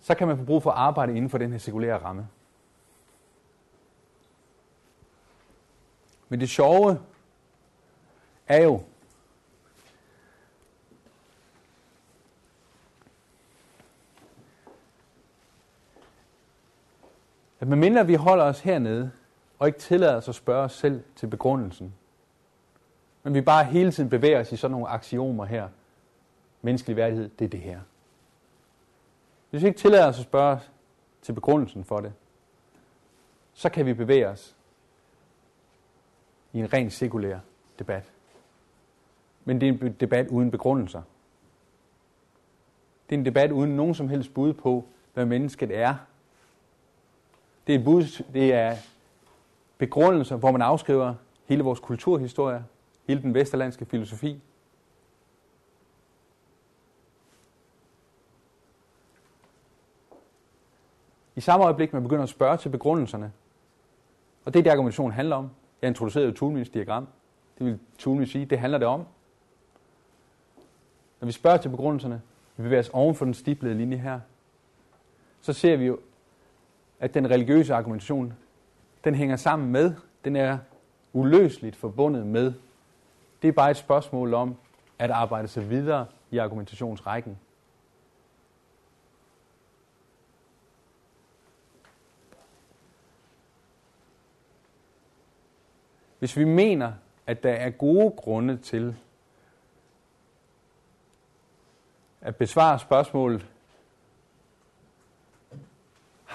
Så 0.00 0.14
kan 0.14 0.28
man 0.28 0.38
få 0.38 0.44
brug 0.44 0.62
for 0.62 0.70
at 0.70 0.78
arbejde 0.78 1.16
inden 1.16 1.30
for 1.30 1.38
den 1.38 1.52
her 1.52 1.58
sekulære 1.58 1.98
ramme. 1.98 2.28
Men 6.28 6.40
det 6.40 6.48
sjove 6.48 7.00
er 8.48 8.62
jo, 8.62 8.82
at 17.60 17.68
medmindre 17.68 18.06
vi 18.06 18.14
holder 18.14 18.44
os 18.44 18.60
hernede, 18.60 19.10
og 19.58 19.66
ikke 19.66 19.78
tillader 19.78 20.16
os 20.16 20.28
at 20.28 20.34
spørge 20.34 20.64
os 20.64 20.72
selv 20.72 21.02
til 21.16 21.26
begrundelsen, 21.26 21.94
men 23.22 23.34
vi 23.34 23.40
bare 23.40 23.64
hele 23.64 23.92
tiden 23.92 24.10
bevæger 24.10 24.40
os 24.40 24.52
i 24.52 24.56
sådan 24.56 24.72
nogle 24.72 24.88
aksiomer 24.88 25.44
her, 25.44 25.68
menneskelig 26.62 26.96
værdighed, 26.96 27.30
det 27.38 27.44
er 27.44 27.48
det 27.48 27.60
her. 27.60 27.80
Hvis 29.50 29.62
vi 29.62 29.66
ikke 29.66 29.78
tillader 29.78 30.08
os 30.08 30.18
at 30.18 30.24
spørge 30.24 30.58
til 31.22 31.32
begrundelsen 31.32 31.84
for 31.84 32.00
det, 32.00 32.12
så 33.54 33.68
kan 33.68 33.86
vi 33.86 33.94
bevæge 33.94 34.28
os 34.28 34.56
i 36.52 36.58
en 36.58 36.72
ren 36.72 36.90
sekulær 36.90 37.38
debat. 37.78 38.12
Men 39.44 39.60
det 39.60 39.68
er 39.68 39.86
en 39.86 39.92
debat 39.92 40.28
uden 40.28 40.50
begrundelser. 40.50 41.02
Det 43.10 43.14
er 43.14 43.18
en 43.18 43.24
debat 43.24 43.52
uden 43.52 43.76
nogen 43.76 43.94
som 43.94 44.08
helst 44.08 44.34
bud 44.34 44.52
på, 44.52 44.84
hvad 45.14 45.26
mennesket 45.26 45.78
er. 45.78 45.94
Det 47.68 47.74
er, 47.74 47.84
bud, 47.84 48.24
det 48.32 48.52
er 48.52 48.76
begrundelser, 49.78 50.36
hvor 50.36 50.50
man 50.50 50.62
afskriver 50.62 51.14
hele 51.46 51.62
vores 51.62 51.80
kulturhistorie, 51.80 52.64
hele 53.06 53.22
den 53.22 53.34
vesterlandske 53.34 53.84
filosofi. 53.84 54.40
I 61.36 61.40
samme 61.40 61.64
øjeblik, 61.64 61.92
man 61.92 62.02
begynder 62.02 62.22
at 62.22 62.28
spørge 62.28 62.56
til 62.56 62.68
begrundelserne, 62.68 63.32
og 64.44 64.54
det 64.54 64.58
er 64.58 64.62
det, 64.62 64.70
argumentationen 64.70 65.12
handler 65.12 65.36
om. 65.36 65.50
Jeg 65.82 65.88
introducerede 65.88 66.28
jo 66.28 66.34
Thulmins 66.34 66.68
diagram. 66.68 67.08
Det 67.58 67.66
vil 67.66 67.78
Thulmin 67.98 68.26
sige, 68.26 68.44
det 68.44 68.58
handler 68.58 68.78
det 68.78 68.88
om. 68.88 69.04
Når 71.20 71.26
vi 71.26 71.32
spørger 71.32 71.56
til 71.56 71.68
begrundelserne, 71.68 72.22
vi 72.56 72.62
bevæger 72.62 72.82
os 72.82 72.88
oven 72.88 73.14
for 73.14 73.24
den 73.24 73.34
stiplede 73.34 73.74
linje 73.74 73.96
her, 73.96 74.20
så 75.40 75.52
ser 75.52 75.76
vi 75.76 75.86
jo, 75.86 75.98
at 77.00 77.14
den 77.14 77.30
religiøse 77.30 77.74
argumentation, 77.74 78.34
den 79.04 79.14
hænger 79.14 79.36
sammen 79.36 79.72
med, 79.72 79.94
den 80.24 80.36
er 80.36 80.58
uløseligt 81.12 81.76
forbundet 81.76 82.26
med. 82.26 82.52
Det 83.42 83.48
er 83.48 83.52
bare 83.52 83.70
et 83.70 83.76
spørgsmål 83.76 84.34
om 84.34 84.56
at 84.98 85.10
arbejde 85.10 85.48
sig 85.48 85.70
videre 85.70 86.06
i 86.30 86.38
argumentationsrækken. 86.38 87.38
Hvis 96.18 96.36
vi 96.36 96.44
mener, 96.44 96.92
at 97.26 97.42
der 97.42 97.52
er 97.52 97.70
gode 97.70 98.10
grunde 98.10 98.56
til 98.56 98.96
at 102.20 102.36
besvare 102.36 102.78
spørgsmålet, 102.78 103.46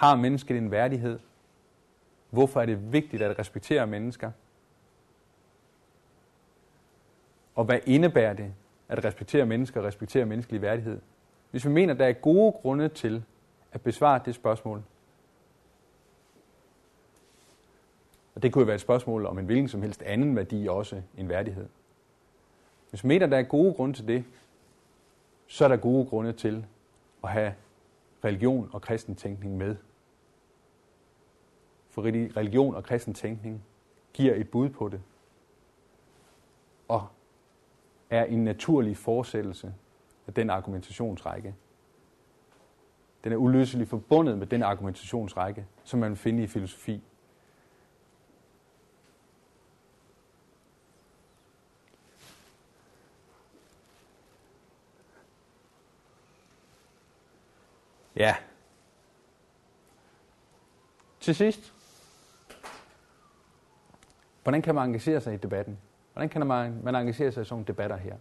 har 0.03 0.15
mennesket 0.15 0.57
en 0.57 0.71
værdighed? 0.71 1.19
Hvorfor 2.29 2.61
er 2.61 2.65
det 2.65 2.93
vigtigt 2.93 3.21
at 3.21 3.39
respektere 3.39 3.87
mennesker? 3.87 4.31
Og 7.55 7.65
hvad 7.65 7.79
indebærer 7.85 8.33
det 8.33 8.53
at 8.87 9.05
respektere 9.05 9.45
mennesker 9.45 9.79
og 9.79 9.85
respektere 9.85 10.25
menneskelig 10.25 10.61
værdighed? 10.61 11.01
Hvis 11.51 11.65
vi 11.65 11.71
mener, 11.71 11.93
at 11.93 11.99
der 11.99 12.05
er 12.05 12.13
gode 12.13 12.51
grunde 12.51 12.89
til 12.89 13.23
at 13.71 13.81
besvare 13.81 14.21
det 14.25 14.35
spørgsmål, 14.35 14.83
og 18.35 18.43
det 18.43 18.53
kunne 18.53 18.61
jo 18.61 18.65
være 18.65 18.75
et 18.75 18.81
spørgsmål 18.81 19.25
om 19.25 19.39
en 19.39 19.45
hvilken 19.45 19.67
som 19.67 19.81
helst 19.81 20.01
anden 20.01 20.35
værdi 20.35 20.67
også 20.67 21.01
en 21.17 21.29
værdighed. 21.29 21.67
Hvis 22.89 23.03
vi 23.03 23.07
mener, 23.07 23.25
at 23.25 23.31
der 23.31 23.37
er 23.37 23.43
gode 23.43 23.73
grunde 23.73 23.95
til 23.95 24.07
det, 24.07 24.23
så 25.47 25.63
er 25.63 25.67
der 25.67 25.77
gode 25.77 26.05
grunde 26.05 26.33
til 26.33 26.65
at 27.23 27.29
have 27.29 27.53
religion 28.23 28.69
og 28.73 28.81
kristen 28.81 29.15
tænkning 29.15 29.57
med. 29.57 29.75
For 31.93 32.01
religion 32.37 32.75
og 32.75 32.83
kristen 32.83 33.13
tænkning 33.13 33.63
giver 34.13 34.35
et 34.35 34.49
bud 34.49 34.69
på 34.69 34.89
det, 34.89 35.01
og 36.87 37.07
er 38.09 38.23
en 38.23 38.43
naturlig 38.43 38.97
fortsættelse 38.97 39.73
af 40.27 40.33
den 40.33 40.49
argumentationsrække. 40.49 41.55
Den 43.23 43.31
er 43.31 43.35
uløseligt 43.35 43.89
forbundet 43.89 44.37
med 44.37 44.47
den 44.47 44.63
argumentationsrække, 44.63 45.65
som 45.83 45.99
man 45.99 46.15
finder 46.15 46.43
i 46.43 46.47
filosofi 46.47 47.03
Ja. 58.15 58.35
Til 61.19 61.35
sidst. 61.35 61.72
Hvordan 64.43 64.61
kan 64.61 64.75
man 64.75 64.87
engagere 64.87 65.21
sig 65.21 65.33
i 65.33 65.37
debatten? 65.37 65.77
Hvordan 66.13 66.29
kan 66.29 66.47
man, 66.47 66.79
man 66.83 66.95
engagere 66.95 67.31
sig 67.31 67.41
i 67.41 67.45
sådan 67.45 67.53
nogle 67.53 67.65
debatter 67.67 67.97
her? 67.97 68.15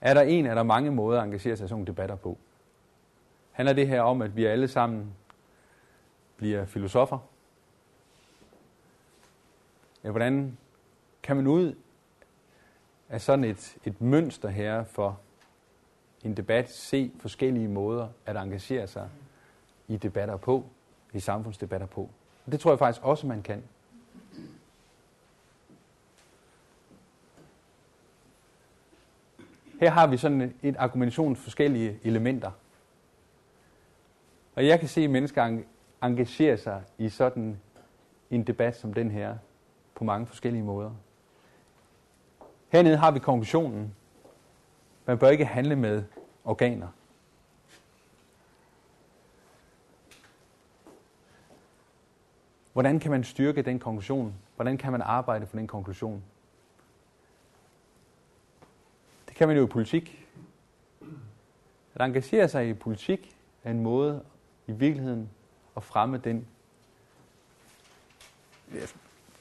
Er 0.00 0.14
der 0.14 0.22
en, 0.22 0.46
er 0.46 0.54
der 0.54 0.62
mange 0.62 0.90
måder 0.90 1.20
at 1.20 1.24
engagere 1.24 1.56
sig 1.56 1.64
i 1.64 1.68
sådan 1.68 1.74
nogle 1.74 1.86
debatter 1.86 2.16
på? 2.16 2.38
Handler 3.52 3.72
det 3.72 3.88
her 3.88 4.02
om, 4.02 4.22
at 4.22 4.36
vi 4.36 4.44
alle 4.44 4.68
sammen 4.68 5.14
bliver 6.36 6.64
filosofer? 6.64 7.18
Ja, 10.04 10.10
hvordan 10.10 10.58
kan 11.22 11.36
man 11.36 11.46
ud 11.46 11.74
af 13.08 13.20
sådan 13.20 13.44
et, 13.44 13.76
et 13.84 14.00
mønster 14.00 14.48
her 14.48 14.84
for 14.84 15.20
en 16.24 16.36
debat 16.36 16.70
se 16.70 17.12
forskellige 17.20 17.68
måder 17.68 18.08
at 18.26 18.36
engagere 18.36 18.86
sig 18.86 19.08
i 19.88 19.96
debatter 19.96 20.36
på, 20.36 20.64
i 21.12 21.20
samfundsdebatter 21.20 21.86
på. 21.86 22.10
Og 22.48 22.52
det 22.52 22.60
tror 22.60 22.70
jeg 22.70 22.78
faktisk 22.78 23.04
også, 23.04 23.26
man 23.26 23.42
kan. 23.42 23.62
Her 29.80 29.90
har 29.90 30.06
vi 30.06 30.16
sådan 30.16 30.54
et 30.62 30.76
argumentations 30.76 31.40
forskellige 31.40 31.98
elementer. 32.04 32.50
Og 34.54 34.66
jeg 34.66 34.80
kan 34.80 34.88
se, 34.88 35.00
at 35.00 35.10
mennesker 35.10 35.60
engagerer 36.02 36.56
sig 36.56 36.82
i 36.98 37.08
sådan 37.08 37.60
en 38.30 38.42
debat 38.42 38.76
som 38.76 38.94
den 38.94 39.10
her 39.10 39.36
på 39.94 40.04
mange 40.04 40.26
forskellige 40.26 40.62
måder. 40.62 40.90
Hernede 42.68 42.96
har 42.96 43.10
vi 43.10 43.18
konklusionen, 43.18 43.94
man 45.06 45.18
bør 45.18 45.28
ikke 45.28 45.44
handle 45.44 45.76
med 45.76 46.04
organer. 46.44 46.88
Hvordan 52.78 53.00
kan 53.00 53.10
man 53.10 53.24
styrke 53.24 53.62
den 53.62 53.78
konklusion? 53.78 54.34
Hvordan 54.56 54.78
kan 54.78 54.92
man 54.92 55.02
arbejde 55.02 55.46
for 55.46 55.56
den 55.56 55.66
konklusion? 55.66 56.22
Det 59.28 59.36
kan 59.36 59.48
man 59.48 59.56
jo 59.56 59.64
i 59.64 59.66
politik. 59.66 60.28
At 61.94 62.06
engagere 62.06 62.48
sig 62.48 62.68
i 62.68 62.74
politik 62.74 63.36
er 63.64 63.70
en 63.70 63.80
måde 63.80 64.22
i 64.66 64.72
virkeligheden 64.72 65.30
at 65.76 65.82
fremme 65.82 66.18
den, 66.18 66.46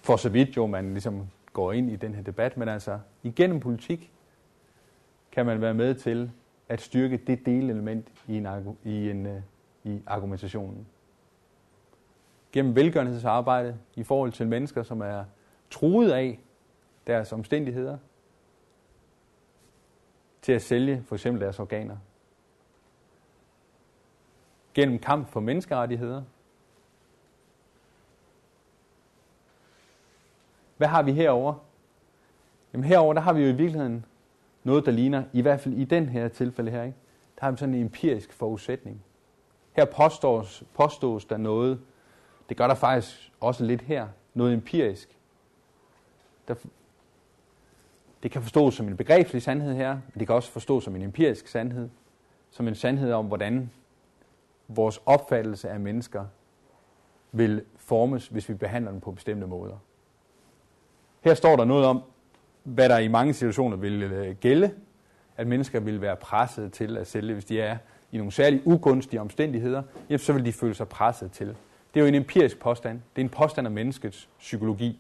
for 0.02 0.18
så 0.18 0.30
vidt 0.30 0.58
jo 0.58 0.66
man 0.66 0.92
ligesom 0.92 1.28
går 1.54 1.72
ind 1.72 1.92
i 1.92 1.96
den 1.96 2.16
her 2.16 2.24
debat, 2.24 2.58
men 2.58 2.68
altså 2.68 3.00
igennem 3.24 3.60
politik 3.60 4.12
kan 5.32 5.46
man 5.46 5.62
være 5.62 5.74
med 5.74 5.96
til 5.96 6.32
at 6.70 6.82
styrke 6.82 7.18
det 7.18 7.46
delelement 7.46 8.08
i, 8.28 8.38
en, 8.38 8.78
i, 8.84 9.10
en, 9.10 9.26
øh, 9.26 9.42
i 9.84 10.02
argumentationen. 10.08 10.88
Gennem 12.58 12.76
velgørenhedsarbejde 12.76 13.78
i 13.96 14.04
forhold 14.04 14.32
til 14.32 14.48
mennesker, 14.48 14.84
som 14.84 15.02
er 15.02 15.26
truet 15.70 16.12
af 16.12 16.40
deres 17.08 17.34
omstændigheder, 17.34 17.98
til 20.42 20.52
at 20.52 20.62
sælge 20.62 21.04
for 21.08 21.16
eksempel 21.16 21.42
deres 21.42 21.60
organer. 21.60 21.98
Gennem 24.74 25.00
kamp 25.00 25.28
for 25.28 25.40
menneskerettigheder. 25.40 26.24
Hvad 30.78 30.88
har 30.88 31.04
vi 31.04 31.12
herover? 31.12 31.54
Jamen 32.74 32.84
herover 32.84 33.14
der 33.14 33.22
har 33.22 33.34
vi 33.34 33.42
jo 33.42 33.48
i 33.48 33.56
virkeligheden 33.56 34.06
noget, 34.64 34.86
der 34.86 34.92
ligner, 34.92 35.24
i 35.34 35.42
hvert 35.42 35.60
fald 35.60 35.74
i 35.74 35.86
den 35.86 36.10
her 36.10 36.28
tilfælde 36.28 36.72
her, 36.72 36.84
ikke? 36.84 36.98
der 37.40 37.46
har 37.46 37.52
vi 37.52 37.58
sådan 37.58 37.76
en 37.76 37.82
empirisk 37.82 38.34
forudsætning. 38.34 39.04
Her 39.74 39.86
påstås, 39.86 40.64
påstås 40.74 41.26
der 41.26 41.38
noget, 41.38 41.82
det 42.50 42.58
gør 42.58 42.68
der 42.68 42.76
faktisk 42.76 43.32
også 43.40 43.64
lidt 43.66 43.82
her, 43.82 44.08
noget 44.34 44.54
empirisk. 44.54 45.18
Der, 46.48 46.56
det 48.24 48.32
kan 48.32 48.42
forstås 48.42 48.74
som 48.74 48.88
en 48.88 48.98
begrebslig 48.98 49.42
sandhed 49.42 49.74
her, 49.76 49.94
men 49.94 50.20
det 50.20 50.28
kan 50.28 50.36
også 50.36 50.52
forstås 50.52 50.84
som 50.84 50.96
en 50.96 51.02
empirisk 51.02 51.48
sandhed, 51.48 51.90
som 52.52 52.68
en 52.68 52.76
sandhed 52.76 53.12
om, 53.12 53.26
hvordan 53.26 53.72
vores 54.68 55.02
opfattelse 55.06 55.70
af 55.70 55.80
mennesker 55.80 56.26
vil 57.32 57.64
formes, 57.78 58.28
hvis 58.28 58.50
vi 58.50 58.54
behandler 58.54 58.92
dem 58.92 59.02
på 59.02 59.12
bestemte 59.12 59.48
måder. 59.48 59.78
Her 61.22 61.34
står 61.34 61.56
der 61.56 61.66
noget 61.66 61.86
om, 61.86 62.04
hvad 62.64 62.90
der 62.90 62.98
i 62.98 63.08
mange 63.08 63.34
situationer 63.34 63.78
vil 63.78 64.04
øh, 64.04 64.36
gælde, 64.36 64.72
at 65.38 65.48
mennesker 65.48 65.80
vil 65.80 66.02
være 66.02 66.16
presset 66.16 66.74
til 66.74 66.98
at 66.98 67.08
sælge, 67.08 67.34
hvis 67.34 67.46
de 67.46 67.62
er 67.62 67.78
i 68.12 68.18
nogle 68.18 68.32
særligt 68.32 68.62
ugunstige 68.66 69.22
omstændigheder, 69.22 69.84
jamen, 70.10 70.20
så 70.20 70.34
vil 70.34 70.46
de 70.46 70.54
føle 70.54 70.74
sig 70.74 70.88
presset 70.88 71.32
til. 71.32 71.56
Det 71.98 72.02
er 72.02 72.06
jo 72.06 72.08
en 72.08 72.16
empirisk 72.16 72.60
påstand. 72.60 73.02
Det 73.16 73.22
er 73.22 73.26
en 73.26 73.30
påstand 73.30 73.68
af 73.68 73.72
menneskets 73.72 74.30
psykologi. 74.40 75.00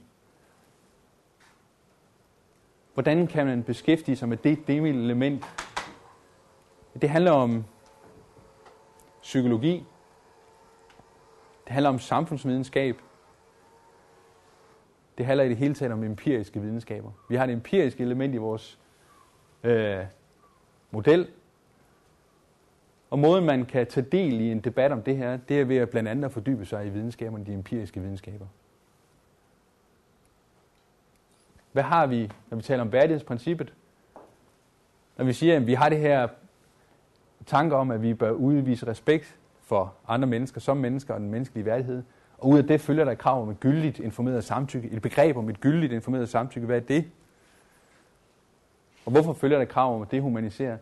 Hvordan 2.93 3.27
kan 3.27 3.45
man 3.45 3.63
beskæftige 3.63 4.15
sig 4.15 4.29
med 4.29 4.37
det 4.37 4.69
element? 4.69 5.45
Det 7.01 7.09
handler 7.09 7.31
om 7.31 7.65
psykologi. 9.21 9.85
Det 11.65 11.73
handler 11.73 11.89
om 11.89 11.99
samfundsvidenskab. 11.99 13.01
Det 15.17 15.25
handler 15.25 15.43
i 15.43 15.49
det 15.49 15.57
hele 15.57 15.73
taget 15.73 15.91
om 15.91 16.03
empiriske 16.03 16.61
videnskaber. 16.61 17.11
Vi 17.29 17.35
har 17.35 17.43
et 17.43 17.51
empirisk 17.51 18.01
element 18.01 18.33
i 18.33 18.37
vores 18.37 18.79
øh, 19.63 20.05
model, 20.91 21.27
og 23.09 23.19
måden, 23.19 23.45
man 23.45 23.65
kan 23.65 23.87
tage 23.87 24.05
del 24.11 24.41
i 24.41 24.51
en 24.51 24.59
debat 24.59 24.91
om 24.91 25.01
det 25.01 25.17
her, 25.17 25.37
det 25.37 25.61
er 25.61 25.65
ved 25.65 25.77
at 25.77 25.89
blandt 25.89 26.09
andet 26.09 26.25
at 26.25 26.31
fordybe 26.31 26.65
sig 26.65 26.85
i 26.85 26.89
videnskaberne, 26.89 27.45
de 27.45 27.53
empiriske 27.53 28.01
videnskaber. 28.01 28.45
Hvad 31.71 31.83
har 31.83 32.07
vi, 32.07 32.31
når 32.49 32.57
vi 32.57 32.63
taler 32.63 32.81
om 32.81 32.91
værdighedsprincippet? 32.91 33.73
Når 35.17 35.25
vi 35.25 35.33
siger, 35.33 35.55
at 35.55 35.67
vi 35.67 35.73
har 35.73 35.89
det 35.89 35.97
her 35.97 36.27
tanke 37.45 37.75
om, 37.75 37.91
at 37.91 38.01
vi 38.01 38.13
bør 38.13 38.31
udvise 38.31 38.87
respekt 38.87 39.37
for 39.61 39.93
andre 40.07 40.27
mennesker 40.27 40.61
som 40.61 40.77
mennesker 40.77 41.13
og 41.13 41.19
den 41.19 41.29
menneskelige 41.29 41.65
værdighed, 41.65 42.03
og 42.37 42.49
ud 42.49 42.57
af 42.57 42.67
det 42.67 42.81
følger 42.81 43.05
der 43.05 43.11
et 43.11 43.17
krav 43.17 43.41
om 43.41 43.49
et 43.49 43.59
gyldigt 43.59 43.99
informeret 43.99 44.43
samtykke, 44.43 44.89
et 44.89 45.01
begreb 45.01 45.37
om 45.37 45.49
et 45.49 45.61
gyldigt 45.61 45.93
informeret 45.93 46.29
samtykke. 46.29 46.65
Hvad 46.65 46.77
er 46.77 46.85
det? 46.85 47.05
Og 49.05 49.11
hvorfor 49.11 49.33
følger 49.33 49.57
der 49.57 49.63
et 49.63 49.69
krav 49.69 49.95
om 49.95 50.01
at 50.01 50.11
dehumanisere? 50.11 50.77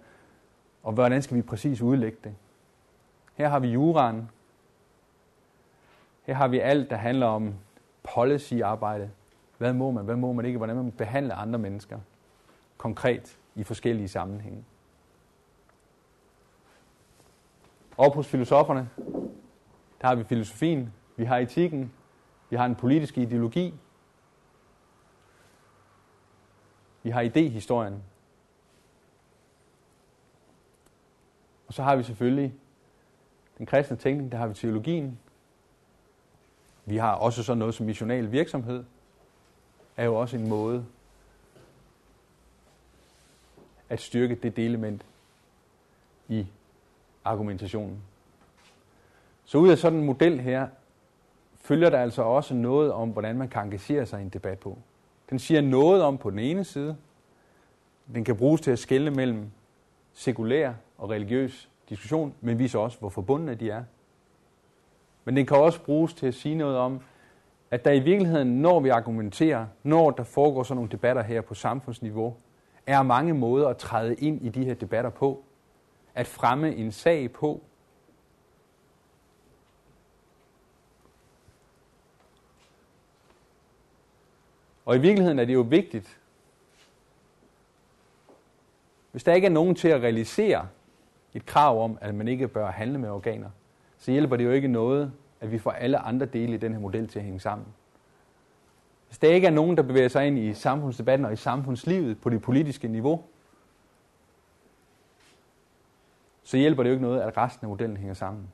Og 0.85 0.93
hvordan 0.93 1.21
skal 1.21 1.37
vi 1.37 1.41
præcis 1.41 1.81
udlægge 1.81 2.17
det? 2.23 2.35
Her 3.33 3.49
har 3.49 3.59
vi 3.59 3.67
juraen. 3.67 4.29
Her 6.23 6.33
har 6.33 6.47
vi 6.47 6.59
alt, 6.59 6.89
der 6.89 6.95
handler 6.95 7.25
om 7.27 7.55
policy-arbejde. 8.15 9.11
Hvad 9.57 9.73
må 9.73 9.91
man, 9.91 10.05
hvad 10.05 10.15
må 10.15 10.33
man 10.33 10.45
ikke? 10.45 10.57
Hvordan 10.57 10.75
man 10.75 10.91
behandler 10.91 11.35
andre 11.35 11.59
mennesker 11.59 11.99
konkret 12.77 13.37
i 13.55 13.63
forskellige 13.63 14.07
sammenhænge. 14.07 14.65
Og 17.97 18.13
hos 18.13 18.27
filosoferne, 18.27 18.89
der 20.01 20.07
har 20.07 20.15
vi 20.15 20.23
filosofien, 20.23 20.93
vi 21.15 21.23
har 21.23 21.37
etikken, 21.37 21.93
vi 22.49 22.55
har 22.55 22.65
en 22.65 22.75
politisk 22.75 23.17
ideologi, 23.17 23.73
vi 27.03 27.09
har 27.09 27.21
idehistorien, 27.21 28.03
så 31.75 31.83
har 31.83 31.95
vi 31.95 32.03
selvfølgelig 32.03 32.53
den 33.57 33.65
kristne 33.65 33.97
tænkning, 33.97 34.31
der 34.31 34.37
har 34.37 34.47
vi 34.47 34.53
teologien. 34.53 35.19
Vi 36.85 36.97
har 36.97 37.13
også 37.13 37.43
sådan 37.43 37.57
noget 37.57 37.75
som 37.75 37.85
missional 37.85 38.31
virksomhed, 38.31 38.83
er 39.97 40.05
jo 40.05 40.15
også 40.15 40.37
en 40.37 40.49
måde 40.49 40.85
at 43.89 44.01
styrke 44.01 44.35
det 44.35 44.57
delement 44.57 45.05
i 46.27 46.47
argumentationen. 47.23 48.01
Så 49.45 49.57
ud 49.57 49.69
af 49.69 49.77
sådan 49.77 49.99
en 49.99 50.05
model 50.05 50.39
her, 50.39 50.67
følger 51.55 51.89
der 51.89 51.99
altså 51.99 52.21
også 52.21 52.53
noget 52.53 52.91
om, 52.91 53.09
hvordan 53.09 53.37
man 53.37 53.49
kan 53.49 53.63
engagere 53.63 54.05
sig 54.05 54.19
i 54.19 54.23
en 54.23 54.29
debat 54.29 54.59
på. 54.59 54.77
Den 55.29 55.39
siger 55.39 55.61
noget 55.61 56.03
om 56.03 56.17
på 56.17 56.29
den 56.29 56.39
ene 56.39 56.63
side, 56.63 56.97
den 58.13 58.23
kan 58.23 58.37
bruges 58.37 58.61
til 58.61 58.71
at 58.71 58.79
skelne 58.79 59.11
mellem 59.11 59.51
sekulær 60.13 60.73
og 60.97 61.09
religiøs 61.09 61.69
diskussion, 61.89 62.33
men 62.41 62.59
viser 62.59 62.79
også, 62.79 62.99
hvor 62.99 63.09
forbundne 63.09 63.55
de 63.55 63.69
er. 63.69 63.83
Men 65.25 65.35
den 65.35 65.45
kan 65.45 65.57
også 65.57 65.83
bruges 65.83 66.13
til 66.13 66.27
at 66.27 66.33
sige 66.33 66.55
noget 66.55 66.77
om, 66.77 66.99
at 67.71 67.85
der 67.85 67.91
i 67.91 67.99
virkeligheden, 67.99 68.61
når 68.61 68.79
vi 68.79 68.89
argumenterer, 68.89 69.65
når 69.83 70.11
der 70.11 70.23
foregår 70.23 70.63
sådan 70.63 70.75
nogle 70.75 70.91
debatter 70.91 71.23
her 71.23 71.41
på 71.41 71.53
samfundsniveau, 71.53 72.35
er 72.87 73.03
mange 73.03 73.33
måder 73.33 73.67
at 73.67 73.77
træde 73.77 74.15
ind 74.15 74.45
i 74.45 74.49
de 74.49 74.65
her 74.65 74.73
debatter 74.73 75.09
på, 75.09 75.43
at 76.15 76.27
fremme 76.27 76.75
en 76.75 76.91
sag 76.91 77.31
på, 77.31 77.61
Og 84.85 84.95
i 84.95 84.99
virkeligheden 84.99 85.39
er 85.39 85.45
det 85.45 85.53
jo 85.53 85.61
vigtigt, 85.61 86.19
hvis 89.11 89.23
der 89.23 89.33
ikke 89.33 89.47
er 89.47 89.51
nogen 89.51 89.75
til 89.75 89.87
at 89.87 90.01
realisere 90.01 90.67
et 91.35 91.45
krav 91.45 91.83
om, 91.83 91.97
at 92.01 92.15
man 92.15 92.27
ikke 92.27 92.47
bør 92.47 92.71
handle 92.71 92.97
med 92.97 93.09
organer, 93.09 93.49
så 93.97 94.11
hjælper 94.11 94.35
det 94.35 94.45
jo 94.45 94.51
ikke 94.51 94.67
noget, 94.67 95.13
at 95.41 95.51
vi 95.51 95.59
får 95.59 95.71
alle 95.71 95.97
andre 95.97 96.25
dele 96.25 96.53
i 96.53 96.57
den 96.57 96.73
her 96.73 96.79
model 96.79 97.07
til 97.07 97.19
at 97.19 97.25
hænge 97.25 97.39
sammen. 97.39 97.67
Hvis 99.07 99.17
der 99.17 99.27
ikke 99.27 99.47
er 99.47 99.51
nogen, 99.51 99.77
der 99.77 99.83
bevæger 99.83 100.07
sig 100.07 100.27
ind 100.27 100.39
i 100.39 100.53
samfundsdebatten 100.53 101.25
og 101.25 101.33
i 101.33 101.35
samfundslivet 101.35 102.21
på 102.21 102.29
det 102.29 102.41
politiske 102.41 102.87
niveau, 102.87 103.23
så 106.43 106.57
hjælper 106.57 106.83
det 106.83 106.89
jo 106.89 106.93
ikke 106.93 107.05
noget, 107.05 107.21
at 107.21 107.37
resten 107.37 107.65
af 107.65 107.69
modellen 107.69 107.97
hænger 107.97 108.13
sammen. 108.13 108.47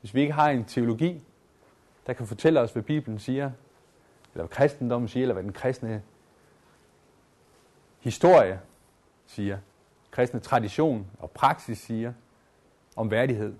Hvis 0.00 0.14
vi 0.14 0.20
ikke 0.20 0.32
har 0.32 0.50
en 0.50 0.64
teologi, 0.64 1.22
der 2.06 2.12
kan 2.12 2.26
fortælle 2.26 2.60
os, 2.60 2.72
hvad 2.72 2.82
Bibelen 2.82 3.18
siger, 3.18 3.50
eller 4.36 4.46
hvad 4.46 4.56
kristendommen 4.56 5.08
siger, 5.08 5.24
eller 5.24 5.32
hvad 5.32 5.42
den 5.42 5.52
kristne 5.52 6.02
historie 8.00 8.60
siger, 9.26 9.58
kristne 10.10 10.40
tradition 10.40 11.06
og 11.18 11.30
praksis 11.30 11.78
siger 11.78 12.12
om 12.96 13.10
værdighed, 13.10 13.54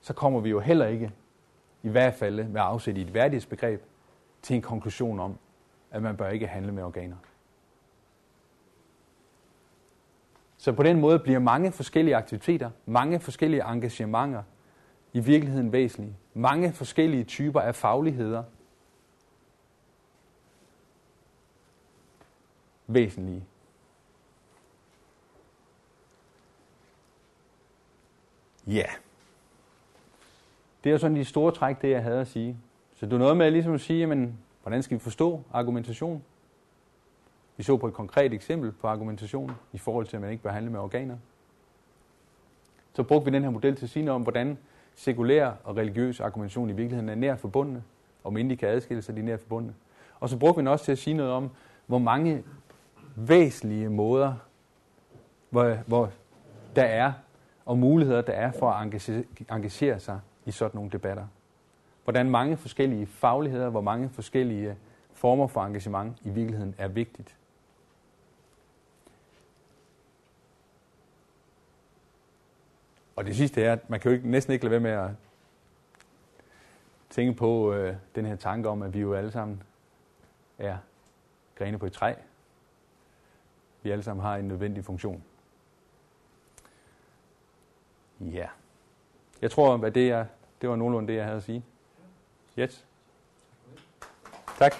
så 0.00 0.12
kommer 0.12 0.40
vi 0.40 0.50
jo 0.50 0.60
heller 0.60 0.86
ikke, 0.86 1.12
i 1.82 1.88
hvert 1.88 2.14
fald 2.14 2.44
med 2.44 2.60
afsæt 2.64 2.96
i 2.96 3.02
et 3.02 3.14
værdighedsbegreb, 3.14 3.82
til 4.42 4.56
en 4.56 4.62
konklusion 4.62 5.20
om, 5.20 5.38
at 5.90 6.02
man 6.02 6.16
bør 6.16 6.28
ikke 6.28 6.46
handle 6.46 6.72
med 6.72 6.82
organer. 6.82 7.16
Så 10.56 10.72
på 10.72 10.82
den 10.82 11.00
måde 11.00 11.18
bliver 11.18 11.38
mange 11.38 11.72
forskellige 11.72 12.16
aktiviteter, 12.16 12.70
mange 12.86 13.20
forskellige 13.20 13.64
engagementer 13.64 14.42
i 15.12 15.20
virkeligheden 15.20 15.72
væsentlige. 15.72 16.16
Mange 16.34 16.72
forskellige 16.72 17.24
typer 17.24 17.60
af 17.60 17.74
fagligheder 17.74 18.42
væsentlige. 22.94 23.44
Ja. 28.66 28.86
Det 30.84 30.90
er 30.90 30.92
jo 30.92 30.98
sådan 30.98 31.16
de 31.16 31.24
store 31.24 31.52
træk, 31.52 31.82
det 31.82 31.90
jeg 31.90 32.02
havde 32.02 32.20
at 32.20 32.28
sige. 32.28 32.56
Så 32.96 33.06
det 33.06 33.12
er 33.12 33.18
noget 33.18 33.36
med 33.36 33.50
ligesom 33.50 33.74
at 33.74 33.80
sige, 33.80 33.98
jamen, 33.98 34.38
hvordan 34.62 34.82
skal 34.82 34.94
vi 34.94 35.02
forstå 35.02 35.42
argumentation? 35.52 36.22
Vi 37.56 37.62
så 37.62 37.76
på 37.76 37.86
et 37.88 37.94
konkret 37.94 38.32
eksempel 38.32 38.72
på 38.72 38.86
argumentation 38.86 39.50
i 39.72 39.78
forhold 39.78 40.06
til, 40.06 40.16
at 40.16 40.20
man 40.20 40.30
ikke 40.30 40.42
bør 40.42 40.50
handle 40.50 40.70
med 40.70 40.80
organer. 40.80 41.16
Så 42.94 43.02
brugte 43.02 43.30
vi 43.30 43.36
den 43.36 43.42
her 43.42 43.50
model 43.50 43.76
til 43.76 43.86
at 43.86 43.90
sige 43.90 44.04
noget 44.04 44.14
om, 44.14 44.22
hvordan 44.22 44.58
sekulær 44.94 45.52
og 45.64 45.76
religiøs 45.76 46.20
argumentation 46.20 46.70
i 46.70 46.72
virkeligheden 46.72 47.08
er 47.08 47.14
nært 47.14 47.38
forbundne, 47.38 47.82
om 48.24 48.36
end 48.36 48.50
de 48.50 48.56
kan 48.56 48.68
adskille 48.68 49.02
sig, 49.02 49.14
de 49.14 49.20
er 49.20 49.24
nært 49.24 49.40
forbundne. 49.40 49.74
Og 50.20 50.28
så 50.28 50.38
brugte 50.38 50.56
vi 50.56 50.60
den 50.60 50.68
også 50.68 50.84
til 50.84 50.92
at 50.92 50.98
sige 50.98 51.14
noget 51.14 51.32
om, 51.32 51.50
hvor 51.86 51.98
mange 51.98 52.44
væsentlige 53.16 53.88
måder, 53.88 54.34
hvor, 55.50 55.74
hvor 55.86 56.10
der 56.76 56.84
er, 56.84 57.12
og 57.64 57.78
muligheder 57.78 58.22
der 58.22 58.32
er 58.32 58.52
for 58.52 58.70
at 58.70 58.82
engagere, 58.82 59.24
engagere 59.50 60.00
sig 60.00 60.20
i 60.46 60.50
sådan 60.50 60.76
nogle 60.76 60.90
debatter. 60.90 61.26
Hvordan 62.04 62.30
mange 62.30 62.56
forskellige 62.56 63.06
fagligheder, 63.06 63.68
hvor 63.68 63.80
mange 63.80 64.10
forskellige 64.10 64.76
former 65.12 65.46
for 65.46 65.64
engagement 65.64 66.16
i 66.24 66.30
virkeligheden 66.30 66.74
er 66.78 66.88
vigtigt. 66.88 67.36
Og 73.16 73.24
det 73.24 73.36
sidste 73.36 73.62
er, 73.62 73.72
at 73.72 73.90
man 73.90 74.00
kan 74.00 74.10
jo 74.10 74.16
ikke, 74.16 74.30
næsten 74.30 74.52
ikke 74.52 74.64
lade 74.64 74.70
være 74.70 74.80
med 74.80 74.90
at 74.90 75.10
tænke 77.10 77.32
på 77.32 77.72
øh, 77.72 77.96
den 78.14 78.26
her 78.26 78.36
tanke 78.36 78.68
om, 78.68 78.82
at 78.82 78.94
vi 78.94 79.00
jo 79.00 79.14
alle 79.14 79.30
sammen 79.30 79.62
er 80.58 80.76
grene 81.58 81.78
på 81.78 81.86
et 81.86 81.92
træ. 81.92 82.14
Vi 83.82 83.90
alle 83.90 84.04
sammen 84.04 84.22
har 84.22 84.36
en 84.36 84.48
nødvendig 84.48 84.84
funktion. 84.84 85.24
Ja. 88.20 88.46
Jeg 89.42 89.50
tror, 89.50 89.84
at 89.84 89.94
det, 89.94 90.10
er, 90.10 90.26
det 90.60 90.68
var 90.68 90.76
nogenlunde 90.76 91.08
det, 91.08 91.16
jeg 91.16 91.24
havde 91.24 91.36
at 91.36 91.42
sige. 91.42 91.64
Yes. 92.58 92.86
Tak. 94.58 94.74